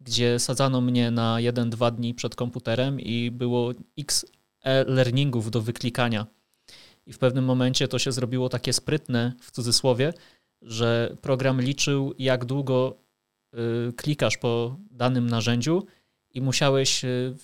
gdzie 0.00 0.38
sadzano 0.38 0.80
mnie 0.80 1.10
na 1.10 1.40
jeden, 1.40 1.70
dwa 1.70 1.90
dni 1.90 2.14
przed 2.14 2.34
komputerem 2.34 3.00
i 3.00 3.30
było 3.30 3.72
x 3.98 4.26
e-learningów 4.62 5.50
do 5.50 5.60
wyklikania. 5.60 6.26
I 7.06 7.12
w 7.12 7.18
pewnym 7.18 7.44
momencie 7.44 7.88
to 7.88 7.98
się 7.98 8.12
zrobiło 8.12 8.48
takie 8.48 8.72
sprytne, 8.72 9.32
w 9.40 9.50
cudzysłowie, 9.50 10.12
że 10.62 11.16
program 11.20 11.60
liczył, 11.60 12.14
jak 12.18 12.44
długo 12.44 12.98
y, 13.54 13.92
klikasz 13.92 14.36
po 14.36 14.76
danym 14.90 15.30
narzędziu 15.30 15.86
i 16.30 16.40
musiałeś 16.40 17.04
y, 17.04 17.34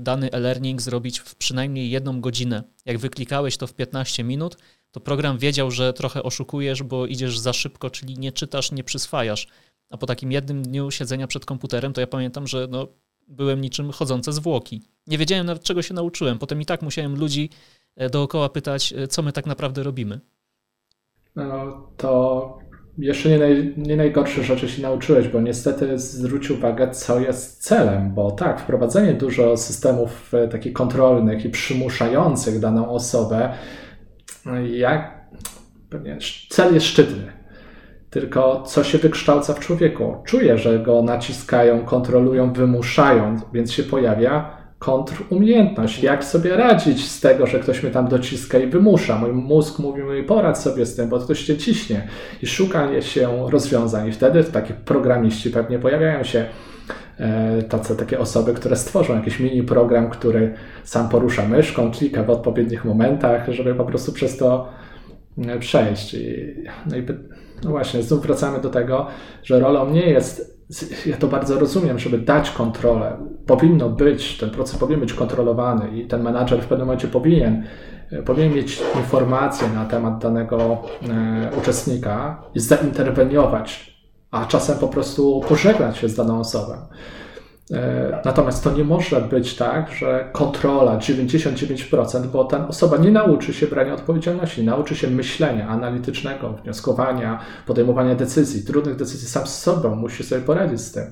dany 0.00 0.30
e-learning 0.30 0.82
zrobić 0.82 1.18
w 1.18 1.34
przynajmniej 1.34 1.90
jedną 1.90 2.20
godzinę. 2.20 2.62
Jak 2.84 2.98
wyklikałeś 2.98 3.56
to 3.56 3.66
w 3.66 3.74
15 3.74 4.24
minut, 4.24 4.56
to 4.90 5.00
program 5.00 5.38
wiedział, 5.38 5.70
że 5.70 5.92
trochę 5.92 6.22
oszukujesz, 6.22 6.82
bo 6.82 7.06
idziesz 7.06 7.38
za 7.38 7.52
szybko, 7.52 7.90
czyli 7.90 8.18
nie 8.18 8.32
czytasz, 8.32 8.72
nie 8.72 8.84
przyswajasz. 8.84 9.46
A 9.90 9.96
po 9.96 10.06
takim 10.06 10.32
jednym 10.32 10.62
dniu 10.62 10.90
siedzenia 10.90 11.26
przed 11.26 11.44
komputerem, 11.44 11.92
to 11.92 12.00
ja 12.00 12.06
pamiętam, 12.06 12.46
że 12.46 12.68
no, 12.70 12.88
byłem 13.28 13.60
niczym 13.60 13.90
chodzące 13.92 14.32
zwłoki. 14.32 14.82
Nie 15.06 15.18
wiedziałem 15.18 15.46
nawet 15.46 15.62
czego 15.62 15.82
się 15.82 15.94
nauczyłem. 15.94 16.38
Potem 16.38 16.60
i 16.60 16.66
tak 16.66 16.82
musiałem 16.82 17.18
ludzi 17.18 17.50
e, 17.96 18.10
dookoła 18.10 18.48
pytać, 18.48 18.92
e, 18.92 19.08
co 19.08 19.22
my 19.22 19.32
tak 19.32 19.46
naprawdę 19.46 19.82
robimy. 19.82 20.20
No 21.36 21.88
to 21.96 22.58
jeszcze 22.98 23.28
nie, 23.28 23.38
naj, 23.38 23.74
nie 23.76 23.96
najgorsze 23.96 24.44
rzeczy 24.44 24.68
się 24.68 24.82
nauczyłeś, 24.82 25.28
bo 25.28 25.40
niestety 25.40 25.98
zwróć 25.98 26.50
uwagę, 26.50 26.90
co 26.90 27.20
jest 27.20 27.62
celem, 27.62 28.14
bo 28.14 28.30
tak, 28.30 28.60
wprowadzenie 28.60 29.14
dużo 29.14 29.56
systemów 29.56 30.34
e, 30.34 30.48
takich 30.48 30.72
kontrolnych 30.72 31.44
i 31.44 31.50
przymuszających 31.50 32.60
daną 32.60 32.90
osobę, 32.90 33.54
no 34.46 34.60
jak 34.60 35.24
cel 36.50 36.74
jest 36.74 36.86
szczytny. 36.86 37.33
Tylko 38.14 38.62
co 38.66 38.84
się 38.84 38.98
wykształca 38.98 39.54
w 39.54 39.60
człowieku? 39.60 40.16
Czuje, 40.24 40.58
że 40.58 40.78
go 40.78 41.02
naciskają, 41.02 41.84
kontrolują, 41.84 42.52
wymuszają, 42.52 43.36
więc 43.52 43.72
się 43.72 43.82
pojawia 43.82 44.56
kontrumiejętność. 44.78 46.02
Jak 46.02 46.24
sobie 46.24 46.56
radzić 46.56 47.10
z 47.10 47.20
tego, 47.20 47.46
że 47.46 47.60
ktoś 47.60 47.82
mnie 47.82 47.92
tam 47.92 48.08
dociska 48.08 48.58
i 48.58 48.66
wymusza? 48.66 49.18
Mój 49.18 49.32
mózg 49.32 49.78
mówi 49.78 50.02
mi, 50.02 50.22
poradź 50.22 50.58
sobie 50.58 50.86
z 50.86 50.96
tym, 50.96 51.08
bo 51.08 51.18
ktoś 51.18 51.42
cię 51.42 51.56
ciśnie 51.56 52.08
i 52.42 52.46
szuka 52.46 53.00
się 53.00 53.50
rozwiązań. 53.50 54.08
I 54.08 54.12
wtedy 54.12 54.44
taki 54.44 54.74
programiści 54.74 55.50
pewnie 55.50 55.78
pojawiają 55.78 56.24
się 56.24 56.46
e, 57.18 57.62
tacy, 57.62 57.96
takie 57.96 58.18
osoby, 58.18 58.54
które 58.54 58.76
stworzą 58.76 59.16
jakiś 59.16 59.40
mini 59.40 59.62
program, 59.62 60.10
który 60.10 60.54
sam 60.84 61.08
porusza 61.08 61.48
myszką, 61.48 61.90
klika 61.90 62.22
w 62.22 62.30
odpowiednich 62.30 62.84
momentach, 62.84 63.48
żeby 63.48 63.74
po 63.74 63.84
prostu 63.84 64.12
przez 64.12 64.36
to 64.36 64.68
e, 65.38 65.58
przejść. 65.58 66.14
I, 66.14 66.54
no, 66.86 66.96
i, 66.96 67.02
no 67.64 67.70
właśnie, 67.70 68.02
znów 68.02 68.22
wracamy 68.22 68.60
do 68.60 68.70
tego, 68.70 69.06
że 69.42 69.60
rolą 69.60 69.90
nie 69.90 70.06
jest 70.06 70.54
ja 71.06 71.16
to 71.16 71.28
bardzo 71.28 71.58
rozumiem, 71.58 71.98
żeby 71.98 72.18
dać 72.18 72.50
kontrolę. 72.50 73.16
Powinno 73.46 73.90
być, 73.90 74.38
ten 74.38 74.50
proces 74.50 74.78
powinien 74.78 75.00
być 75.00 75.12
kontrolowany 75.12 76.00
i 76.00 76.06
ten 76.06 76.22
menadżer 76.22 76.62
w 76.62 76.66
pewnym 76.66 76.86
momencie 76.86 77.08
powinien, 77.08 77.64
powinien 78.26 78.54
mieć 78.54 78.82
informacje 78.96 79.68
na 79.68 79.84
temat 79.84 80.18
danego 80.18 80.78
e, 81.08 81.50
uczestnika 81.58 82.42
i 82.54 82.60
zainterweniować, 82.60 83.98
a 84.30 84.46
czasem 84.46 84.78
po 84.78 84.88
prostu 84.88 85.40
pożegnać 85.48 85.98
się 85.98 86.08
z 86.08 86.14
daną 86.14 86.40
osobą. 86.40 86.72
E, 87.72 88.20
natomiast 88.24 88.64
to 88.64 88.72
nie 88.72 88.84
może 88.84 89.20
być 89.20 89.56
tak, 89.56 89.92
że 89.92 90.28
kontrola 90.32 90.98
99%, 90.98 92.26
bo 92.26 92.44
ta 92.44 92.68
osoba 92.68 92.96
nie 92.96 93.10
nauczy 93.10 93.54
się 93.54 93.66
brania 93.66 93.94
odpowiedzialności, 93.94 94.64
nauczy 94.64 94.96
się 94.96 95.10
myślenia 95.10 95.68
analitycznego, 95.68 96.52
wnioskowania, 96.52 97.40
podejmowania 97.66 98.14
decyzji, 98.14 98.64
trudnych 98.64 98.96
decyzji 98.96 99.28
sam 99.28 99.46
z 99.46 99.58
sobą, 99.58 99.96
musi 99.96 100.24
sobie 100.24 100.42
poradzić 100.42 100.80
z 100.80 100.92
tym. 100.92 101.04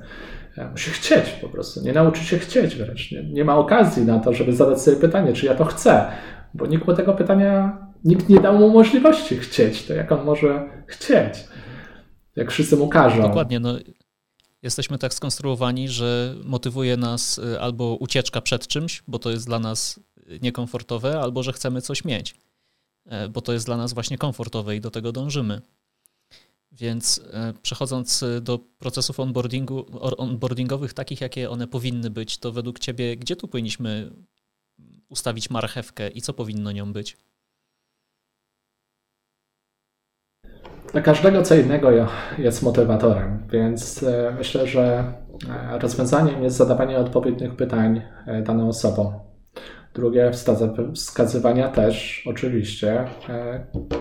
E, 0.58 0.70
musi 0.70 0.90
chcieć 0.90 1.30
po 1.30 1.48
prostu, 1.48 1.80
nie 1.84 1.92
nauczy 1.92 2.24
się 2.24 2.38
chcieć 2.38 2.76
wręcz. 2.76 3.12
Nie, 3.12 3.24
nie 3.24 3.44
ma 3.44 3.56
okazji 3.56 4.04
na 4.04 4.18
to, 4.18 4.32
żeby 4.32 4.52
zadać 4.52 4.82
sobie 4.82 4.96
pytanie, 4.96 5.32
czy 5.32 5.46
ja 5.46 5.54
to 5.54 5.64
chcę, 5.64 6.04
bo 6.54 6.66
nikt 6.66 6.86
mu 6.86 6.94
tego 6.94 7.14
pytania, 7.14 7.78
nikt 8.04 8.28
nie 8.28 8.40
dał 8.40 8.58
mu 8.58 8.70
możliwości 8.70 9.36
chcieć, 9.36 9.86
to 9.86 9.94
jak 9.94 10.12
on 10.12 10.24
może 10.24 10.68
chcieć? 10.86 11.44
Jak 12.36 12.50
wszyscy 12.50 12.76
mu 12.76 12.88
każą. 12.88 13.22
Dokładnie, 13.22 13.60
no 13.60 13.74
jesteśmy 14.62 14.98
tak 14.98 15.14
skonstruowani, 15.14 15.88
że 15.88 16.34
motywuje 16.44 16.96
nas 16.96 17.38
y, 17.38 17.60
albo 17.60 17.96
ucieczka 17.96 18.40
przed 18.40 18.66
czymś, 18.66 19.02
bo 19.08 19.18
to 19.18 19.30
jest 19.30 19.46
dla 19.46 19.58
nas 19.58 20.00
niekomfortowe, 20.42 21.20
albo 21.20 21.42
że 21.42 21.52
chcemy 21.52 21.82
coś 21.82 22.04
mieć, 22.04 22.34
e, 23.06 23.28
bo 23.28 23.40
to 23.40 23.52
jest 23.52 23.66
dla 23.66 23.76
nas 23.76 23.92
właśnie 23.92 24.18
komfortowe 24.18 24.76
i 24.76 24.80
do 24.80 24.90
tego 24.90 25.12
dążymy. 25.12 25.62
Więc 26.72 27.20
przechodząc 27.62 28.22
y, 28.22 28.40
do 28.40 28.58
procesów 28.58 29.20
onboardingu, 29.20 29.86
onboardingowych, 30.16 30.94
takich 30.94 31.20
jakie 31.20 31.50
one 31.50 31.66
powinny 31.66 32.10
być, 32.10 32.38
to 32.38 32.52
według 32.52 32.78
Ciebie, 32.78 33.16
gdzie 33.16 33.36
tu 33.36 33.48
powinniśmy 33.48 34.12
ustawić 35.08 35.50
marchewkę 35.50 36.08
i 36.08 36.22
co 36.22 36.32
powinno 36.32 36.72
nią 36.72 36.92
być? 36.92 37.16
Dla 40.92 41.02
każdego 41.02 41.42
co 41.42 41.54
innego 41.54 41.90
jest 42.38 42.62
motywatorem, 42.62 43.38
więc 43.52 44.02
e, 44.02 44.34
myślę, 44.38 44.66
że 44.66 45.04
e, 45.50 45.78
rozwiązaniem 45.78 46.42
jest 46.42 46.56
zadawanie 46.56 46.98
odpowiednich 46.98 47.56
pytań 47.56 48.02
e, 48.26 48.42
daną 48.42 48.68
osobom. 48.68 49.12
Drugie, 49.94 50.30
wskazywania 50.94 51.68
też 51.68 52.24
oczywiście 52.26 53.04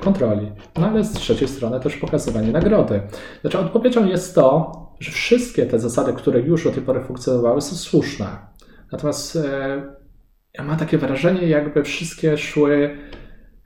kontroli. 0.03 0.51
No 0.77 0.87
ale 0.87 1.03
z 1.03 1.11
trzeciej 1.11 1.47
strony 1.47 1.79
też 1.79 1.97
pokazywanie 1.97 2.51
nagrody. 2.51 3.01
Znaczy 3.41 3.59
odpowiedzią 3.59 4.05
jest 4.05 4.35
to, 4.35 4.71
że 4.99 5.11
wszystkie 5.11 5.65
te 5.65 5.79
zasady, 5.79 6.13
które 6.13 6.39
już 6.39 6.63
do 6.63 6.71
tej 6.71 6.83
pory 6.83 7.01
funkcjonowały, 7.01 7.61
są 7.61 7.75
słuszne. 7.75 8.25
Natomiast 8.91 9.37
ja 10.53 10.63
mam 10.63 10.77
takie 10.77 10.97
wrażenie, 10.97 11.47
jakby 11.47 11.83
wszystkie 11.83 12.37
szły, 12.37 12.97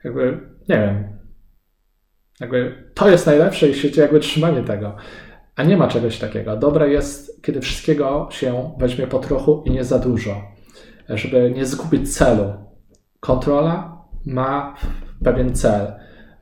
jakby, 0.04 0.40
nie 0.68 0.76
wiem, 0.76 1.15
jakby 2.40 2.90
to 2.94 3.10
jest 3.10 3.26
najlepsze 3.26 3.68
i 3.68 3.74
świecie 3.74 4.02
jakby 4.02 4.20
trzymanie 4.20 4.62
tego. 4.62 4.96
A 5.56 5.62
nie 5.62 5.76
ma 5.76 5.88
czegoś 5.88 6.18
takiego. 6.18 6.56
Dobre 6.56 6.88
jest, 6.90 7.42
kiedy 7.42 7.60
wszystkiego 7.60 8.28
się 8.30 8.70
weźmie 8.78 9.06
po 9.06 9.18
trochu 9.18 9.62
i 9.66 9.70
nie 9.70 9.84
za 9.84 9.98
dużo, 9.98 10.42
żeby 11.08 11.50
nie 11.50 11.66
zgubić 11.66 12.16
celu. 12.16 12.52
Kontrola 13.20 14.02
ma 14.26 14.74
pewien 15.24 15.54
cel. 15.54 15.92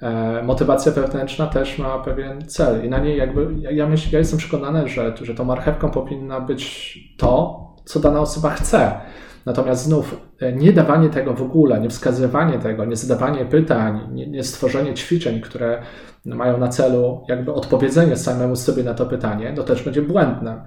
E, 0.03 0.43
motywacja 0.43 0.93
wewnętrzna 0.93 1.47
też 1.47 1.79
ma 1.79 1.99
pewien 1.99 2.49
cel 2.49 2.85
i 2.87 2.89
na 2.89 2.99
niej 2.99 3.19
jakby, 3.19 3.49
ja, 3.59 3.87
myślę, 3.87 4.13
ja 4.13 4.19
jestem 4.19 4.39
przekonany, 4.39 4.89
że, 4.89 5.15
że 5.23 5.35
tą 5.35 5.45
marchewką 5.45 5.91
powinna 5.91 6.41
być 6.41 6.99
to, 7.19 7.61
co 7.85 8.01
dana 8.01 8.21
osoba 8.21 8.51
chce. 8.51 9.01
Natomiast 9.47 9.85
znów 9.85 10.21
e, 10.41 10.53
nie 10.53 10.73
dawanie 10.73 11.09
tego 11.09 11.35
w 11.35 11.43
ogóle, 11.43 11.81
nie 11.81 11.89
wskazywanie 11.89 12.59
tego, 12.59 12.85
nie 12.85 12.97
zadawanie 12.97 13.45
pytań, 13.45 14.01
nie, 14.13 14.27
nie 14.27 14.45
stworzenie 14.45 14.95
ćwiczeń, 14.95 15.41
które 15.41 15.83
mają 16.25 16.59
na 16.59 16.69
celu 16.69 17.25
jakby 17.29 17.53
odpowiedzenie 17.53 18.17
samemu 18.17 18.57
sobie 18.57 18.85
na 18.85 18.95
to 18.95 19.07
pytanie, 19.07 19.53
to 19.57 19.63
też 19.63 19.83
będzie 19.83 20.03
błędne. 20.03 20.65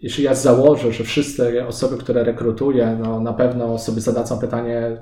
Jeśli 0.00 0.24
ja 0.24 0.34
założę, 0.34 0.92
że 0.92 1.04
wszystkie 1.04 1.66
osoby, 1.66 1.98
które 1.98 2.24
rekrutuję, 2.24 2.98
no 3.02 3.20
na 3.20 3.32
pewno 3.32 3.78
sobie 3.78 4.00
zadadzą 4.00 4.38
pytanie, 4.38 4.96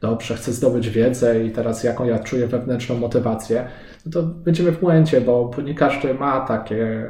dobrze, 0.00 0.34
chcę 0.34 0.52
zdobyć 0.52 0.88
wiedzę 0.88 1.44
i 1.44 1.50
teraz 1.50 1.84
jaką 1.84 2.04
ja 2.04 2.18
czuję 2.18 2.46
wewnętrzną 2.46 2.96
motywację, 2.96 3.68
no 4.06 4.12
to 4.12 4.22
będziemy 4.22 4.72
w 4.72 4.80
błędzie, 4.80 5.20
bo 5.20 5.50
nie 5.64 5.74
każdy 5.74 6.14
ma 6.14 6.40
takie 6.40 7.06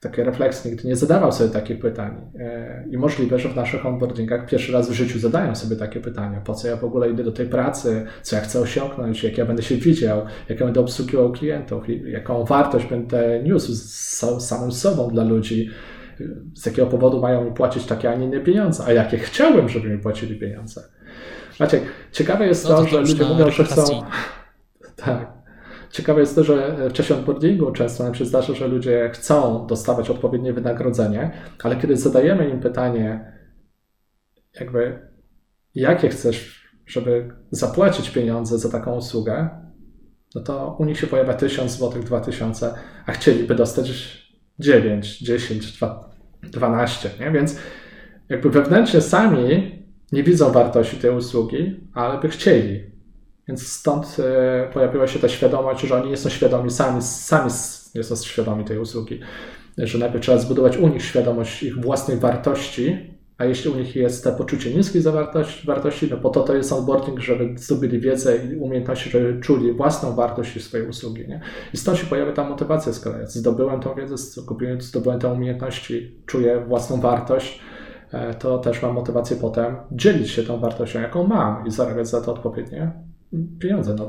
takie 0.00 0.24
refleksje, 0.24 0.70
nigdy 0.70 0.88
nie 0.88 0.96
zadawał 0.96 1.32
sobie 1.32 1.50
takich 1.50 1.78
pytań. 1.78 2.20
E, 2.38 2.84
I 2.90 2.98
możliwe, 2.98 3.38
że 3.38 3.48
w 3.48 3.56
naszych 3.56 3.86
onboardingach 3.86 4.46
pierwszy 4.46 4.72
raz 4.72 4.90
w 4.90 4.92
życiu 4.92 5.18
zadają 5.18 5.54
sobie 5.54 5.76
takie 5.76 6.00
pytania. 6.00 6.40
Po 6.40 6.54
co 6.54 6.68
ja 6.68 6.76
w 6.76 6.84
ogóle 6.84 7.10
idę 7.10 7.24
do 7.24 7.32
tej 7.32 7.46
pracy? 7.46 8.06
Co 8.22 8.36
ja 8.36 8.42
chcę 8.42 8.60
osiągnąć? 8.60 9.24
Jak 9.24 9.38
ja 9.38 9.46
będę 9.46 9.62
się 9.62 9.76
widział? 9.76 10.22
Jak 10.48 10.60
ja 10.60 10.66
będę 10.66 10.80
obsługiwał 10.80 11.32
klientów? 11.32 11.84
Jaką 12.06 12.44
wartość 12.44 12.86
będę 12.86 13.42
niósł 13.42 13.72
z 13.72 14.46
samym 14.46 14.72
sobą 14.72 15.10
dla 15.10 15.24
ludzi? 15.24 15.70
Z 16.54 16.66
jakiego 16.66 16.86
powodu 16.86 17.20
mają 17.20 17.44
mi 17.44 17.52
płacić 17.52 17.86
takie, 17.86 18.10
a 18.10 18.14
nie 18.14 18.26
inne 18.26 18.40
pieniądze? 18.40 18.84
A 18.86 18.92
jakie 18.92 19.18
chciałbym, 19.18 19.68
żeby 19.68 19.88
mi 19.88 19.98
płacili 19.98 20.38
pieniądze? 20.38 20.82
Maciek, 21.60 21.82
ciekawe 22.12 22.46
jest 22.46 22.64
no, 22.64 22.70
to, 22.70 22.82
to, 22.82 22.88
że 22.88 23.00
ludzie 23.00 23.24
mówią, 23.24 23.50
że 23.50 23.64
chcą... 23.64 23.82
Tak. 24.96 25.37
Ciekawe 25.90 26.20
jest 26.20 26.34
to, 26.34 26.44
że 26.44 26.88
w 26.90 26.92
czasie 26.92 27.14
onboardingu 27.14 27.72
często 27.72 28.04
nam 28.04 28.14
się 28.14 28.24
zdarza, 28.24 28.54
że 28.54 28.68
ludzie 28.68 29.10
chcą 29.14 29.66
dostawać 29.66 30.10
odpowiednie 30.10 30.52
wynagrodzenie, 30.52 31.30
ale 31.62 31.76
kiedy 31.76 31.96
zadajemy 31.96 32.50
im 32.50 32.60
pytanie, 32.60 33.32
jakby 34.60 35.08
jakie 35.74 36.08
chcesz, 36.08 36.68
żeby 36.86 37.30
zapłacić 37.50 38.10
pieniądze 38.10 38.58
za 38.58 38.68
taką 38.68 38.96
usługę, 38.96 39.48
no 40.34 40.40
to 40.40 40.76
u 40.78 40.84
nich 40.84 40.98
się 41.00 41.06
pojawia 41.06 41.34
1000 41.34 41.78
zł, 41.78 42.02
2000, 42.02 42.74
a 43.06 43.12
chcieliby 43.12 43.54
dostać 43.54 44.18
9, 44.58 45.18
10, 45.18 45.78
12, 46.42 47.10
nie? 47.20 47.30
Więc 47.30 47.58
jakby 48.28 48.50
wewnętrznie 48.50 49.00
sami 49.00 49.78
nie 50.12 50.22
widzą 50.22 50.52
wartości 50.52 50.96
tej 50.96 51.10
usługi, 51.10 51.80
ale 51.94 52.20
by 52.20 52.28
chcieli. 52.28 52.97
Więc 53.48 53.72
stąd 53.72 54.16
e, 54.18 54.70
pojawiła 54.72 55.06
się 55.06 55.18
ta 55.18 55.28
świadomość, 55.28 55.80
że 55.80 56.02
oni 56.02 56.10
nie 56.10 56.16
są 56.16 56.28
świadomi, 56.28 56.70
sami, 56.70 57.02
sami 57.02 57.50
nie 57.94 58.02
są 58.02 58.16
świadomi 58.16 58.64
tej 58.64 58.78
usługi. 58.78 59.20
Że 59.78 59.98
najpierw 59.98 60.22
trzeba 60.22 60.38
zbudować 60.38 60.76
u 60.76 60.88
nich 60.88 61.04
świadomość 61.04 61.62
ich 61.62 61.80
własnej 61.80 62.16
wartości, 62.16 63.18
a 63.38 63.44
jeśli 63.44 63.70
u 63.70 63.76
nich 63.76 63.96
jest 63.96 64.24
to 64.24 64.32
poczucie 64.32 64.74
niskiej 64.74 65.02
zawartości, 65.02 65.66
wartości, 65.66 66.08
no 66.10 66.16
po 66.16 66.30
to 66.30 66.42
to 66.42 66.54
jest 66.54 66.72
onboarding, 66.72 67.20
żeby 67.20 67.58
zdobyli 67.58 68.00
wiedzę 68.00 68.36
i 68.36 68.56
umiejętności, 68.56 69.10
żeby 69.10 69.40
czuli 69.40 69.72
własną 69.72 70.14
wartość 70.14 70.64
swojej 70.64 70.88
usługi. 70.88 71.28
Nie? 71.28 71.40
I 71.74 71.76
stąd 71.76 71.98
się 71.98 72.06
pojawia 72.06 72.32
ta 72.32 72.48
motywacja 72.48 72.92
z 72.92 73.00
kolei. 73.00 73.26
Zdobyłem 73.26 73.80
tą 73.80 73.94
wiedzę, 73.94 74.14
zdobyłem 74.78 75.20
te 75.20 75.32
umiejętności, 75.32 76.22
czuję 76.26 76.64
własną 76.68 77.00
wartość, 77.00 77.60
e, 78.12 78.34
to 78.34 78.58
też 78.58 78.82
mam 78.82 78.94
motywację 78.94 79.36
potem 79.36 79.76
dzielić 79.92 80.30
się 80.30 80.42
tą 80.42 80.60
wartością, 80.60 81.00
jaką 81.00 81.26
mam 81.26 81.66
i 81.66 81.70
zarabiać 81.70 82.08
za 82.08 82.20
to 82.20 82.32
odpowiednie 82.32 83.07
pieniądze. 83.60 83.94
No. 83.94 84.08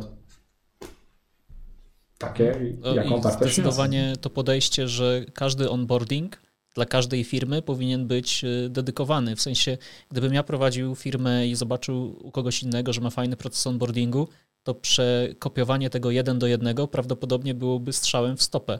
Takie, 2.17 2.75
no 2.79 2.95
jaką 2.95 3.21
wartość 3.21 3.53
Zdecydowanie 3.53 4.13
to 4.21 4.29
podejście, 4.29 4.87
że 4.87 5.25
każdy 5.33 5.69
onboarding 5.69 6.41
dla 6.75 6.85
każdej 6.85 7.23
firmy 7.23 7.61
powinien 7.61 8.07
być 8.07 8.43
y, 8.43 8.69
dedykowany. 8.69 9.35
W 9.35 9.41
sensie, 9.41 9.77
gdybym 10.09 10.33
ja 10.33 10.43
prowadził 10.43 10.95
firmę 10.95 11.47
i 11.47 11.55
zobaczył 11.55 12.27
u 12.27 12.31
kogoś 12.31 12.63
innego, 12.63 12.93
że 12.93 13.01
ma 13.01 13.09
fajny 13.09 13.37
proces 13.37 13.67
onboardingu, 13.67 14.27
to 14.63 14.75
przekopiowanie 14.75 15.89
tego 15.89 16.11
jeden 16.11 16.39
do 16.39 16.47
jednego 16.47 16.87
prawdopodobnie 16.87 17.53
byłoby 17.53 17.93
strzałem 17.93 18.37
w 18.37 18.43
stopę. 18.43 18.79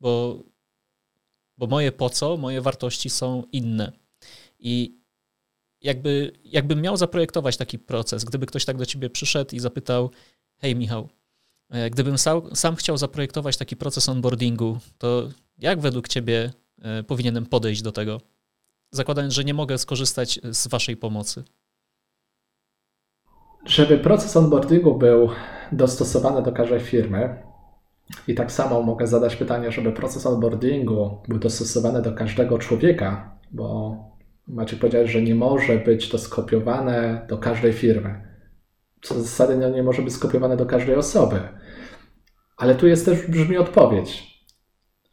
Bo, 0.00 0.42
bo 1.58 1.66
moje 1.66 1.92
po 1.92 2.10
co, 2.10 2.36
moje 2.36 2.60
wartości 2.60 3.10
są 3.10 3.44
inne. 3.52 3.92
I 4.58 4.99
jakby, 5.82 6.32
jakbym 6.44 6.80
miał 6.80 6.96
zaprojektować 6.96 7.56
taki 7.56 7.78
proces, 7.78 8.24
gdyby 8.24 8.46
ktoś 8.46 8.64
tak 8.64 8.76
do 8.76 8.86
ciebie 8.86 9.10
przyszedł 9.10 9.56
i 9.56 9.60
zapytał, 9.60 10.10
hej 10.58 10.76
Michał, 10.76 11.08
e, 11.70 11.90
gdybym 11.90 12.18
sam, 12.18 12.56
sam 12.56 12.76
chciał 12.76 12.96
zaprojektować 12.96 13.56
taki 13.56 13.76
proces 13.76 14.08
onboardingu, 14.08 14.78
to 14.98 15.28
jak 15.58 15.80
według 15.80 16.08
ciebie 16.08 16.52
e, 16.82 17.02
powinienem 17.02 17.46
podejść 17.46 17.82
do 17.82 17.92
tego? 17.92 18.20
Zakładając, 18.90 19.34
że 19.34 19.44
nie 19.44 19.54
mogę 19.54 19.78
skorzystać 19.78 20.40
z 20.50 20.68
waszej 20.68 20.96
pomocy. 20.96 21.44
Żeby 23.64 23.98
proces 23.98 24.36
onboardingu 24.36 24.98
był 24.98 25.28
dostosowany 25.72 26.42
do 26.42 26.52
każdej 26.52 26.80
firmy, 26.80 27.50
i 28.28 28.34
tak 28.34 28.52
samo 28.52 28.82
mogę 28.82 29.06
zadać 29.06 29.36
pytanie, 29.36 29.72
żeby 29.72 29.92
proces 29.92 30.26
onboardingu 30.26 31.18
był 31.28 31.38
dostosowany 31.38 32.02
do 32.02 32.12
każdego 32.12 32.58
człowieka, 32.58 33.36
bo 33.50 33.96
Macie 34.54 34.76
powiedzieć, 34.76 35.10
że 35.10 35.22
nie 35.22 35.34
może 35.34 35.78
być 35.78 36.08
to 36.08 36.18
skopiowane 36.18 37.26
do 37.28 37.38
każdej 37.38 37.72
firmy. 37.72 38.22
Co 39.02 39.14
z 39.14 39.22
zasady 39.22 39.56
no, 39.56 39.70
nie 39.70 39.82
może 39.82 40.02
być 40.02 40.14
skopiowane 40.14 40.56
do 40.56 40.66
każdej 40.66 40.94
osoby. 40.94 41.40
Ale 42.56 42.74
tu 42.74 42.86
jest 42.86 43.04
też 43.04 43.26
brzmi 43.26 43.56
odpowiedź, 43.56 44.40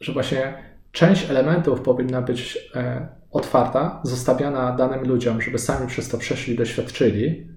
że 0.00 0.12
właśnie 0.12 0.62
część 0.92 1.30
elementów 1.30 1.80
powinna 1.80 2.22
być 2.22 2.70
e, 2.74 3.08
otwarta, 3.30 4.00
zostawiana 4.04 4.72
danym 4.72 5.08
ludziom, 5.08 5.40
żeby 5.40 5.58
sami 5.58 5.86
przez 5.86 6.08
to 6.08 6.18
przeszli, 6.18 6.56
doświadczyli, 6.56 7.48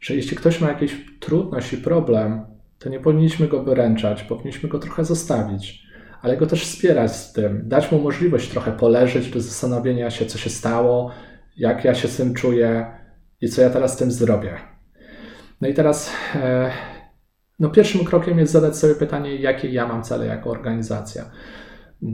że 0.00 0.14
jeśli 0.14 0.36
ktoś 0.36 0.60
ma 0.60 0.68
jakieś 0.68 1.06
trudność 1.20 1.72
i 1.72 1.78
problem, 1.78 2.46
to 2.78 2.88
nie 2.88 3.00
powinniśmy 3.00 3.48
go 3.48 3.62
wyręczać, 3.62 4.22
powinniśmy 4.22 4.68
go 4.68 4.78
trochę 4.78 5.04
zostawić 5.04 5.85
ale 6.22 6.36
go 6.36 6.46
też 6.46 6.64
wspierać 6.64 7.16
z 7.16 7.32
tym, 7.32 7.62
dać 7.64 7.92
mu 7.92 7.98
możliwość 7.98 8.48
trochę 8.48 8.72
poleżeć 8.72 9.30
do 9.30 9.40
zastanowienia 9.40 10.10
się, 10.10 10.26
co 10.26 10.38
się 10.38 10.50
stało, 10.50 11.10
jak 11.56 11.84
ja 11.84 11.94
się 11.94 12.08
z 12.08 12.16
tym 12.16 12.34
czuję 12.34 12.86
i 13.40 13.48
co 13.48 13.62
ja 13.62 13.70
teraz 13.70 13.92
z 13.92 13.96
tym 13.96 14.10
zrobię. 14.10 14.56
No 15.60 15.68
i 15.68 15.74
teraz 15.74 16.12
e, 16.34 16.70
no 17.58 17.70
pierwszym 17.70 18.04
krokiem 18.04 18.38
jest 18.38 18.52
zadać 18.52 18.76
sobie 18.76 18.94
pytanie, 18.94 19.36
jakie 19.36 19.68
ja 19.68 19.86
mam 19.86 20.02
cele 20.02 20.26
jako 20.26 20.50
organizacja, 20.50 21.30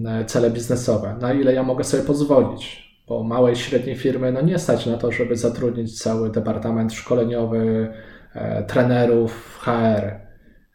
e, 0.06 0.24
cele 0.24 0.50
biznesowe, 0.50 1.16
na 1.20 1.32
ile 1.32 1.54
ja 1.54 1.62
mogę 1.62 1.84
sobie 1.84 2.02
pozwolić, 2.02 2.92
bo 3.08 3.24
małe 3.24 3.52
i 3.52 3.56
średnie 3.56 3.96
firmy 3.96 4.32
no 4.32 4.40
nie 4.40 4.58
stać 4.58 4.86
na 4.86 4.96
to, 4.96 5.12
żeby 5.12 5.36
zatrudnić 5.36 5.98
cały 5.98 6.30
departament 6.30 6.92
szkoleniowy, 6.92 7.88
e, 8.34 8.64
trenerów, 8.64 9.58
HR. 9.62 10.20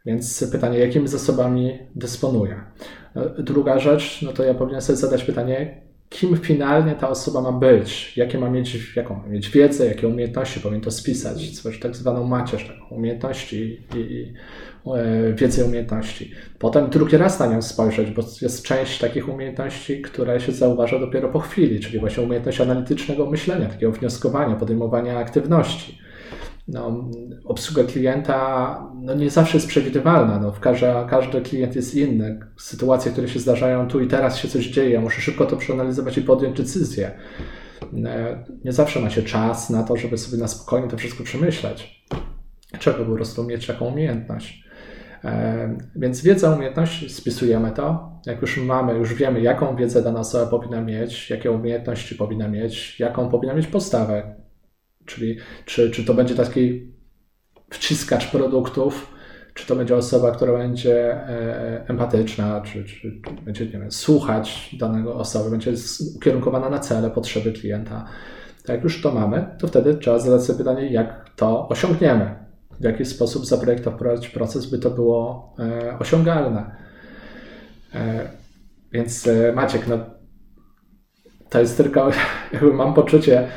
Więc 0.05 0.51
pytanie, 0.51 0.80
jakimi 0.80 1.07
zasobami 1.07 1.80
dysponuję? 1.95 2.63
Druga 3.38 3.80
rzecz, 3.80 4.22
no 4.22 4.34
to 4.34 4.43
ja 4.43 4.53
powinienem 4.53 4.82
sobie 4.82 4.97
zadać 4.97 5.24
pytanie, 5.24 5.82
kim 6.09 6.38
finalnie 6.38 6.95
ta 6.95 7.09
osoba 7.09 7.41
ma 7.41 7.51
być, 7.51 8.18
jakie 8.18 8.38
ma 8.39 8.49
mieć, 8.49 8.95
jaką 8.95 9.15
ma 9.15 9.28
mieć 9.28 9.49
wiedzę, 9.49 9.86
jakie 9.86 10.07
umiejętności, 10.07 10.59
powinien 10.59 10.82
to 10.82 10.91
spisać, 10.91 11.61
tak 11.82 11.95
zwaną 11.95 12.24
macierz, 12.24 12.68
taką 12.68 12.95
umiejętności 12.95 13.80
i, 13.95 13.97
i 13.97 14.34
e, 14.95 15.34
wiedzę 15.34 15.65
umiejętności. 15.65 16.32
Potem 16.59 16.89
drugi 16.89 17.18
raz 17.18 17.39
na 17.39 17.47
nią 17.47 17.61
spojrzeć, 17.61 18.11
bo 18.11 18.24
jest 18.41 18.65
część 18.65 18.99
takich 18.99 19.30
umiejętności, 19.30 20.01
które 20.01 20.39
się 20.39 20.51
zauważa 20.51 20.99
dopiero 20.99 21.30
po 21.30 21.39
chwili, 21.39 21.80
czyli 21.80 21.99
właśnie 21.99 22.24
umiejętność 22.24 22.61
analitycznego 22.61 23.30
myślenia, 23.30 23.65
takiego 23.65 23.91
wnioskowania, 23.91 24.55
podejmowania 24.55 25.18
aktywności 25.18 26.07
no, 26.68 27.09
obsługa 27.45 27.84
klienta 27.84 28.80
no, 29.01 29.15
nie 29.15 29.30
zawsze 29.30 29.57
jest 29.57 29.68
przewidywalna. 29.68 30.39
No, 30.39 30.53
każdy, 30.61 30.88
każdy 31.09 31.41
klient 31.41 31.76
jest 31.76 31.95
inny. 31.95 32.39
Sytuacje, 32.57 33.11
które 33.11 33.28
się 33.28 33.39
zdarzają 33.39 33.88
tu 33.88 34.01
i 34.01 34.07
teraz 34.07 34.38
się 34.38 34.47
coś 34.47 34.68
dzieje. 34.68 34.99
Muszę 34.99 35.22
szybko 35.22 35.45
to 35.45 35.57
przeanalizować 35.57 36.18
i 36.18 36.22
podjąć 36.22 36.57
decyzję. 36.57 37.11
E, 38.05 38.43
nie 38.65 38.72
zawsze 38.72 38.99
ma 38.99 39.09
się 39.09 39.24
czas 39.24 39.70
na 39.70 39.84
to, 39.84 39.97
żeby 39.97 40.18
sobie 40.18 40.41
na 40.41 40.47
spokojnie 40.47 40.88
to 40.88 40.97
wszystko 40.97 41.24
przemyśleć. 41.24 42.05
Trzeba 42.80 42.97
po 42.97 43.15
prostu 43.15 43.43
mieć 43.43 43.68
taką 43.68 43.86
umiejętność. 43.86 44.63
E, 45.24 45.78
więc 45.95 46.22
wiedza, 46.22 46.55
umiejętność, 46.55 47.15
spisujemy 47.15 47.72
to. 47.72 48.11
Jak 48.26 48.41
już 48.41 48.57
mamy, 48.57 48.93
już 48.93 49.13
wiemy, 49.13 49.41
jaką 49.41 49.76
wiedzę 49.76 50.01
dana 50.03 50.20
osoba 50.20 50.47
powinna 50.47 50.82
mieć, 50.82 51.30
jakie 51.30 51.51
umiejętności 51.51 52.15
powinna 52.15 52.47
mieć, 52.47 52.99
jaką 52.99 53.30
powinna 53.30 53.53
mieć 53.53 53.68
postawę, 53.68 54.36
Czyli 55.08 55.38
czy, 55.66 55.91
czy 55.91 56.05
to 56.05 56.14
będzie 56.14 56.36
taki 56.36 56.91
wciskacz 57.70 58.32
produktów, 58.32 59.18
czy 59.53 59.68
to 59.68 59.76
będzie 59.76 59.95
osoba, 59.95 60.32
która 60.32 60.53
będzie 60.53 61.14
e, 61.14 61.86
empatyczna, 61.88 62.62
czy, 62.62 62.84
czy 62.84 63.22
będzie 63.45 63.66
nie 63.66 63.72
wiem, 63.72 63.91
słuchać 63.91 64.76
danego 64.80 65.16
osoby, 65.16 65.51
będzie 65.51 65.74
ukierunkowana 66.16 66.70
na 66.70 66.80
cele, 66.80 67.10
potrzeby 67.10 67.51
klienta. 67.51 68.05
Tak 68.66 68.76
jak 68.76 68.84
już 68.84 69.01
to 69.01 69.12
mamy, 69.12 69.45
to 69.60 69.68
wtedy 69.68 69.95
trzeba 69.95 70.20
zadać 70.20 70.43
sobie 70.43 70.58
pytanie, 70.58 70.91
jak 70.91 71.30
to 71.36 71.68
osiągniemy. 71.68 72.36
W 72.80 72.84
jaki 72.84 73.05
sposób 73.05 73.45
zaprojektować 73.45 74.30
proces, 74.30 74.66
by 74.66 74.80
to 74.80 74.89
było 74.89 75.53
e, 75.60 75.99
osiągalne. 75.99 76.76
E, 77.95 78.30
więc 78.91 79.30
Maciek, 79.55 79.88
no, 79.88 79.97
to 81.49 81.60
jest 81.60 81.78
tylko, 81.78 82.12
jakby 82.53 82.74
mam 82.74 82.93
poczucie, 82.93 83.47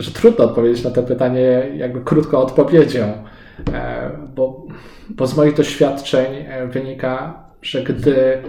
że 0.00 0.10
trudno 0.10 0.44
odpowiedzieć 0.44 0.84
na 0.84 0.90
to 0.90 1.02
pytanie 1.02 1.70
jakby 1.76 2.00
krótką 2.00 2.38
odpowiedzią, 2.38 3.12
e, 3.72 4.10
bo, 4.34 4.66
bo 5.10 5.26
z 5.26 5.36
moich 5.36 5.54
doświadczeń 5.54 6.26
e, 6.34 6.66
wynika, 6.66 7.44
że 7.62 7.82
gdy 7.82 8.42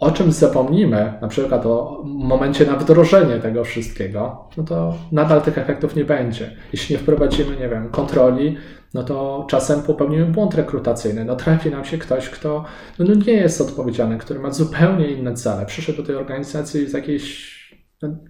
o 0.00 0.10
czymś 0.10 0.34
zapomnimy, 0.34 1.12
na 1.20 1.28
przykład 1.28 1.66
o 1.66 2.02
momencie 2.04 2.66
na 2.66 2.76
wdrożenie 2.76 3.36
tego 3.36 3.64
wszystkiego, 3.64 4.48
no 4.56 4.64
to 4.64 4.94
nadal 5.12 5.42
tych 5.42 5.58
efektów 5.58 5.96
nie 5.96 6.04
będzie. 6.04 6.50
Jeśli 6.72 6.94
nie 6.94 7.02
wprowadzimy, 7.02 7.56
nie 7.56 7.68
wiem, 7.68 7.88
kontroli, 7.88 8.56
no 8.94 9.02
to 9.02 9.46
czasem 9.50 9.82
popełnimy 9.82 10.26
błąd 10.26 10.54
rekrutacyjny. 10.54 11.24
No 11.24 11.36
trafi 11.36 11.70
nam 11.70 11.84
się 11.84 11.98
ktoś, 11.98 12.28
kto 12.30 12.64
no, 12.98 13.04
no 13.08 13.14
nie 13.26 13.32
jest 13.32 13.60
odpowiedzialny, 13.60 14.18
który 14.18 14.40
ma 14.40 14.50
zupełnie 14.50 15.06
inne 15.10 15.34
cele. 15.34 15.66
Przyszedł 15.66 15.98
do 15.98 16.06
tej 16.06 16.16
organizacji 16.16 16.86
z 16.86 16.92
jakiejś 16.92 17.53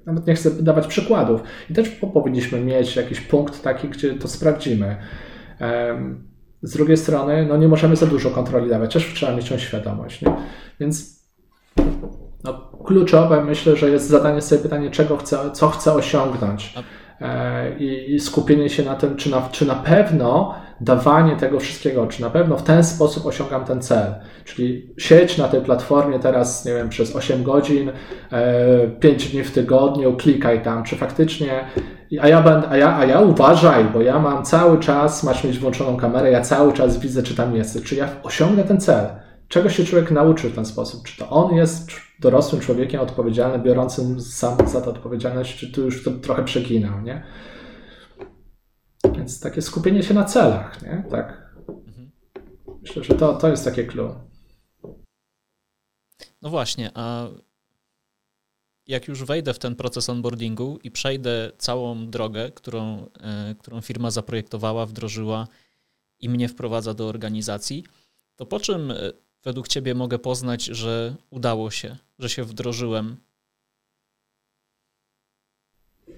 nawet 0.07 0.27
nie 0.27 0.35
chcę 0.35 0.51
dawać 0.51 0.87
przykładów. 0.87 1.43
I 1.71 1.75
też 1.75 1.89
powinniśmy 1.89 2.61
mieć 2.61 2.97
jakiś 2.97 3.21
punkt 3.21 3.63
taki, 3.63 3.89
gdzie 3.89 4.15
to 4.15 4.29
sprawdzimy. 4.29 4.97
Z 6.63 6.73
drugiej 6.73 6.97
strony, 6.97 7.47
no 7.49 7.57
nie 7.57 7.69
możemy 7.69 7.97
za 7.97 8.07
dużo 8.07 8.31
kontroli 8.31 8.71
dawać, 8.71 8.93
też 8.93 9.15
trzeba 9.15 9.37
mieć 9.37 9.49
tą 9.49 9.59
świadomość. 9.59 10.23
Nie? 10.23 10.33
Więc 10.81 11.25
no, 12.45 12.71
kluczowe 12.85 13.45
myślę, 13.45 13.77
że 13.77 13.91
jest 13.91 14.09
zadanie 14.09 14.43
sobie 14.43 14.63
pytanie, 14.63 14.91
czego 14.91 15.17
chcę, 15.17 15.39
co 15.53 15.69
chcę 15.69 15.93
osiągnąć. 15.93 16.75
i 17.79 18.21
skupienie 18.21 18.71
się 18.71 18.83
na 18.83 18.95
tym, 18.95 19.17
czy 19.17 19.31
na, 19.31 19.49
czy 19.53 19.67
na 19.67 19.75
pewno 19.75 20.55
dawanie 20.81 21.37
tego 21.37 21.61
wszystkiego, 21.61 22.07
czy 22.07 22.23
na 22.23 22.31
pewno 22.31 22.57
w 22.57 22.63
ten 22.63 22.85
sposób 22.85 23.27
osiągam 23.27 23.65
ten 23.65 23.83
cel. 23.83 24.15
Czyli 24.45 24.95
sieć 24.99 25.39
na 25.39 25.49
tej 25.49 25.61
platformie 25.61 26.19
teraz, 26.19 26.65
nie 26.65 26.75
wiem, 26.75 26.89
przez 26.89 27.17
8 27.17 27.43
godzin, 27.43 27.93
5 29.01 29.29
dni 29.29 29.45
w 29.45 29.53
tygodniu, 29.53 30.17
klikaj 30.17 30.63
tam, 30.63 30.85
czy 30.85 30.97
faktycznie 30.97 31.65
a 32.21 32.29
ja, 32.29 32.43
będę, 32.43 32.69
a, 32.69 32.77
ja, 32.77 32.97
a 32.97 33.05
ja 33.05 33.21
uważaj, 33.21 33.85
bo 33.85 34.03
ja 34.03 34.19
mam 34.19 34.45
cały 34.45 34.79
czas, 34.79 35.25
masz 35.25 35.45
mieć 35.45 35.59
włączoną 35.59 35.97
kamerę, 35.97 36.31
ja 36.31 36.41
cały 36.41 36.73
czas 36.73 36.99
widzę, 36.99 37.23
czy 37.23 37.35
tam 37.35 37.57
jesteś, 37.57 37.83
czy 37.83 37.95
ja 37.95 38.09
osiągnę 38.23 38.65
ten 38.65 38.81
cel. 38.81 39.07
Czego 39.49 39.71
się 39.71 39.85
człowiek 39.85 40.11
nauczy 40.11 40.49
w 40.49 40.55
ten 40.55 40.67
sposób? 40.67 41.03
Czy 41.05 41.19
to 41.19 41.31
on 41.31 41.55
jest 41.55 41.91
dorosłym 42.21 42.61
człowiekiem 42.61 43.01
odpowiedzialnym, 43.01 43.63
biorącym 43.63 44.21
sam 44.21 44.57
za 44.69 44.81
to 44.81 44.91
odpowiedzialność, 44.91 45.59
czy 45.59 45.73
tu 45.73 45.83
już 45.83 46.05
to 46.05 46.11
trochę 46.11 46.45
przeginał, 46.45 47.01
nie? 47.01 47.23
Więc 49.25 49.41
takie 49.41 49.63
skupienie 49.63 50.03
się 50.03 50.15
na 50.15 50.25
celach, 50.25 50.83
nie? 50.83 51.05
Tak. 51.11 51.55
Myślę, 52.83 53.05
że 53.05 53.15
to, 53.15 53.35
to 53.37 53.49
jest 53.49 53.65
takie 53.65 53.85
clue. 53.85 54.15
No 56.43 56.51
właśnie, 56.51 56.91
a 56.95 57.29
jak 58.87 59.09
już 59.09 59.25
wejdę 59.25 59.55
w 59.55 59.59
ten 59.59 59.77
proces 59.77 60.09
onboardingu 60.09 60.79
i 60.83 60.91
przejdę 60.91 61.53
całą 61.59 62.11
drogę, 62.11 62.51
którą, 62.51 63.07
e, 63.21 63.55
którą 63.59 63.81
firma 63.81 64.11
zaprojektowała, 64.11 64.87
wdrożyła 64.87 65.49
i 66.21 66.29
mnie 66.29 66.49
wprowadza 66.49 66.95
do 66.95 67.09
organizacji, 67.09 67.85
to 68.37 68.47
po 68.47 68.61
czym 68.61 68.91
e, 68.91 68.97
według 69.45 69.69
Ciebie 69.69 69.95
mogę 69.95 70.19
poznać, 70.19 70.65
że 70.65 71.15
udało 71.31 71.71
się, 71.71 71.97
że 72.19 72.29
się 72.29 72.45
wdrożyłem? 72.45 73.17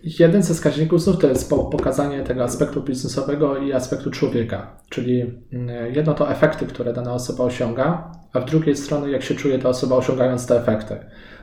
Jeden 0.07 0.43
ze 0.43 0.55
wskaźników 0.55 1.03
znów 1.03 1.19
to 1.19 1.29
jest 1.29 1.51
pokazanie 1.51 2.23
tego 2.23 2.45
aspektu 2.45 2.83
biznesowego 2.83 3.57
i 3.57 3.73
aspektu 3.73 4.11
człowieka. 4.11 4.77
Czyli 4.89 5.21
mm, 5.53 5.95
jedno 5.95 6.15
to 6.15 6.31
efekty, 6.31 6.67
które 6.67 6.93
dana 6.93 7.13
osoba 7.13 7.45
osiąga, 7.45 8.13
a 8.33 8.41
w 8.41 8.45
drugiej 8.45 8.77
strony 8.77 9.11
jak 9.11 9.23
się 9.23 9.35
czuje 9.35 9.59
ta 9.59 9.69
osoba 9.69 9.97
osiągając 9.97 10.47
te 10.47 10.61
efekty. 10.61 10.97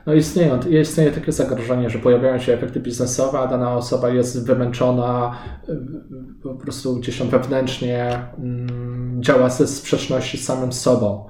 No 0.06 0.14
istnieją, 0.14 0.60
istnieje 0.60 1.12
takie 1.12 1.32
zagrożenie, 1.32 1.90
że 1.90 1.98
pojawiają 1.98 2.38
się 2.38 2.52
efekty 2.52 2.80
biznesowe, 2.80 3.38
a 3.38 3.46
dana 3.46 3.76
osoba 3.76 4.08
jest 4.08 4.46
wymęczona, 4.46 5.38
po 6.42 6.54
prostu 6.54 6.96
gdzieś 6.96 7.18
tam 7.18 7.28
wewnętrznie 7.28 8.18
mm, 8.38 9.22
działa 9.22 9.50
ze 9.50 9.66
sprzeczności 9.66 10.38
z 10.38 10.44
samym 10.44 10.72
sobą. 10.72 11.26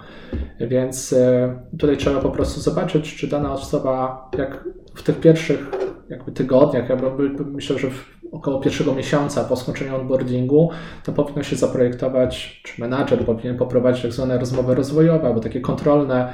Więc 0.61 1.13
e, 1.13 1.59
tutaj 1.79 1.97
trzeba 1.97 2.21
po 2.21 2.31
prostu 2.31 2.61
zobaczyć, 2.61 3.17
czy 3.17 3.27
dana 3.27 3.53
osoba, 3.53 4.31
jak 4.39 4.65
w 4.95 5.03
tych 5.03 5.21
pierwszych 5.21 5.71
jakby 6.11 6.33
tygodniach, 6.33 6.89
ja 6.89 6.97
myślę, 7.53 7.79
że 7.79 7.89
około 8.33 8.61
pierwszego 8.61 8.95
miesiąca 8.95 9.45
po 9.45 9.57
skończeniu 9.57 9.97
onboardingu, 9.97 10.71
to 11.05 11.13
powinno 11.13 11.43
się 11.43 11.57
zaprojektować, 11.57 12.61
czy 12.65 12.81
menadżer 12.81 13.25
powinien 13.25 13.57
poprowadzić 13.57 14.03
tak 14.03 14.13
zwane 14.13 14.39
rozmowy 14.39 14.75
rozwojowe, 14.75 15.27
albo 15.27 15.41
takie 15.41 15.61
kontrolne 15.61 16.33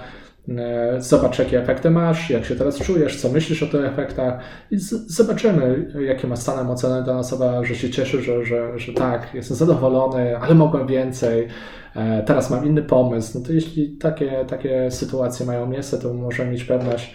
E, 0.49 1.01
zobacz, 1.01 1.39
jakie 1.39 1.63
efekty 1.63 1.91
masz, 1.91 2.31
jak 2.31 2.45
się 2.45 2.55
teraz 2.55 2.79
czujesz, 2.79 3.21
co 3.21 3.29
myślisz 3.29 3.63
o 3.63 3.67
tych 3.67 3.85
efektach 3.85 4.41
i 4.71 4.77
zobaczymy, 5.07 5.93
jakie 6.01 6.27
ma 6.29 6.37
stan 6.37 6.59
emocjonalny 6.59 7.07
dana 7.07 7.19
osoba, 7.19 7.65
że 7.65 7.75
się 7.75 7.91
cieszy, 7.91 8.23
że, 8.23 8.45
że, 8.45 8.79
że 8.79 8.93
tak, 8.93 9.35
jestem 9.35 9.57
zadowolony, 9.57 10.39
ale 10.39 10.55
mogłem 10.55 10.87
więcej, 10.87 11.49
e, 11.97 12.23
teraz 12.23 12.51
mam 12.51 12.67
inny 12.67 12.83
pomysł. 12.83 13.39
No 13.39 13.47
to 13.47 13.53
jeśli 13.53 13.97
takie, 13.97 14.45
takie 14.49 14.91
sytuacje 14.91 15.47
mają 15.47 15.67
miejsce, 15.67 15.99
to 15.99 16.15
możemy 16.15 16.51
mieć 16.51 16.65
pewność, 16.65 17.15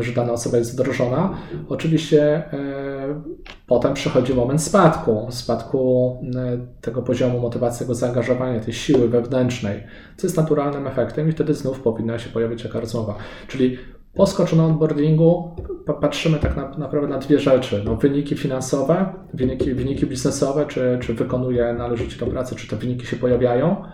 że 0.00 0.12
dana 0.12 0.32
osoba 0.32 0.58
jest 0.58 0.72
wdrożona. 0.72 1.34
Oczywiście 1.68 2.22
e, 2.22 3.22
potem 3.66 3.94
przychodzi 3.94 4.34
moment 4.34 4.62
spadku, 4.62 5.26
spadku 5.30 6.10
e, 6.36 6.58
tego 6.80 7.02
poziomu 7.02 7.40
motywacji, 7.40 7.78
tego 7.78 7.94
zaangażowania, 7.94 8.60
tej 8.60 8.72
siły 8.72 9.08
wewnętrznej, 9.08 9.82
co 10.16 10.26
jest 10.26 10.36
naturalnym 10.36 10.86
efektem 10.86 11.28
i 11.28 11.32
wtedy 11.32 11.54
znów 11.54 11.80
powinna 11.80 12.18
się 12.18 12.30
pojawić 12.30 12.62
taka 12.62 12.80
rozmowa. 12.80 13.14
Czyli 13.48 13.78
po 14.14 14.26
skoczonym 14.26 14.64
onboardingu 14.64 15.56
patrzymy 16.00 16.38
tak 16.38 16.56
na, 16.56 16.68
naprawdę 16.78 17.08
na 17.08 17.18
dwie 17.18 17.38
rzeczy. 17.38 17.82
No, 17.84 17.96
wyniki 17.96 18.36
finansowe, 18.36 19.06
wyniki, 19.34 19.74
wyniki 19.74 20.06
biznesowe, 20.06 20.66
czy, 20.66 20.98
czy 21.02 21.14
wykonuje 21.14 21.72
należycie 21.72 22.18
tę 22.18 22.26
pracę, 22.26 22.56
czy 22.56 22.68
te 22.68 22.76
wyniki 22.76 23.06
się 23.06 23.16
pojawiają. 23.16 23.84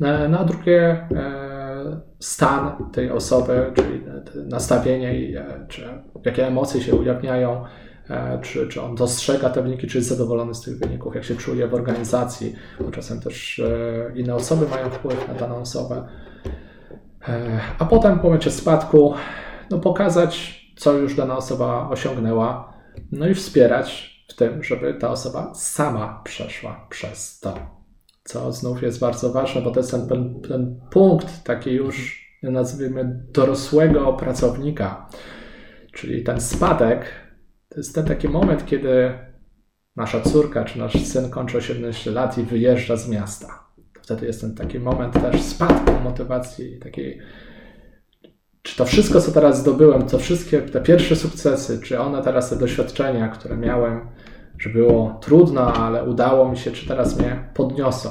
E, 0.00 0.28
no 0.28 0.38
a 0.38 0.44
drugie 0.44 1.08
stan 2.20 2.90
tej 2.92 3.10
osoby, 3.10 3.72
czyli 3.74 4.04
nastawienie, 4.48 5.40
e, 5.40 5.66
czy 5.68 5.88
jakie 6.24 6.46
emocje 6.46 6.80
się 6.80 6.94
ujawniają, 6.94 7.64
e, 8.10 8.38
czy, 8.42 8.68
czy 8.68 8.82
on 8.82 8.94
dostrzega 8.94 9.50
te 9.50 9.62
wyniki, 9.62 9.86
czy 9.86 9.98
jest 9.98 10.08
zadowolony 10.08 10.54
z 10.54 10.60
tych 10.60 10.78
wyników, 10.78 11.14
jak 11.14 11.24
się 11.24 11.36
czuje 11.36 11.68
w 11.68 11.74
organizacji, 11.74 12.56
bo 12.80 12.90
czasem 12.90 13.20
też 13.20 13.58
e, 13.58 14.18
inne 14.18 14.34
osoby 14.34 14.68
mają 14.68 14.90
wpływ 14.90 15.28
na 15.28 15.34
daną 15.34 15.56
osobę. 15.56 16.08
A 17.78 17.84
potem 17.84 18.20
w 18.20 18.22
momencie 18.22 18.50
spadku 18.50 19.14
no, 19.70 19.78
pokazać, 19.78 20.62
co 20.76 20.92
już 20.92 21.14
dana 21.14 21.36
osoba 21.36 21.88
osiągnęła, 21.88 22.72
no 23.12 23.28
i 23.28 23.34
wspierać 23.34 24.16
w 24.28 24.34
tym, 24.34 24.62
żeby 24.62 24.94
ta 24.94 25.10
osoba 25.10 25.54
sama 25.54 26.20
przeszła 26.24 26.86
przez 26.90 27.40
to 27.40 27.75
co 28.26 28.52
znów 28.52 28.82
jest 28.82 29.00
bardzo 29.00 29.32
ważne, 29.32 29.62
bo 29.62 29.70
to 29.70 29.80
jest 29.80 29.90
ten, 29.90 30.40
ten 30.48 30.80
punkt 30.90 31.44
taki 31.44 31.70
już, 31.70 32.26
nazwijmy, 32.42 33.24
dorosłego 33.32 34.12
pracownika, 34.12 35.08
czyli 35.92 36.24
ten 36.24 36.40
spadek, 36.40 37.06
to 37.68 37.76
jest 37.76 37.94
ten 37.94 38.04
taki 38.04 38.28
moment, 38.28 38.66
kiedy 38.66 39.18
nasza 39.96 40.20
córka 40.20 40.64
czy 40.64 40.78
nasz 40.78 41.06
syn 41.06 41.30
kończy 41.30 41.58
18 41.58 42.10
lat 42.10 42.38
i 42.38 42.42
wyjeżdża 42.42 42.96
z 42.96 43.08
miasta. 43.08 43.66
Wtedy 44.02 44.26
jest 44.26 44.40
ten 44.40 44.54
taki 44.54 44.78
moment 44.78 45.14
też 45.14 45.42
spadku 45.42 45.92
motywacji, 46.04 46.78
takiej 46.78 47.20
czy 48.62 48.76
to 48.76 48.84
wszystko, 48.84 49.20
co 49.20 49.32
teraz 49.32 49.60
zdobyłem, 49.60 50.02
to 50.02 50.18
wszystkie 50.18 50.62
te 50.62 50.80
pierwsze 50.80 51.16
sukcesy, 51.16 51.80
czy 51.82 52.00
one 52.00 52.22
teraz, 52.22 52.50
te 52.50 52.56
doświadczenia, 52.56 53.28
które 53.28 53.56
miałem, 53.56 54.08
że 54.58 54.70
było 54.70 55.18
trudno, 55.22 55.74
ale 55.74 56.04
udało 56.04 56.48
mi 56.48 56.58
się, 56.58 56.72
czy 56.72 56.88
teraz 56.88 57.18
mnie 57.18 57.50
podniosą. 57.54 58.10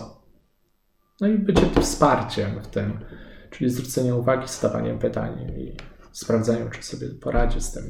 No 1.21 1.27
i 1.27 1.37
bycie 1.37 1.69
wsparciem 1.81 2.61
w 2.61 2.67
tym, 2.67 3.05
czyli 3.51 3.69
zwrócenie 3.69 4.15
uwagi, 4.15 4.47
zadawaniem 4.47 4.99
pytań 4.99 5.51
i 5.57 5.77
sprawdzeniem, 6.11 6.69
czy 6.69 6.83
sobie 6.83 7.09
poradzi 7.09 7.61
z 7.61 7.71
tym. 7.71 7.89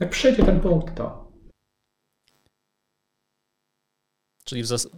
Jak 0.00 0.10
przejdzie 0.10 0.44
ten 0.44 0.60
punkt, 0.60 0.94
to. 0.96 1.32
Czyli 4.44 4.62
w, 4.62 4.66
zas 4.66 4.88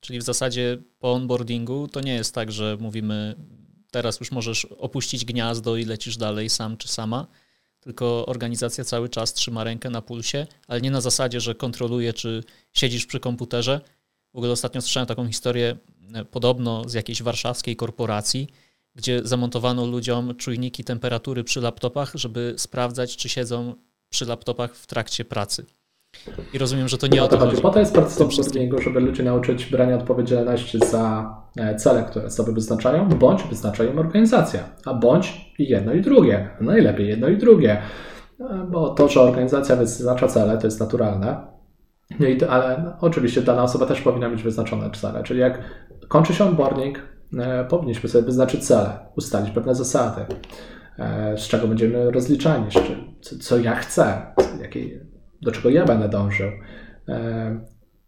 czyli 0.00 0.18
w 0.18 0.22
zasadzie 0.22 0.78
po 0.98 1.12
onboardingu 1.12 1.88
to 1.88 2.00
nie 2.00 2.14
jest 2.14 2.34
tak, 2.34 2.52
że 2.52 2.76
mówimy, 2.80 3.34
teraz 3.90 4.20
już 4.20 4.32
możesz 4.32 4.64
opuścić 4.64 5.24
gniazdo 5.24 5.76
i 5.76 5.84
lecisz 5.84 6.16
dalej 6.16 6.50
sam 6.50 6.76
czy 6.76 6.88
sama, 6.88 7.26
tylko 7.86 8.26
organizacja 8.26 8.84
cały 8.84 9.08
czas 9.08 9.34
trzyma 9.34 9.64
rękę 9.64 9.90
na 9.90 10.02
pulsie, 10.02 10.46
ale 10.68 10.80
nie 10.80 10.90
na 10.90 11.00
zasadzie, 11.00 11.40
że 11.40 11.54
kontroluje, 11.54 12.12
czy 12.12 12.44
siedzisz 12.72 13.06
przy 13.06 13.20
komputerze. 13.20 13.80
W 14.34 14.36
ogóle 14.36 14.52
ostatnio 14.52 14.80
słyszałem 14.80 15.06
taką 15.06 15.26
historię, 15.26 15.76
e, 16.14 16.24
podobno 16.24 16.88
z 16.88 16.94
jakiejś 16.94 17.22
warszawskiej 17.22 17.76
korporacji, 17.76 18.48
gdzie 18.94 19.20
zamontowano 19.24 19.86
ludziom 19.86 20.34
czujniki 20.36 20.84
temperatury 20.84 21.44
przy 21.44 21.60
laptopach, 21.60 22.12
żeby 22.14 22.54
sprawdzać, 22.58 23.16
czy 23.16 23.28
siedzą 23.28 23.74
przy 24.08 24.24
laptopach 24.24 24.76
w 24.76 24.86
trakcie 24.86 25.24
pracy. 25.24 25.66
I 26.52 26.58
rozumiem, 26.58 26.88
że 26.88 26.98
to 26.98 27.06
nie 27.06 27.22
o 27.22 27.28
to 27.28 27.38
chodzi. 27.38 27.62
Po 27.62 27.70
to 27.70 27.78
jest 27.78 27.94
onboardingu, 28.20 28.78
żeby 28.82 29.00
ludzi 29.00 29.24
nauczyć 29.24 29.66
brania 29.66 29.96
odpowiedzialności 29.96 30.78
za 30.78 31.34
e, 31.56 31.76
cele, 31.76 32.02
które 32.02 32.30
sobie 32.30 32.52
wyznaczają, 32.52 33.08
bądź 33.08 33.42
wyznacza 33.42 33.84
im 33.84 33.98
organizacja, 33.98 34.60
a 34.84 34.94
bądź 34.94 35.54
jedno 35.58 35.92
i 35.92 36.00
drugie. 36.00 36.48
Najlepiej 36.60 37.08
jedno 37.08 37.28
i 37.28 37.36
drugie. 37.36 37.82
E, 38.40 38.66
bo 38.70 38.88
to, 38.88 39.08
że 39.08 39.20
organizacja 39.20 39.76
wyznacza 39.76 40.28
cele, 40.28 40.58
to 40.58 40.66
jest 40.66 40.80
naturalne, 40.80 41.36
no 42.20 42.26
i, 42.26 42.44
ale 42.44 42.82
no, 42.84 42.92
oczywiście 43.00 43.42
dana 43.42 43.62
osoba 43.62 43.86
też 43.86 44.00
powinna 44.00 44.28
mieć 44.28 44.42
wyznaczone 44.42 44.90
cele, 44.90 45.22
czyli 45.22 45.40
jak 45.40 45.60
kończy 46.08 46.34
się 46.34 46.44
onboarding, 46.44 46.98
e, 47.38 47.64
powinniśmy 47.64 48.08
sobie 48.08 48.24
wyznaczyć 48.24 48.66
cele, 48.66 48.98
ustalić 49.16 49.50
pewne 49.50 49.74
zasady, 49.74 50.20
z 51.36 51.48
czego 51.48 51.68
będziemy 51.68 52.10
rozliczani, 52.10 52.66
co, 53.20 53.38
co 53.38 53.58
ja 53.58 53.74
chcę, 53.74 54.22
jakiej, 54.62 55.00
do 55.42 55.52
czego 55.52 55.70
ja 55.70 55.84
będę 55.84 56.08
dążył. 56.08 56.50
E, 57.08 57.60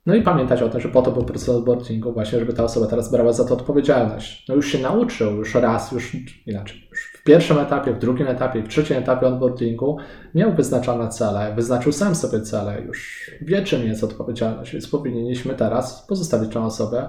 no 0.08 0.14
i 0.14 0.22
pamiętać 0.22 0.62
o 0.62 0.68
tym, 0.68 0.80
że 0.80 0.88
po 0.88 1.02
to 1.02 1.10
był 1.10 1.24
proces 1.24 1.48
onboardingu 1.48 2.12
właśnie, 2.12 2.38
żeby 2.38 2.52
ta 2.52 2.64
osoba 2.64 2.86
teraz 2.86 3.10
brała 3.10 3.32
za 3.32 3.44
to 3.44 3.54
odpowiedzialność. 3.54 4.48
No 4.48 4.54
już 4.54 4.72
się 4.72 4.78
nauczył, 4.78 5.36
już 5.36 5.54
raz, 5.54 5.92
już 5.92 6.16
inaczej, 6.46 6.88
już 6.90 7.12
w 7.14 7.24
pierwszym 7.24 7.58
etapie, 7.58 7.92
w 7.92 7.98
drugim 7.98 8.28
etapie, 8.28 8.62
w 8.62 8.68
trzecim 8.68 8.96
etapie 8.96 9.26
onboardingu 9.26 9.96
miał 10.34 10.52
wyznaczone 10.54 11.08
cele, 11.08 11.54
wyznaczył 11.54 11.92
sam 11.92 12.14
sobie 12.14 12.40
cele, 12.40 12.80
już 12.80 13.30
wie 13.40 13.62
czym 13.62 13.86
jest 13.86 14.04
odpowiedzialność, 14.04 14.72
więc 14.72 14.88
powinniśmy 14.88 15.54
teraz 15.54 16.06
pozostawić 16.06 16.52
tę 16.52 16.60
osobę 16.60 17.08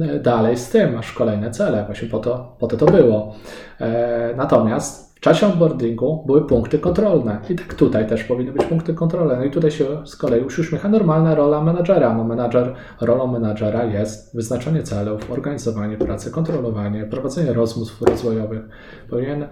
e, 0.00 0.20
dalej 0.20 0.56
z 0.56 0.68
tym, 0.68 0.94
masz 0.94 1.12
kolejne 1.12 1.50
cele. 1.50 1.84
Właśnie 1.84 2.08
po 2.08 2.18
to, 2.18 2.56
po 2.58 2.66
to 2.66 2.76
to 2.76 2.86
było. 2.86 3.34
E, 3.80 4.34
natomiast 4.36 5.09
w 5.20 5.22
czasie 5.22 5.46
onboardingu 5.46 6.24
były 6.26 6.46
punkty 6.46 6.78
kontrolne. 6.78 7.40
I 7.50 7.54
tak 7.54 7.74
tutaj 7.74 8.08
też 8.08 8.24
powinny 8.24 8.52
być 8.52 8.64
punkty 8.64 8.94
kontrolne. 8.94 9.36
No 9.36 9.44
i 9.44 9.50
tutaj 9.50 9.70
się 9.70 9.84
z 10.06 10.16
kolei 10.16 10.42
już 10.42 10.58
uśmiecha 10.58 10.88
normalna 10.88 11.34
rola 11.34 11.60
menadżera. 11.60 12.14
No 12.14 12.24
menadżer, 12.24 12.74
rolą 13.00 13.26
menadżera 13.26 13.84
jest 13.84 14.36
wyznaczanie 14.36 14.82
celów, 14.82 15.30
organizowanie 15.30 15.96
pracy, 15.96 16.30
kontrolowanie, 16.30 17.04
prowadzenie 17.04 17.52
rozmów 17.52 18.02
rozwojowych. 18.02 18.62
Powinien 19.10 19.46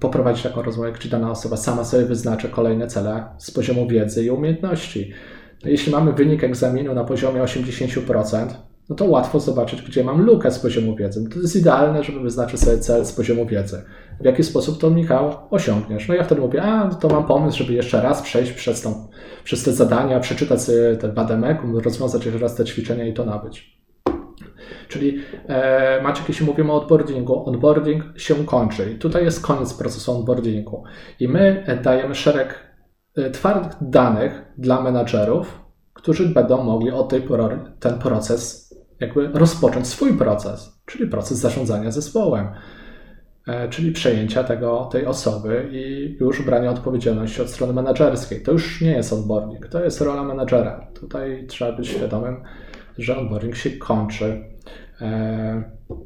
poprowadzić 0.00 0.42
taką 0.42 0.62
rozmowę, 0.62 0.92
gdzie 0.92 1.08
dana 1.08 1.30
osoba 1.30 1.56
sama 1.56 1.84
sobie 1.84 2.04
wyznaczy 2.04 2.48
kolejne 2.48 2.86
cele 2.86 3.24
z 3.38 3.50
poziomu 3.50 3.86
wiedzy 3.86 4.24
i 4.24 4.30
umiejętności. 4.30 5.12
No 5.64 5.70
jeśli 5.70 5.92
mamy 5.92 6.12
wynik 6.12 6.44
egzaminu 6.44 6.94
na 6.94 7.04
poziomie 7.04 7.42
80%, 7.42 8.46
no 8.88 8.96
to 8.96 9.04
łatwo 9.04 9.40
zobaczyć, 9.40 9.82
gdzie 9.82 10.04
mam 10.04 10.22
lukę 10.22 10.50
z 10.50 10.58
poziomu 10.58 10.96
wiedzy. 10.96 11.28
To 11.28 11.40
jest 11.40 11.56
idealne, 11.56 12.04
żeby 12.04 12.20
wyznaczyć 12.20 12.60
sobie 12.60 12.78
cel 12.78 13.04
z 13.04 13.12
poziomu 13.12 13.46
wiedzy. 13.46 13.82
W 14.20 14.24
jaki 14.24 14.44
sposób 14.44 14.80
to, 14.80 14.90
Michał, 14.90 15.36
osiągniesz? 15.50 16.08
No 16.08 16.14
ja 16.14 16.24
wtedy 16.24 16.40
mówię, 16.40 16.62
a 16.62 16.88
to 16.94 17.08
mam 17.08 17.26
pomysł, 17.26 17.58
żeby 17.58 17.72
jeszcze 17.72 18.02
raz 18.02 18.22
przejść 18.22 18.52
przez, 18.52 18.82
tą, 18.82 19.08
przez 19.44 19.64
te 19.64 19.72
zadania, 19.72 20.20
przeczytać 20.20 20.62
sobie 20.62 20.96
ten 20.96 21.12
bademek, 21.12 21.58
rozwiązać 21.84 22.24
jeszcze 22.24 22.40
raz 22.40 22.54
te 22.54 22.64
ćwiczenia 22.64 23.06
i 23.06 23.14
to 23.14 23.24
nabyć. 23.24 23.78
Czyli 24.88 25.22
e, 25.48 26.14
jeśli 26.28 26.46
mówimy 26.46 26.72
o 26.72 26.82
onboardingu, 26.82 27.48
onboarding 27.48 28.04
się 28.16 28.34
kończy 28.34 28.92
i 28.92 28.98
tutaj 28.98 29.24
jest 29.24 29.46
koniec 29.46 29.74
procesu 29.74 30.12
onboardingu. 30.12 30.84
I 31.20 31.28
my 31.28 31.64
dajemy 31.82 32.14
szereg 32.14 32.54
e, 33.16 33.30
twardych 33.30 33.72
danych 33.80 34.42
dla 34.58 34.82
menadżerów, 34.82 35.60
którzy 35.94 36.28
będą 36.28 36.64
mogli 36.64 36.90
od 36.90 37.08
tej 37.08 37.22
pory 37.22 37.58
ten 37.80 37.98
proces 37.98 38.68
jakby 39.00 39.28
rozpocząć 39.28 39.86
swój 39.86 40.14
proces, 40.18 40.80
czyli 40.86 41.10
proces 41.10 41.38
zarządzania 41.38 41.90
zespołem, 41.90 42.46
e, 42.46 42.77
czyli 43.70 43.92
przejęcia 43.92 44.44
tego, 44.44 44.88
tej 44.92 45.06
osoby 45.06 45.68
i 45.72 46.16
już 46.20 46.42
brania 46.42 46.70
odpowiedzialności 46.70 47.42
od 47.42 47.50
strony 47.50 47.72
menedżerskiej. 47.72 48.42
To 48.42 48.52
już 48.52 48.80
nie 48.80 48.90
jest 48.90 49.12
onboarding, 49.12 49.66
to 49.66 49.84
jest 49.84 50.00
rola 50.00 50.22
menedżera. 50.22 50.86
Tutaj 50.94 51.44
trzeba 51.48 51.72
być 51.72 51.88
świadomym, 51.88 52.42
że 52.98 53.18
onboarding 53.18 53.56
się 53.56 53.70
kończy. 53.70 54.44
E, 55.00 55.62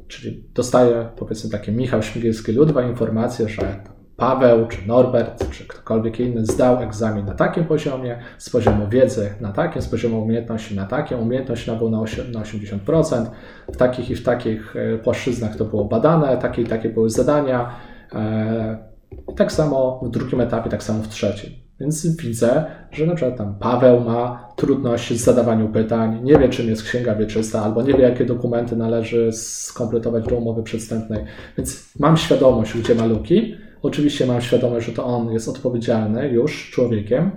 czyli 0.07 0.43
dostaje 0.53 1.09
powiedzmy 1.15 1.49
takie 1.49 1.71
Michał 1.71 1.99
Śmigielski-Ludwa 1.99 2.89
informację, 2.89 3.49
że 3.49 3.83
Paweł, 4.17 4.67
czy 4.67 4.87
Norbert, 4.87 5.49
czy 5.51 5.67
ktokolwiek 5.67 6.19
inny 6.19 6.45
zdał 6.45 6.83
egzamin 6.83 7.25
na 7.25 7.33
takim 7.33 7.65
poziomie, 7.65 8.19
z 8.37 8.49
poziomu 8.49 8.87
wiedzy 8.87 9.29
na 9.41 9.51
takim, 9.51 9.81
z 9.81 9.87
poziomu 9.87 10.23
umiejętności 10.23 10.75
na 10.75 10.85
takim, 10.85 11.19
umiejętność 11.19 11.67
nabył 11.67 11.89
na 11.89 11.97
80%, 11.97 13.25
w 13.73 13.77
takich 13.77 14.09
i 14.09 14.15
w 14.15 14.23
takich 14.23 14.75
e, 14.75 14.97
płaszczyznach 14.97 15.55
to 15.55 15.65
było 15.65 15.85
badane, 15.85 16.37
takie 16.37 16.61
i 16.61 16.65
takie 16.65 16.89
były 16.89 17.09
zadania. 17.09 17.69
E, 18.13 18.93
I 19.31 19.35
tak 19.35 19.51
samo 19.51 19.99
w 20.03 20.09
drugim 20.09 20.41
etapie, 20.41 20.69
tak 20.69 20.83
samo 20.83 21.03
w 21.03 21.07
trzecim. 21.07 21.63
Więc 21.79 22.15
widzę, 22.17 22.65
że 22.91 23.05
na 23.05 23.15
przykład 23.15 23.37
tam 23.37 23.55
Paweł 23.59 23.99
ma 23.99 24.49
trudności 24.55 25.17
z 25.17 25.23
zadawaniem 25.23 25.71
pytań, 25.71 26.19
nie 26.23 26.37
wie 26.37 26.49
czym 26.49 26.67
jest 26.67 26.83
księga 26.83 27.15
wieczysta, 27.15 27.63
albo 27.63 27.81
nie 27.81 27.93
wie 27.93 28.03
jakie 28.03 28.25
dokumenty 28.25 28.75
należy 28.75 29.31
skompletować 29.31 30.25
do 30.25 30.35
umowy 30.35 30.63
przedstępnej. 30.63 31.25
Więc 31.57 31.93
mam 31.99 32.17
świadomość, 32.17 32.77
gdzie 32.77 32.95
ma 32.95 33.05
luki, 33.05 33.55
Oczywiście 33.83 34.25
mam 34.25 34.41
świadomość, 34.41 34.85
że 34.85 34.91
to 34.91 35.05
on 35.05 35.31
jest 35.31 35.49
odpowiedzialny 35.49 36.29
już 36.29 36.71
człowiekiem, 36.71 37.31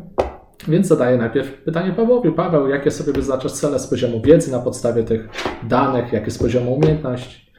więc 0.69 0.87
zadaję 0.87 1.19
najpierw 1.19 1.53
pytanie 1.53 1.93
Pawłowi. 1.93 2.33
Paweł, 2.33 2.69
jakie 2.69 2.91
sobie 2.91 3.13
wyznaczasz 3.13 3.53
cele 3.53 3.79
z 3.79 3.87
poziomu 3.87 4.21
wiedzy 4.21 4.53
na 4.53 4.59
podstawie 4.59 5.05
tych 5.05 5.29
danych, 5.69 6.13
jakie 6.13 6.31
z 6.31 6.39
poziomu 6.39 6.75
umiejętności? 6.75 7.51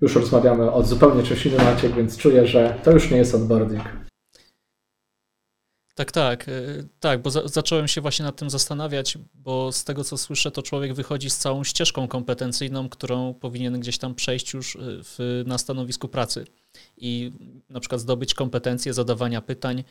Już 0.00 0.16
rozmawiamy 0.16 0.72
o 0.72 0.82
zupełnie 0.82 1.22
czymś 1.22 1.46
innym, 1.46 1.64
Maciek, 1.64 1.92
więc 1.92 2.16
czuję, 2.16 2.46
że 2.46 2.74
to 2.82 2.90
już 2.90 3.10
nie 3.10 3.16
jest 3.16 3.34
onboarding. 3.34 3.82
Tak, 5.94 6.12
tak, 6.12 6.48
e, 6.48 6.52
tak, 7.00 7.22
bo 7.22 7.30
za 7.30 7.48
zacząłem 7.48 7.88
się 7.88 8.00
właśnie 8.00 8.24
nad 8.24 8.36
tym 8.36 8.50
zastanawiać, 8.50 9.18
bo 9.34 9.72
z 9.72 9.84
tego 9.84 10.04
co 10.04 10.18
słyszę, 10.18 10.50
to 10.50 10.62
człowiek 10.62 10.94
wychodzi 10.94 11.30
z 11.30 11.38
całą 11.38 11.64
ścieżką 11.64 12.08
kompetencyjną, 12.08 12.88
którą 12.88 13.34
powinien 13.34 13.80
gdzieś 13.80 13.98
tam 13.98 14.14
przejść 14.14 14.52
już 14.52 14.76
e, 14.76 14.78
w, 14.80 15.42
na 15.46 15.58
stanowisku 15.58 16.08
pracy. 16.08 16.44
I 16.96 17.32
na 17.68 17.80
przykład 17.80 18.00
zdobyć 18.00 18.34
kompetencje 18.34 18.94
zadawania 18.94 19.42
pytań, 19.42 19.84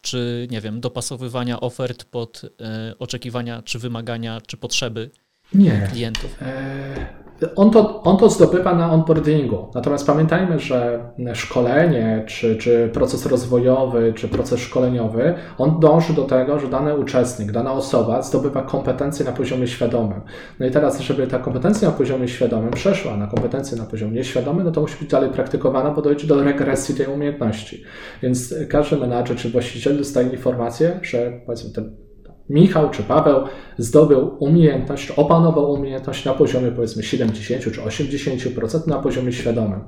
czy 0.00 0.48
nie 0.50 0.60
wiem, 0.60 0.80
dopasowywania 0.80 1.60
ofert 1.60 2.04
pod 2.04 2.42
e, 2.60 2.94
oczekiwania, 2.98 3.62
czy 3.62 3.78
wymagania, 3.78 4.40
czy 4.40 4.56
potrzeby 4.56 5.10
nie. 5.54 5.88
klientów. 5.92 6.36
E 6.42 7.18
on 7.56 7.70
to, 7.70 8.02
on 8.02 8.16
to 8.16 8.30
zdobywa 8.30 8.74
na 8.74 8.92
onboardingu. 8.92 9.70
Natomiast 9.74 10.06
pamiętajmy, 10.06 10.58
że 10.58 11.00
szkolenie, 11.34 12.24
czy, 12.26 12.56
czy 12.56 12.90
proces 12.92 13.26
rozwojowy, 13.26 14.12
czy 14.16 14.28
proces 14.28 14.60
szkoleniowy, 14.60 15.34
on 15.58 15.80
dąży 15.80 16.12
do 16.12 16.24
tego, 16.24 16.58
że 16.58 16.68
dany 16.68 16.96
uczestnik, 16.96 17.52
dana 17.52 17.72
osoba 17.72 18.22
zdobywa 18.22 18.62
kompetencje 18.62 19.24
na 19.24 19.32
poziomie 19.32 19.66
świadomym. 19.66 20.20
No 20.60 20.66
i 20.66 20.70
teraz, 20.70 21.00
żeby 21.00 21.26
ta 21.26 21.38
kompetencja 21.38 21.88
na 21.88 21.94
poziomie 21.94 22.28
świadomym 22.28 22.70
przeszła 22.70 23.16
na 23.16 23.26
kompetencje 23.26 23.76
na 23.76 23.84
poziomie 23.84 24.12
nieświadomym, 24.12 24.64
no 24.64 24.70
to 24.70 24.80
musi 24.80 24.98
być 25.00 25.10
dalej 25.10 25.30
praktykowana, 25.30 25.90
bo 25.90 26.02
dojdzie 26.02 26.26
do 26.26 26.44
regresji 26.44 26.94
tej 26.94 27.06
umiejętności. 27.06 27.82
Więc 28.22 28.54
każdy 28.68 28.96
menadżer 28.96 29.36
czy 29.36 29.50
właściciel 29.50 29.98
dostaje 29.98 30.28
informację, 30.28 31.00
że 31.02 31.40
powiedzmy 31.46 31.70
ten 31.70 32.07
Michał 32.50 32.90
czy 32.90 33.02
Paweł 33.02 33.44
zdobył 33.78 34.36
umiejętność, 34.38 35.10
opanował 35.10 35.72
umiejętność 35.72 36.24
na 36.24 36.34
poziomie 36.34 36.72
powiedzmy 36.72 37.02
70 37.02 37.62
czy 37.62 37.70
80% 37.70 38.86
na 38.86 38.98
poziomie 38.98 39.32
świadomym. 39.32 39.84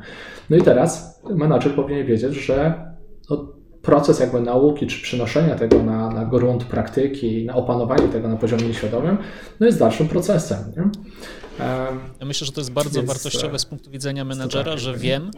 No 0.51 0.57
i 0.57 0.63
teraz 0.63 1.21
menadżer 1.31 1.75
powinien 1.75 2.07
wiedzieć, 2.07 2.35
że 2.35 2.85
no, 3.31 3.53
proces 3.83 4.21
jakby 4.21 4.41
nauki 4.41 4.87
czy 4.87 5.03
przenoszenia 5.03 5.55
tego 5.55 5.83
na, 5.83 6.11
na 6.11 6.25
grunt 6.25 6.65
praktyki, 6.65 7.47
na 7.47 7.55
opanowanie 7.55 8.09
tego 8.09 8.29
na 8.29 8.37
poziomie 8.37 8.65
nieświadomym, 8.65 9.19
no 9.61 9.67
jest 9.67 9.79
dalszym 9.79 10.09
procesem. 10.09 10.59
Nie? 10.77 10.91
Ja 12.21 12.27
myślę, 12.27 12.47
że 12.47 12.53
to 12.53 12.61
jest 12.61 12.73
bardzo 12.73 13.01
Więc, 13.01 13.09
wartościowe 13.09 13.59
z 13.59 13.65
punktu 13.67 13.91
widzenia 13.91 14.25
menadżera, 14.25 14.77
że 14.77 14.95
wiem, 14.95 15.31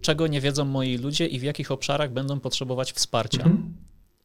czego 0.00 0.26
nie 0.26 0.40
wiedzą 0.40 0.64
moi 0.64 0.98
ludzie 0.98 1.26
i 1.26 1.38
w 1.38 1.42
jakich 1.42 1.70
obszarach 1.70 2.12
będą 2.12 2.40
potrzebować 2.40 2.92
wsparcia. 2.92 3.42
Mhm. 3.42 3.74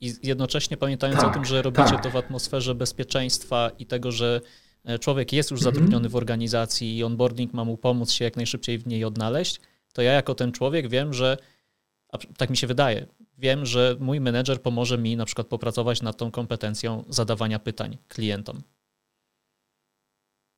I 0.02 0.14
jednocześnie 0.24 0.78
pamiętając 0.78 1.20
tak, 1.20 1.30
o 1.30 1.34
tym, 1.34 1.46
że 1.46 1.62
robicie 1.62 1.90
tak. 1.90 2.04
to 2.04 2.10
w 2.10 2.16
atmosferze 2.16 2.76
bezpieczeństwa 2.76 3.72
i 3.80 3.86
tego, 3.86 4.12
że 4.12 4.42
e, 4.86 5.00
człowiek 5.00 5.34
jest 5.34 5.52
już 5.52 5.60
mhm. 5.60 5.76
zatrudniony 5.76 6.10
w 6.10 6.16
organizacji 6.16 6.98
i 6.98 7.04
onboarding 7.04 7.54
ma 7.54 7.66
mu 7.66 7.78
pomóc 7.78 8.12
się 8.12 8.26
jak 8.26 8.36
najszybciej 8.36 8.78
w 8.78 8.88
niej 8.88 9.06
odnaleźć, 9.06 9.60
to 9.94 10.02
ja 10.02 10.12
jako 10.12 10.36
ten 10.36 10.52
człowiek 10.52 10.90
wiem, 10.90 11.14
że, 11.14 11.38
tak 12.38 12.50
mi 12.50 12.58
się 12.58 12.68
wydaje, 12.68 13.06
wiem, 13.38 13.66
że 13.66 13.96
mój 14.00 14.20
menedżer 14.20 14.62
pomoże 14.62 14.98
mi 14.98 15.16
na 15.16 15.26
przykład 15.26 15.48
popracować 15.48 16.02
nad 16.02 16.18
tą 16.18 16.32
kompetencją 16.32 17.04
zadawania 17.10 17.60
pytań 17.60 17.98
klientom. 18.08 18.62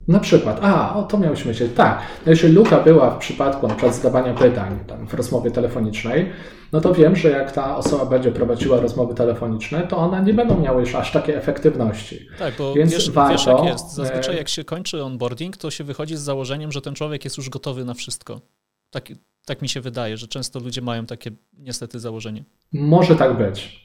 Na 0.08 0.20
przykład, 0.20 0.60
a, 0.62 0.96
o 0.96 1.04
to 1.04 1.18
miałeś 1.18 1.46
myśleć, 1.46 1.72
tak. 1.76 2.02
No 2.26 2.32
jeśli 2.32 2.50
luka 2.50 2.80
była 2.80 3.10
w 3.12 3.18
przypadku 3.18 3.68
na 3.68 3.76
przykład 3.76 3.96
zadawania 3.96 4.34
pytań 4.34 4.80
tam 4.88 5.08
w 5.08 5.14
rozmowie 5.14 5.52
telefonicznej, 5.52 6.30
no 6.72 6.82
to 6.82 6.94
wiem, 6.94 7.16
że 7.16 7.30
jak 7.30 7.52
ta 7.52 7.78
osoba 7.78 8.06
będzie 8.06 8.32
prowadziła 8.32 8.80
rozmowy 8.80 9.16
telefoniczne, 9.16 9.88
to 9.88 9.98
one 9.98 10.24
nie 10.24 10.34
będą 10.34 10.60
miały 10.60 10.82
już 10.82 10.96
aż 10.96 11.12
takiej 11.12 11.36
efektywności. 11.36 12.28
Tak, 12.40 12.54
bo 12.58 12.74
Więc 12.74 12.94
wiesz, 12.94 13.12
warto, 13.12 13.32
wiesz 13.34 13.46
jak 13.46 13.64
jest. 13.64 13.94
Zazwyczaj 13.94 14.36
jak 14.36 14.50
się 14.50 14.64
kończy 14.64 15.04
onboarding, 15.04 15.58
to 15.58 15.72
się 15.72 15.84
wychodzi 15.84 16.16
z 16.16 16.22
założeniem, 16.22 16.72
że 16.72 16.82
ten 16.82 16.96
człowiek 16.96 17.24
jest 17.24 17.38
już 17.38 17.50
gotowy 17.50 17.86
na 17.86 17.94
wszystko. 17.94 18.42
Tak, 18.90 19.08
tak 19.46 19.62
mi 19.62 19.70
się 19.70 19.82
wydaje, 19.82 20.18
że 20.18 20.28
często 20.28 20.60
ludzie 20.60 20.82
mają 20.82 21.06
takie 21.06 21.32
niestety 21.58 22.00
założenie. 22.00 22.44
Może 22.74 23.16
tak 23.16 23.38
być. 23.38 23.84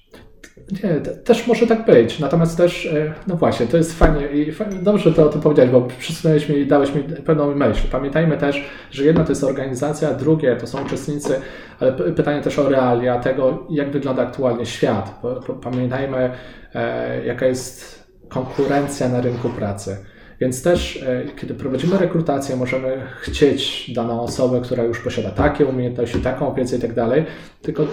Nie, 0.84 1.00
też 1.00 1.46
może 1.46 1.66
tak 1.66 1.86
być. 1.86 2.18
Natomiast 2.18 2.56
też, 2.56 2.86
e, 2.86 3.14
no 3.26 3.36
właśnie, 3.36 3.66
to 3.66 3.76
jest 3.76 3.98
fajnie 3.98 4.26
i 4.26 4.52
dobrze 4.82 5.12
to, 5.12 5.28
to 5.28 5.38
powiedziałeś, 5.38 5.70
bo 5.70 5.80
przysunąłeś 5.98 6.48
mi 6.48 6.56
i 6.56 6.66
dałeś 6.66 6.94
mi 6.94 7.02
pewną 7.02 7.54
myśl. 7.54 7.88
Pamiętajmy 7.90 8.36
też, 8.36 8.64
że 8.90 9.04
jedno 9.04 9.24
to 9.24 9.32
jest 9.32 9.44
organizacja, 9.44 10.14
drugie 10.14 10.56
to 10.56 10.66
są 10.66 10.84
uczestnicy, 10.84 11.40
ale 11.80 11.92
pytanie 11.92 12.42
też 12.42 12.58
o 12.58 12.68
realia 12.68 13.18
tego, 13.18 13.66
jak 13.70 13.90
wygląda 13.90 14.22
aktualnie 14.22 14.66
świat. 14.66 15.20
Pamiętajmy, 15.62 16.30
e, 16.74 17.26
jaka 17.26 17.46
jest 17.46 18.04
konkurencja 18.28 19.08
na 19.08 19.20
rynku 19.20 19.48
pracy. 19.48 19.96
Więc 20.40 20.62
też, 20.62 21.02
e, 21.02 21.24
kiedy 21.40 21.54
prowadzimy 21.54 21.98
rekrutację, 21.98 22.56
możemy 22.56 23.02
chcieć 23.20 23.90
daną 23.94 24.20
osobę, 24.20 24.60
która 24.60 24.84
już 24.84 25.00
posiada 25.00 25.30
takie 25.30 25.66
umiejętności, 25.66 26.18
taką 26.18 26.54
wiedzę 26.54 26.76
i 26.76 26.80
tak 26.80 26.94
dalej, 26.94 27.24
tylko 27.62 27.86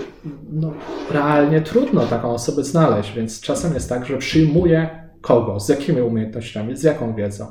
no, 0.51 0.73
realnie 1.11 1.61
trudno 1.61 2.01
taką 2.01 2.31
osobę 2.31 2.63
znaleźć, 2.63 3.13
więc 3.15 3.41
czasem 3.41 3.73
jest 3.73 3.89
tak, 3.89 4.05
że 4.05 4.17
przyjmuje 4.17 4.89
kogo, 5.21 5.59
z 5.59 5.69
jakimi 5.69 6.01
umiejętnościami, 6.01 6.77
z 6.77 6.83
jaką 6.83 7.15
wiedzą. 7.15 7.45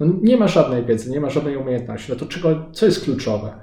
No, 0.00 0.06
nie 0.22 0.36
ma 0.36 0.48
żadnej 0.48 0.84
wiedzy, 0.84 1.10
nie 1.10 1.20
ma 1.20 1.30
żadnej 1.30 1.56
umiejętności. 1.56 2.12
No 2.12 2.18
to 2.18 2.26
czego, 2.26 2.72
co 2.72 2.86
jest 2.86 3.04
kluczowe? 3.04 3.54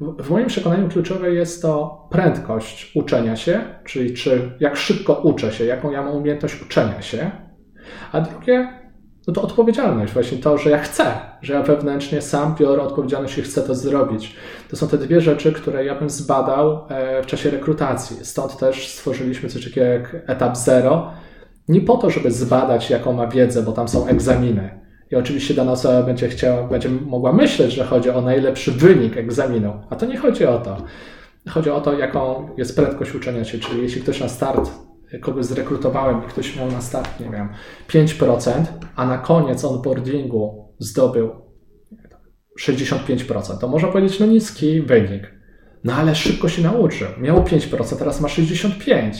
W 0.00 0.30
moim 0.30 0.46
przekonaniu 0.46 0.88
kluczowe 0.88 1.34
jest 1.34 1.62
to 1.62 2.06
prędkość 2.10 2.92
uczenia 2.96 3.36
się, 3.36 3.60
czyli 3.84 4.14
czy 4.14 4.50
jak 4.60 4.76
szybko 4.76 5.14
uczę 5.14 5.52
się, 5.52 5.64
jaką 5.64 5.90
ja 5.90 6.02
mam 6.02 6.16
umiejętność 6.16 6.62
uczenia 6.62 7.02
się, 7.02 7.30
a 8.12 8.20
drugie 8.20 8.77
no 9.28 9.34
to 9.34 9.42
odpowiedzialność, 9.42 10.12
właśnie 10.12 10.38
to, 10.38 10.58
że 10.58 10.70
ja 10.70 10.78
chcę, 10.78 11.04
że 11.42 11.52
ja 11.52 11.62
wewnętrznie 11.62 12.22
sam 12.22 12.54
biorę 12.58 12.82
odpowiedzialność 12.82 13.38
i 13.38 13.42
chcę 13.42 13.62
to 13.62 13.74
zrobić. 13.74 14.36
To 14.70 14.76
są 14.76 14.88
te 14.88 14.98
dwie 14.98 15.20
rzeczy, 15.20 15.52
które 15.52 15.84
ja 15.84 15.94
bym 15.94 16.10
zbadał 16.10 16.84
e, 16.88 17.22
w 17.22 17.26
czasie 17.26 17.50
rekrutacji. 17.50 18.16
Stąd 18.22 18.56
też 18.56 18.88
stworzyliśmy 18.88 19.48
coś 19.48 19.64
takiego 19.64 19.86
jak 19.86 20.16
etap 20.26 20.56
zero. 20.56 21.10
Nie 21.68 21.80
po 21.80 21.96
to, 21.96 22.10
żeby 22.10 22.30
zbadać, 22.30 22.90
jaką 22.90 23.12
ma 23.12 23.26
wiedzę, 23.26 23.62
bo 23.62 23.72
tam 23.72 23.88
są 23.88 24.06
egzaminy. 24.06 24.70
I 25.10 25.16
oczywiście 25.16 25.54
dana 25.54 25.72
osoba 25.72 26.02
będzie 26.02 26.28
chciała, 26.28 26.62
będzie 26.62 26.88
mogła 26.88 27.32
myśleć, 27.32 27.72
że 27.72 27.84
chodzi 27.84 28.10
o 28.10 28.20
najlepszy 28.20 28.72
wynik 28.72 29.16
egzaminu, 29.16 29.72
a 29.90 29.96
to 29.96 30.06
nie 30.06 30.16
chodzi 30.16 30.46
o 30.46 30.58
to. 30.58 30.76
Chodzi 31.48 31.70
o 31.70 31.80
to, 31.80 31.98
jaką 31.98 32.48
jest 32.56 32.76
prędkość 32.76 33.14
uczenia 33.14 33.44
się, 33.44 33.58
czyli 33.58 33.82
jeśli 33.82 34.02
ktoś 34.02 34.20
na 34.20 34.28
start 34.28 34.87
kogoś 35.20 35.44
zrekrutowałem 35.44 36.24
i 36.24 36.28
ktoś 36.28 36.56
miał 36.56 36.70
na 36.70 36.80
start, 36.80 37.20
nie 37.20 37.30
wiem, 37.30 37.48
5%, 37.88 38.64
a 38.96 39.06
na 39.06 39.18
koniec 39.18 39.64
onboardingu 39.64 40.74
zdobył 40.78 41.30
65%, 42.60 43.58
to 43.58 43.68
można 43.68 43.88
powiedzieć, 43.88 44.20
no 44.20 44.26
niski 44.26 44.82
wynik. 44.82 45.38
No 45.84 45.94
ale 45.94 46.14
szybko 46.14 46.48
się 46.48 46.62
nauczył. 46.62 47.08
Miał 47.18 47.44
5%, 47.44 47.96
teraz 47.96 48.20
ma 48.20 48.28
65%. 48.28 49.10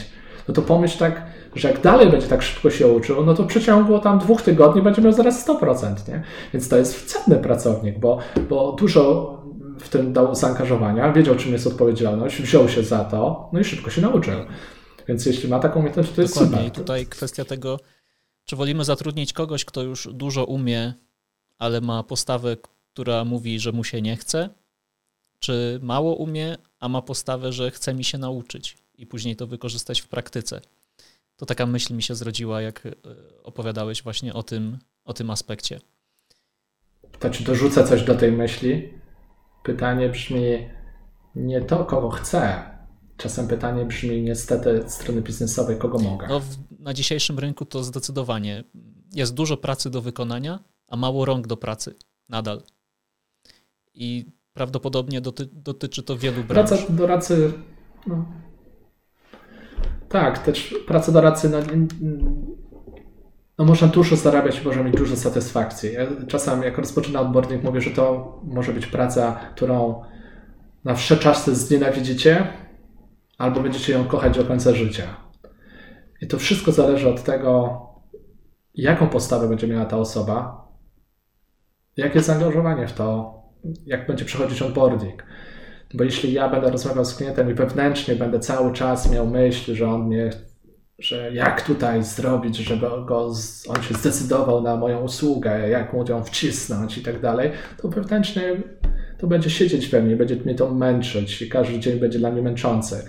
No 0.49 0.55
to 0.55 0.63
pomyśl 0.63 0.99
tak, 0.99 1.23
że 1.55 1.69
jak 1.69 1.81
dalej 1.81 2.11
będzie 2.11 2.27
tak 2.27 2.43
szybko 2.43 2.71
się 2.71 2.87
uczył, 2.87 3.25
no 3.25 3.35
to 3.35 3.43
w 3.43 3.47
przeciągu 3.47 3.99
tam 3.99 4.19
dwóch 4.19 4.43
tygodni 4.43 4.83
będzie 4.83 5.03
miał 5.03 5.13
zaraz 5.13 5.49
100%, 5.49 6.09
nie? 6.09 6.23
Więc 6.53 6.69
to 6.69 6.77
jest 6.77 7.07
cenny 7.07 7.43
pracownik, 7.43 7.99
bo, 7.99 8.19
bo 8.49 8.73
dużo 8.73 9.35
w 9.81 9.89
tym 9.89 10.13
dał 10.13 10.35
zaangażowania, 10.35 11.13
wiedział 11.13 11.35
czym 11.35 11.53
jest 11.53 11.67
odpowiedzialność, 11.67 12.43
wziął 12.43 12.69
się 12.69 12.83
za 12.83 13.05
to, 13.05 13.51
no 13.53 13.61
i 13.61 13.65
szybko 13.65 13.91
się 13.91 14.03
nauczył. 14.03 14.35
Więc 15.09 15.27
jeśli 15.27 15.49
ma 15.49 15.59
taką 15.59 15.75
umiejętność, 15.79 16.13
to 16.13 16.23
jest 16.23 16.35
Dokładnie. 16.35 16.57
super. 16.57 16.69
I 16.69 16.71
tutaj 16.71 17.07
kwestia 17.07 17.45
tego, 17.45 17.81
czy 18.45 18.57
wolimy 18.57 18.85
zatrudnić 18.85 19.33
kogoś, 19.33 19.65
kto 19.65 19.83
już 19.83 20.09
dużo 20.13 20.45
umie, 20.45 20.95
ale 21.59 21.81
ma 21.81 22.03
postawę, 22.03 22.57
która 22.93 23.25
mówi, 23.25 23.61
że 23.61 23.73
mu 23.73 23.85
się 23.85 24.03
nie 24.03 24.17
chce, 24.17 24.49
czy 25.39 25.79
mało 25.83 26.15
umie, 26.15 26.57
a 26.81 26.89
ma 26.89 27.03
postawę, 27.03 27.53
że 27.53 27.71
chce 27.71 27.95
mi 27.95 28.05
się 28.05 28.19
nauczyć 28.19 28.79
i 28.95 29.07
później 29.07 29.37
to 29.37 29.47
wykorzystać 29.47 30.01
w 30.01 30.09
praktyce. 30.09 30.61
To 31.37 31.47
taka 31.47 31.67
myśl 31.67 31.95
mi 31.95 32.03
się 32.03 32.15
zrodziła, 32.15 32.63
jak 32.63 32.87
e, 32.87 32.91
opowiadałeś 33.43 34.03
właśnie 34.03 34.35
o 34.35 34.43
tym, 34.43 34.79
o 35.05 35.13
tym 35.15 35.31
aspekcie. 35.31 35.81
To 37.19 37.31
czy 37.31 37.45
dorzucę 37.45 37.85
coś 37.85 38.03
do 38.03 38.15
tej 38.15 38.33
myśli? 38.33 38.93
Pytanie 39.65 40.09
brzmi 40.09 40.69
nie 41.35 41.61
to, 41.61 41.85
kogo 41.85 42.11
chcę, 42.11 42.71
Czasem 43.19 43.49
pytanie 43.49 43.85
brzmi 43.85 44.23
niestety 44.23 44.83
z 44.87 44.93
strony 44.93 45.23
biznesowej, 45.23 45.77
kogo 45.77 45.99
mogę? 45.99 46.27
No, 46.29 46.41
na 46.79 46.95
dzisiejszym 46.95 47.39
rynku 47.39 47.65
to 47.65 47.83
zdecydowanie 47.83 48.65
jest 49.15 49.35
dużo 49.35 49.57
pracy 49.57 49.91
do 49.91 50.03
wykonania, 50.03 50.65
a 50.89 50.97
mało 50.97 51.25
rąk 51.25 51.47
do 51.47 51.57
pracy 51.57 51.95
nadal. 52.29 52.63
I 53.95 54.27
prawdopodobnie 54.53 55.21
doty 55.21 55.49
dotyczy 55.53 56.03
to 56.03 56.17
wielu 56.17 56.45
branż. 56.45 56.69
Praca 56.69 56.93
doradcy. 56.93 57.53
No. 58.07 58.25
Tak, 60.09 60.39
też 60.39 60.75
praca 60.87 61.13
doradcy. 61.13 61.49
No, 61.51 61.59
no 63.59 63.65
można 63.65 63.89
dużo 63.89 64.17
zarabiać 64.17 64.61
i 64.61 64.65
można 64.65 64.83
mieć 64.83 64.97
dużo 64.97 65.17
satysfakcji. 65.17 65.93
Ja 65.93 66.07
czasem, 66.29 66.63
jak 66.63 66.79
rozpoczynam 66.79 67.27
onboarding, 67.27 67.65
mówię, 67.65 67.81
że 67.81 67.91
to 67.91 68.41
może 68.45 68.73
być 68.73 68.87
praca, 68.87 69.33
którą 69.33 70.05
na 70.85 70.95
wsze 70.95 71.17
czasy 71.17 71.55
znienawidzicie, 71.55 72.53
albo 73.39 73.61
będziecie 73.61 73.93
ją 73.93 74.05
kochać 74.05 74.37
do 74.37 74.45
końca 74.45 74.75
życia. 74.75 75.17
I 76.21 76.27
to 76.27 76.39
wszystko 76.39 76.73
zależy 76.73 77.09
od 77.09 77.23
tego, 77.23 77.81
jaką 78.75 79.09
postawę 79.09 79.49
będzie 79.49 79.67
miała 79.67 79.85
ta 79.85 79.99
osoba, 79.99 80.69
jakie 81.97 82.21
zaangażowanie 82.21 82.87
w 82.87 82.93
to, 82.93 83.39
jak 83.87 84.07
będzie 84.07 84.25
przechodzić 84.25 84.63
onboarding. 84.63 85.23
Bo 85.95 86.05
jeśli 86.05 86.33
ja 86.33 86.49
będę 86.49 86.71
rozmawiał 86.71 87.05
z 87.05 87.15
klientem 87.15 87.51
i 87.51 87.55
wewnętrznie 87.55 88.17
będę 88.17 88.41
cały 88.41 88.73
czas 88.73 89.11
miał 89.13 89.27
myśl, 89.27 89.75
że 89.75 89.89
on 89.89 90.07
mnie, 90.07 90.31
że 90.99 91.35
jak 91.35 91.63
tutaj 91.63 92.05
zrobić, 92.05 92.57
żeby 92.57 92.87
go, 93.07 93.33
on 93.69 93.83
się 93.83 93.95
zdecydował 93.95 94.63
na 94.63 94.77
moją 94.77 95.01
usługę, 95.01 95.69
jak 95.69 95.93
mu 95.93 96.09
ją 96.09 96.25
wcisnąć 96.25 96.99
i 96.99 97.03
tak 97.03 97.21
dalej, 97.21 97.51
to 97.83 97.89
wewnętrznie 97.89 98.57
to 99.19 99.27
będzie 99.27 99.51
siedzieć 99.51 99.89
we 99.89 100.03
mnie, 100.03 100.17
będzie 100.17 100.37
mnie 100.37 100.55
to 100.55 100.75
męczyć 100.75 101.43
i 101.43 101.49
każdy 101.49 101.79
dzień 101.79 101.99
będzie 101.99 102.19
dla 102.19 102.31
mnie 102.31 102.43
męczący. 102.43 103.05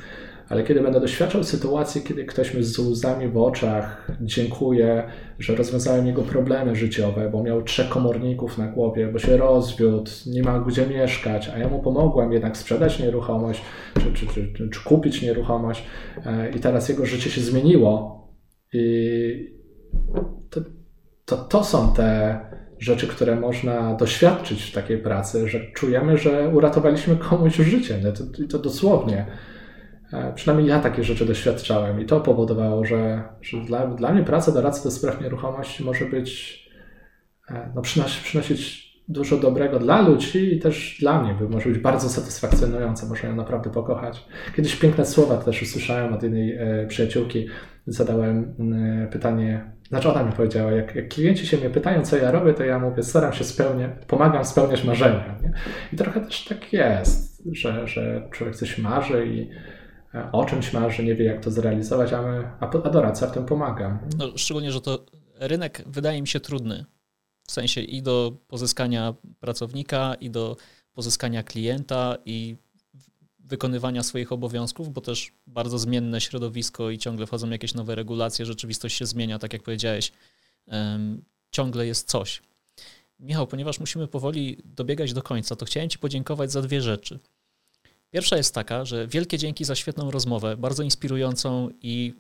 Ale 0.50 0.64
kiedy 0.64 0.82
będę 0.82 1.00
doświadczał 1.00 1.44
sytuacji, 1.44 2.02
kiedy 2.02 2.26
ktoś 2.26 2.54
mi 2.54 2.64
z 2.64 2.80
łzami 2.80 3.28
w 3.28 3.38
oczach 3.38 4.12
dziękuję, 4.22 5.04
że 5.40 5.56
rozwiązałem 5.56 6.08
jego 6.08 6.22
problemy 6.22 6.76
życiowe, 6.76 7.30
bo 7.32 7.44
miał 7.44 7.62
trzech 7.62 7.90
komorników 7.90 8.58
na 8.58 8.68
głowie, 8.68 9.08
bo 9.08 9.20
się 9.20 9.38
rozwiódł, 9.38 10.12
nie 10.26 10.44
ma 10.44 10.60
gdzie 10.60 10.88
mieszkać, 10.88 11.50
a 11.56 11.58
ja 11.58 11.68
mu 11.68 11.80
pomogłem 11.80 12.34
jednak 12.34 12.58
sprzedać 12.58 13.00
nieruchomość, 13.00 13.62
czy, 13.94 14.14
czy, 14.14 14.28
czy, 14.28 14.54
czy, 14.54 14.70
czy 14.70 14.84
kupić 14.84 15.22
nieruchomość 15.22 15.84
e, 16.26 16.52
i 16.52 16.60
teraz 16.60 16.90
jego 16.90 17.06
życie 17.06 17.30
się 17.30 17.42
zmieniło. 17.42 18.20
I 18.74 19.60
to, 20.50 20.62
to, 21.26 21.38
to 21.38 21.64
są 21.64 21.94
te 21.94 22.40
rzeczy, 22.80 23.08
które 23.08 23.36
można 23.36 23.94
doświadczyć 23.94 24.64
w 24.64 24.72
takiej 24.72 24.98
pracy, 24.98 25.50
że 25.50 25.72
czujemy, 25.72 26.18
że 26.18 26.50
uratowaliśmy 26.50 27.16
komuś 27.16 27.56
życie. 27.56 28.00
No 28.04 28.12
to, 28.12 28.24
to 28.50 28.60
dosłownie. 28.60 29.26
E, 30.14 30.34
przynajmniej 30.36 30.70
ja 30.70 30.80
takie 30.80 31.04
rzeczy 31.04 31.26
doświadczałem 31.26 32.02
i 32.02 32.06
to 32.06 32.20
powodowało, 32.20 32.86
że, 32.86 33.24
że 33.42 33.58
dla, 33.58 33.88
dla 33.88 34.14
mnie 34.14 34.24
praca 34.24 34.52
doradcy 34.52 34.84
do 34.84 34.92
spraw 34.92 35.22
nieruchomości 35.22 35.84
może 35.84 36.06
być, 36.06 36.60
e, 37.50 37.72
no 37.76 37.82
przynosić, 37.82 38.20
przynosić 38.24 38.90
dużo 39.08 39.38
dobrego 39.38 39.80
dla 39.80 40.02
ludzi 40.02 40.54
i 40.56 40.60
też 40.60 40.98
dla 41.00 41.22
mnie, 41.22 41.36
bo 41.42 41.50
może 41.50 41.70
być 41.70 41.80
bardzo 41.80 42.10
satysfakcjonująca, 42.10 43.08
można 43.08 43.30
ją 43.30 43.36
naprawdę 43.36 43.70
pokochać. 43.70 44.28
Kiedyś 44.56 44.76
piękne 44.76 45.06
słowa 45.06 45.38
też 45.38 45.62
usłyszałem 45.62 46.14
od 46.14 46.24
jednej 46.24 46.58
e, 46.58 46.88
przyjaciółki, 46.88 47.48
zadałem 47.88 48.56
e, 49.04 49.08
pytanie, 49.08 49.72
znaczy 49.90 50.10
ona 50.10 50.24
mi 50.24 50.32
powiedziała, 50.32 50.72
jak, 50.72 50.96
jak, 50.96 51.08
klienci 51.08 51.48
się 51.48 51.58
mnie 51.58 51.70
pytają, 51.70 52.06
co 52.06 52.18
ja 52.18 52.32
robię, 52.32 52.54
to 52.54 52.64
ja 52.64 52.80
mówię, 52.80 53.04
staram 53.04 53.34
się 53.34 53.44
spełniać, 53.44 53.92
pomagam 54.08 54.46
spełniać 54.46 54.84
marzenia. 54.84 55.38
Nie? 55.44 55.54
I 55.94 55.96
trochę 55.96 56.22
też 56.22 56.46
tak 56.46 56.74
jest, 56.74 57.44
że, 57.52 57.88
że 57.88 58.30
człowiek 58.32 58.56
coś 58.56 58.78
marzy 58.78 59.28
i 59.28 59.50
e, 60.16 60.32
o 60.32 60.46
czymś 60.46 60.74
marzy, 60.74 61.04
nie 61.04 61.16
wie 61.16 61.26
jak 61.26 61.44
to 61.44 61.52
zrealizować, 61.52 62.14
a, 62.14 62.22
my, 62.22 62.52
a 62.60 62.90
doradca 62.90 63.28
w 63.28 63.32
tym 63.32 63.46
pomaga. 63.46 64.00
No, 64.18 64.26
szczególnie, 64.36 64.72
że 64.72 64.82
to 64.82 65.06
rynek 65.40 65.84
wydaje 65.86 66.22
mi 66.22 66.28
się 66.28 66.40
trudny. 66.40 66.86
W 67.48 67.52
sensie 67.52 67.82
i 67.82 68.02
do 68.02 68.32
pozyskania 68.48 69.14
pracownika, 69.40 70.14
i 70.14 70.30
do 70.30 70.58
pozyskania 70.94 71.44
klienta, 71.44 72.18
i 72.26 72.58
wykonywania 73.50 74.04
swoich 74.04 74.32
obowiązków, 74.32 74.94
bo 74.94 75.02
też 75.02 75.32
bardzo 75.48 75.80
zmienne 75.80 76.22
środowisko 76.22 76.90
i 76.90 76.98
ciągle 76.98 77.28
wchodzą 77.28 77.50
jakieś 77.50 77.74
nowe 77.74 77.96
regulacje, 77.96 78.46
rzeczywistość 78.46 78.98
się 78.98 79.06
zmienia, 79.06 79.40
tak 79.40 79.54
jak 79.54 79.64
powiedziałeś, 79.64 80.12
ciągle 81.52 81.88
jest 81.88 82.10
coś. 82.10 82.42
Michał, 83.20 83.48
ponieważ 83.48 83.80
musimy 83.80 84.08
powoli 84.08 84.58
dobiegać 84.66 85.14
do 85.14 85.22
końca, 85.22 85.56
to 85.56 85.66
chciałem 85.66 85.90
Ci 85.90 86.00
podziękować 86.00 86.52
za 86.52 86.62
dwie 86.62 86.82
rzeczy. 86.82 87.20
Pierwsza 88.12 88.38
jest 88.38 88.56
taka, 88.56 88.86
że 88.86 89.08
wielkie 89.08 89.38
dzięki 89.38 89.66
za 89.66 89.76
świetną 89.76 90.12
rozmowę, 90.12 90.58
bardzo 90.58 90.84
inspirującą 90.84 91.70
i 91.82 92.14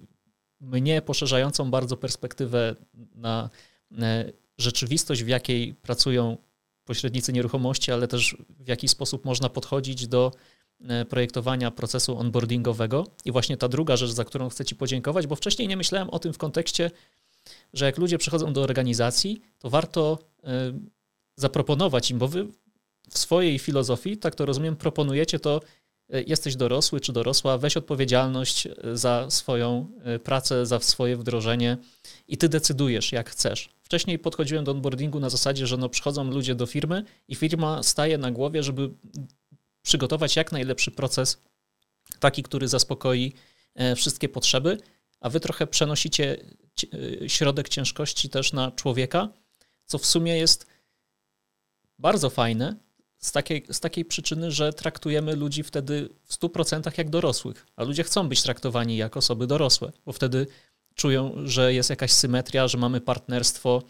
mnie 0.61 1.01
poszerzającą 1.01 1.71
bardzo 1.71 1.97
perspektywę 1.97 2.75
na 3.15 3.49
e, 3.99 4.31
rzeczywistość, 4.57 5.23
w 5.23 5.27
jakiej 5.27 5.73
pracują 5.73 6.37
pośrednicy 6.85 7.33
nieruchomości, 7.33 7.91
ale 7.91 8.07
też 8.07 8.37
w 8.59 8.67
jaki 8.67 8.87
sposób 8.87 9.25
można 9.25 9.49
podchodzić 9.49 10.07
do 10.07 10.31
projektowania 11.09 11.71
procesu 11.71 12.17
onboardingowego. 12.17 13.07
I 13.25 13.31
właśnie 13.31 13.57
ta 13.57 13.67
druga 13.67 13.97
rzecz, 13.97 14.09
za 14.09 14.25
którą 14.25 14.49
chcę 14.49 14.65
Ci 14.65 14.75
podziękować, 14.75 15.27
bo 15.27 15.35
wcześniej 15.35 15.67
nie 15.67 15.77
myślałem 15.77 16.09
o 16.09 16.19
tym 16.19 16.33
w 16.33 16.37
kontekście, 16.37 16.91
że 17.73 17.85
jak 17.85 17.97
ludzie 17.97 18.17
przychodzą 18.17 18.53
do 18.53 18.61
organizacji, 18.61 19.41
to 19.59 19.69
warto 19.69 20.19
e, 20.43 20.73
zaproponować 21.35 22.11
im, 22.11 22.19
bo 22.19 22.27
Wy 22.27 22.47
w 23.09 23.17
swojej 23.17 23.59
filozofii, 23.59 24.17
tak 24.17 24.35
to 24.35 24.45
rozumiem, 24.45 24.75
proponujecie 24.75 25.39
to, 25.39 25.61
e, 26.09 26.23
jesteś 26.23 26.55
dorosły 26.55 27.01
czy 27.01 27.13
dorosła, 27.13 27.57
weź 27.57 27.77
odpowiedzialność 27.77 28.67
za 28.93 29.29
swoją 29.29 29.87
pracę, 30.23 30.65
za 30.65 30.79
swoje 30.79 31.17
wdrożenie 31.17 31.77
i 32.27 32.37
Ty 32.37 32.49
decydujesz, 32.49 33.11
jak 33.11 33.29
chcesz. 33.29 33.69
Wcześniej 33.81 34.19
podchodziłem 34.19 34.63
do 34.63 34.71
onboardingu 34.71 35.19
na 35.19 35.29
zasadzie, 35.29 35.67
że 35.67 35.77
no 35.77 35.89
przychodzą 35.89 36.31
ludzie 36.31 36.55
do 36.55 36.65
firmy 36.65 37.03
i 37.27 37.35
firma 37.35 37.83
staje 37.83 38.17
na 38.17 38.31
głowie, 38.31 38.63
żeby 38.63 38.89
przygotować 39.81 40.35
jak 40.35 40.51
najlepszy 40.51 40.91
proces, 40.91 41.41
taki, 42.19 42.43
który 42.43 42.67
zaspokoi 42.67 43.33
e, 43.75 43.95
wszystkie 43.95 44.29
potrzeby, 44.29 44.77
a 45.19 45.29
wy 45.29 45.39
trochę 45.39 45.67
przenosicie 45.67 46.37
e, 47.23 47.29
środek 47.29 47.69
ciężkości 47.69 48.29
też 48.29 48.53
na 48.53 48.71
człowieka, 48.71 49.29
co 49.85 49.97
w 49.97 50.05
sumie 50.05 50.37
jest 50.37 50.67
bardzo 51.99 52.29
fajne 52.29 52.75
z 53.17 53.31
takiej, 53.31 53.65
z 53.71 53.79
takiej 53.79 54.05
przyczyny, 54.05 54.51
że 54.51 54.73
traktujemy 54.73 55.35
ludzi 55.35 55.63
wtedy 55.63 56.09
w 56.25 56.33
100% 56.33 56.97
jak 56.97 57.09
dorosłych, 57.09 57.65
a 57.75 57.83
ludzie 57.83 58.03
chcą 58.03 58.29
być 58.29 58.41
traktowani 58.41 58.97
jak 58.97 59.17
osoby 59.17 59.47
dorosłe, 59.47 59.91
bo 60.05 60.13
wtedy 60.13 60.47
czują, 60.95 61.33
że 61.45 61.73
jest 61.73 61.89
jakaś 61.89 62.11
symetria, 62.11 62.67
że 62.67 62.77
mamy 62.77 63.01
partnerstwo 63.01 63.83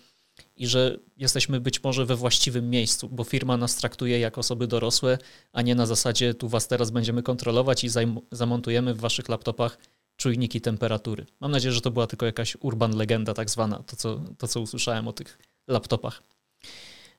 i 0.59 0.67
że 0.67 0.99
jesteśmy 1.17 1.59
być 1.59 1.83
może 1.83 2.05
we 2.05 2.15
właściwym 2.15 2.69
miejscu, 2.69 3.09
bo 3.09 3.23
firma 3.23 3.57
nas 3.57 3.75
traktuje 3.75 4.19
jak 4.19 4.37
osoby 4.37 4.67
dorosłe, 4.67 5.17
a 5.53 5.61
nie 5.61 5.75
na 5.75 5.85
zasadzie 5.85 6.33
tu 6.33 6.49
was 6.49 6.67
teraz 6.67 6.91
będziemy 6.91 7.23
kontrolować 7.23 7.83
i 7.83 7.89
zamontujemy 8.31 8.93
w 8.93 8.99
waszych 8.99 9.29
laptopach 9.29 9.77
czujniki 10.15 10.61
temperatury. 10.61 11.25
Mam 11.39 11.51
nadzieję, 11.51 11.71
że 11.71 11.81
to 11.81 11.91
była 11.91 12.07
tylko 12.07 12.25
jakaś 12.25 12.57
urban 12.59 12.97
legenda 12.97 13.33
tak 13.33 13.49
zwana, 13.49 13.83
to 13.83 13.95
co, 13.95 14.21
to 14.37 14.47
co 14.47 14.61
usłyszałem 14.61 15.07
o 15.07 15.13
tych 15.13 15.37
laptopach. 15.67 16.23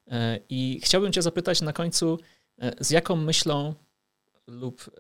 E, 0.07 0.41
I 0.49 0.81
chciałbym 0.85 1.13
cię 1.13 1.23
zapytać 1.23 1.61
na 1.61 1.73
końcu, 1.73 2.19
e, 2.59 2.85
z 2.85 2.91
jaką 2.91 3.17
myślą 3.17 3.75
lub 4.47 4.81
e, 4.83 4.91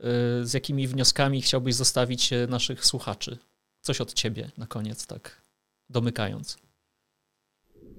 z 0.46 0.52
jakimi 0.52 0.88
wnioskami 0.88 1.42
chciałbyś 1.42 1.74
zostawić 1.74 2.30
naszych 2.48 2.86
słuchaczy? 2.86 3.38
Coś 3.80 4.00
od 4.00 4.14
ciebie 4.14 4.50
na 4.56 4.66
koniec, 4.66 5.06
tak 5.06 5.42
domykając. 5.90 6.69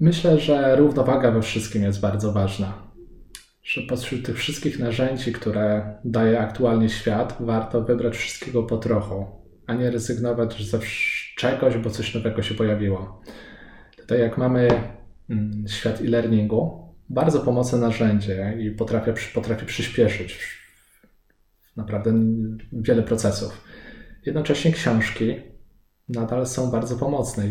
Myślę, 0.01 0.39
że 0.39 0.75
równowaga 0.75 1.31
we 1.31 1.41
wszystkim 1.41 1.83
jest 1.83 1.99
bardzo 1.99 2.31
ważna. 2.31 2.91
Że 3.63 3.81
pośród 3.81 4.25
tych 4.25 4.37
wszystkich 4.37 4.79
narzędzi, 4.79 5.31
które 5.31 5.95
daje 6.05 6.39
aktualnie 6.39 6.89
świat, 6.89 7.37
warto 7.39 7.81
wybrać 7.81 8.17
wszystkiego 8.17 8.63
po 8.63 8.77
trochu, 8.77 9.25
a 9.67 9.73
nie 9.73 9.91
rezygnować 9.91 10.69
ze 10.69 10.79
czegoś, 11.37 11.77
bo 11.77 11.89
coś 11.89 12.15
nowego 12.15 12.41
się 12.41 12.55
pojawiło. 12.55 13.21
Tutaj, 13.97 14.19
jak 14.19 14.37
mamy 14.37 14.67
mm, 15.29 15.65
świat 15.67 16.01
e-learningu, 16.01 16.93
bardzo 17.09 17.39
pomocne 17.39 17.79
narzędzie 17.79 18.57
i 18.59 18.71
potrafi, 18.71 19.11
potrafi 19.33 19.65
przyspieszyć 19.65 20.39
naprawdę 21.75 22.13
wiele 22.71 23.03
procesów. 23.03 23.63
Jednocześnie 24.25 24.71
książki 24.71 25.35
nadal 26.09 26.47
są 26.47 26.71
bardzo 26.71 26.97
pomocne 26.97 27.45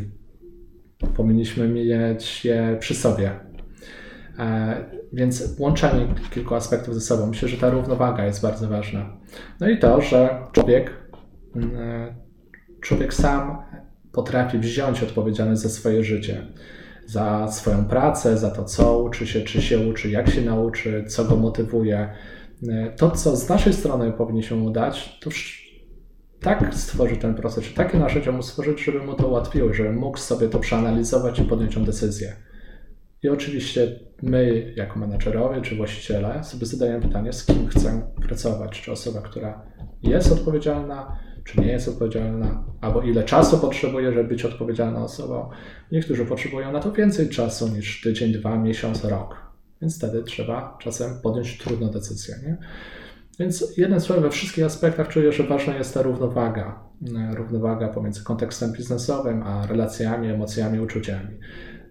powinniśmy 1.16 1.68
mieć 1.68 2.44
je 2.44 2.76
przy 2.80 2.94
sobie. 2.94 3.30
E, 4.38 4.76
więc 5.12 5.56
łączenie 5.58 6.14
kilku 6.30 6.54
aspektów 6.54 6.94
ze 6.94 7.00
sobą, 7.00 7.26
myślę, 7.26 7.48
że 7.48 7.56
ta 7.56 7.70
równowaga 7.70 8.24
jest 8.24 8.42
bardzo 8.42 8.68
ważna. 8.68 9.16
No 9.60 9.68
i 9.68 9.78
to, 9.78 10.00
że 10.00 10.42
człowiek, 10.52 10.90
mm, 11.56 11.76
e, 11.76 12.14
człowiek 12.80 13.14
sam 13.14 13.58
potrafi 14.12 14.58
wziąć 14.58 15.02
odpowiedzialność 15.02 15.60
za 15.60 15.68
swoje 15.68 16.04
życie, 16.04 16.46
za 17.06 17.48
swoją 17.48 17.84
pracę, 17.84 18.38
za 18.38 18.50
to, 18.50 18.64
co 18.64 19.02
uczy 19.02 19.26
się, 19.26 19.40
czy 19.40 19.62
się 19.62 19.88
uczy, 19.88 20.10
jak 20.10 20.30
się 20.30 20.42
nauczy, 20.42 21.04
co 21.08 21.24
go 21.24 21.36
motywuje. 21.36 22.08
E, 22.68 22.90
to, 22.96 23.10
co 23.10 23.36
z 23.36 23.48
naszej 23.48 23.72
strony 23.72 24.12
powinniśmy 24.12 24.56
mu 24.56 24.70
dać, 24.70 25.18
to 25.20 25.30
tak 26.40 26.74
stworzyć 26.74 27.20
ten 27.20 27.34
proces, 27.34 27.64
czy 27.64 27.74
takie 27.74 27.98
narzędzia 27.98 28.32
mu 28.32 28.42
stworzyć, 28.42 28.84
żeby 28.84 28.98
mu 28.98 29.14
to 29.14 29.28
ułatwiło, 29.28 29.74
żeby 29.74 29.92
mógł 29.92 30.18
sobie 30.18 30.48
to 30.48 30.58
przeanalizować 30.58 31.38
i 31.38 31.44
podjąć 31.44 31.74
tę 31.74 31.84
decyzję. 31.84 32.36
I 33.22 33.28
oczywiście 33.28 34.00
my, 34.22 34.72
jako 34.76 34.98
menedżerowie 34.98 35.62
czy 35.62 35.76
właściciele, 35.76 36.44
sobie 36.44 36.66
zadajemy 36.66 37.00
pytanie, 37.00 37.32
z 37.32 37.44
kim 37.46 37.68
chcę 37.68 38.02
pracować. 38.28 38.80
Czy 38.80 38.92
osoba, 38.92 39.20
która 39.20 39.62
jest 40.02 40.32
odpowiedzialna, 40.32 41.16
czy 41.44 41.60
nie 41.60 41.66
jest 41.66 41.88
odpowiedzialna, 41.88 42.64
albo 42.80 43.02
ile 43.02 43.24
czasu 43.24 43.58
potrzebuje, 43.58 44.12
żeby 44.12 44.28
być 44.28 44.44
odpowiedzialną 44.44 45.04
osobą. 45.04 45.50
Niektórzy 45.92 46.26
potrzebują 46.26 46.72
na 46.72 46.80
to 46.80 46.92
więcej 46.92 47.28
czasu 47.28 47.68
niż 47.68 48.00
tydzień, 48.00 48.32
dwa, 48.32 48.56
miesiąc, 48.56 49.04
rok. 49.04 49.36
Więc 49.82 49.98
wtedy 49.98 50.22
trzeba 50.22 50.78
czasem 50.80 51.20
podjąć 51.22 51.58
trudną 51.58 51.90
decyzję. 51.90 52.34
Nie? 52.42 52.56
Więc 53.40 53.76
jeden 53.76 54.00
słowo 54.00 54.22
we 54.22 54.30
wszystkich 54.30 54.64
aspektach 54.64 55.08
czuję, 55.08 55.32
że 55.32 55.42
ważna 55.42 55.76
jest 55.76 55.94
ta 55.94 56.02
równowaga. 56.02 56.84
E, 57.16 57.34
równowaga 57.34 57.88
pomiędzy 57.88 58.24
kontekstem 58.24 58.72
biznesowym, 58.72 59.42
a 59.42 59.66
relacjami, 59.66 60.28
emocjami, 60.28 60.80
uczuciami. 60.80 61.38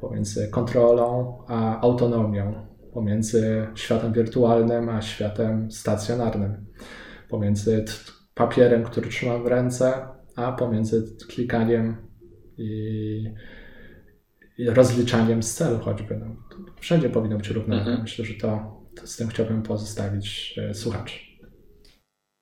Pomiędzy 0.01 0.47
kontrolą 0.47 1.37
a 1.47 1.81
autonomią. 1.81 2.67
Pomiędzy 2.93 3.67
światem 3.75 4.13
wirtualnym 4.13 4.89
a 4.89 5.01
światem 5.01 5.71
stacjonarnym. 5.71 6.65
Pomiędzy 7.29 7.85
papierem, 8.33 8.83
który 8.83 9.09
trzymam 9.09 9.43
w 9.43 9.47
ręce, 9.47 9.93
a 10.35 10.51
pomiędzy 10.51 11.03
klikaniem 11.29 11.97
i, 12.57 13.33
i 14.57 14.69
rozliczaniem 14.69 15.43
z 15.43 15.53
celu 15.53 15.79
choćby. 15.79 16.17
No, 16.17 16.25
wszędzie 16.79 17.09
powinno 17.09 17.37
być 17.37 17.49
równowaga. 17.49 17.81
Mhm. 17.81 18.01
Myślę, 18.01 18.25
że 18.25 18.33
to, 18.33 18.81
to 18.95 19.07
z 19.07 19.17
tym 19.17 19.27
chciałbym 19.27 19.61
pozostawić 19.61 20.59
e, 20.69 20.73
słuchaczy. 20.73 21.28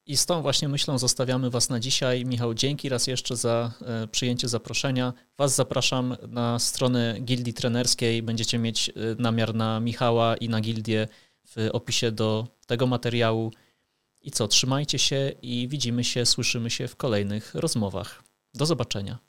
I 0.08 0.18
z 0.18 0.26
tą 0.26 0.41
właśnie 0.41 0.68
myślą 0.68 0.97
zostawiamy 0.97 1.49
Was 1.49 1.70
na 1.70 1.80
dzisiaj. 1.80 2.26
Michał, 2.26 2.53
dzięki 2.53 2.89
raz 2.89 3.08
jeszcze 3.08 3.36
za 3.36 3.72
e, 3.82 4.08
przyjęcie 4.08 4.47
zaproszenia. 4.47 5.14
Was 5.38 5.55
zapraszam 5.55 6.18
na 6.28 6.60
stronę 6.60 7.20
Gildii 7.22 7.53
Trenerskiej. 7.53 8.24
Będziecie 8.24 8.58
mieć 8.58 8.89
e, 8.89 8.93
namiar 9.20 9.55
na 9.55 9.80
Michała 9.80 10.38
i 10.38 10.49
na 10.49 10.62
Gildię 10.62 11.08
w 11.47 11.70
opisie 11.74 12.12
do 12.12 12.47
tego 12.68 12.88
materiału. 12.88 13.51
I 14.22 14.32
co, 14.32 14.47
trzymajcie 14.47 14.99
się 14.99 15.32
i 15.41 15.68
widzimy 15.68 16.03
się, 16.03 16.26
słyszymy 16.26 16.70
się 16.70 16.88
w 16.88 16.95
kolejnych 16.95 17.55
rozmowach. 17.55 18.24
Do 18.53 18.66
zobaczenia. 18.66 19.26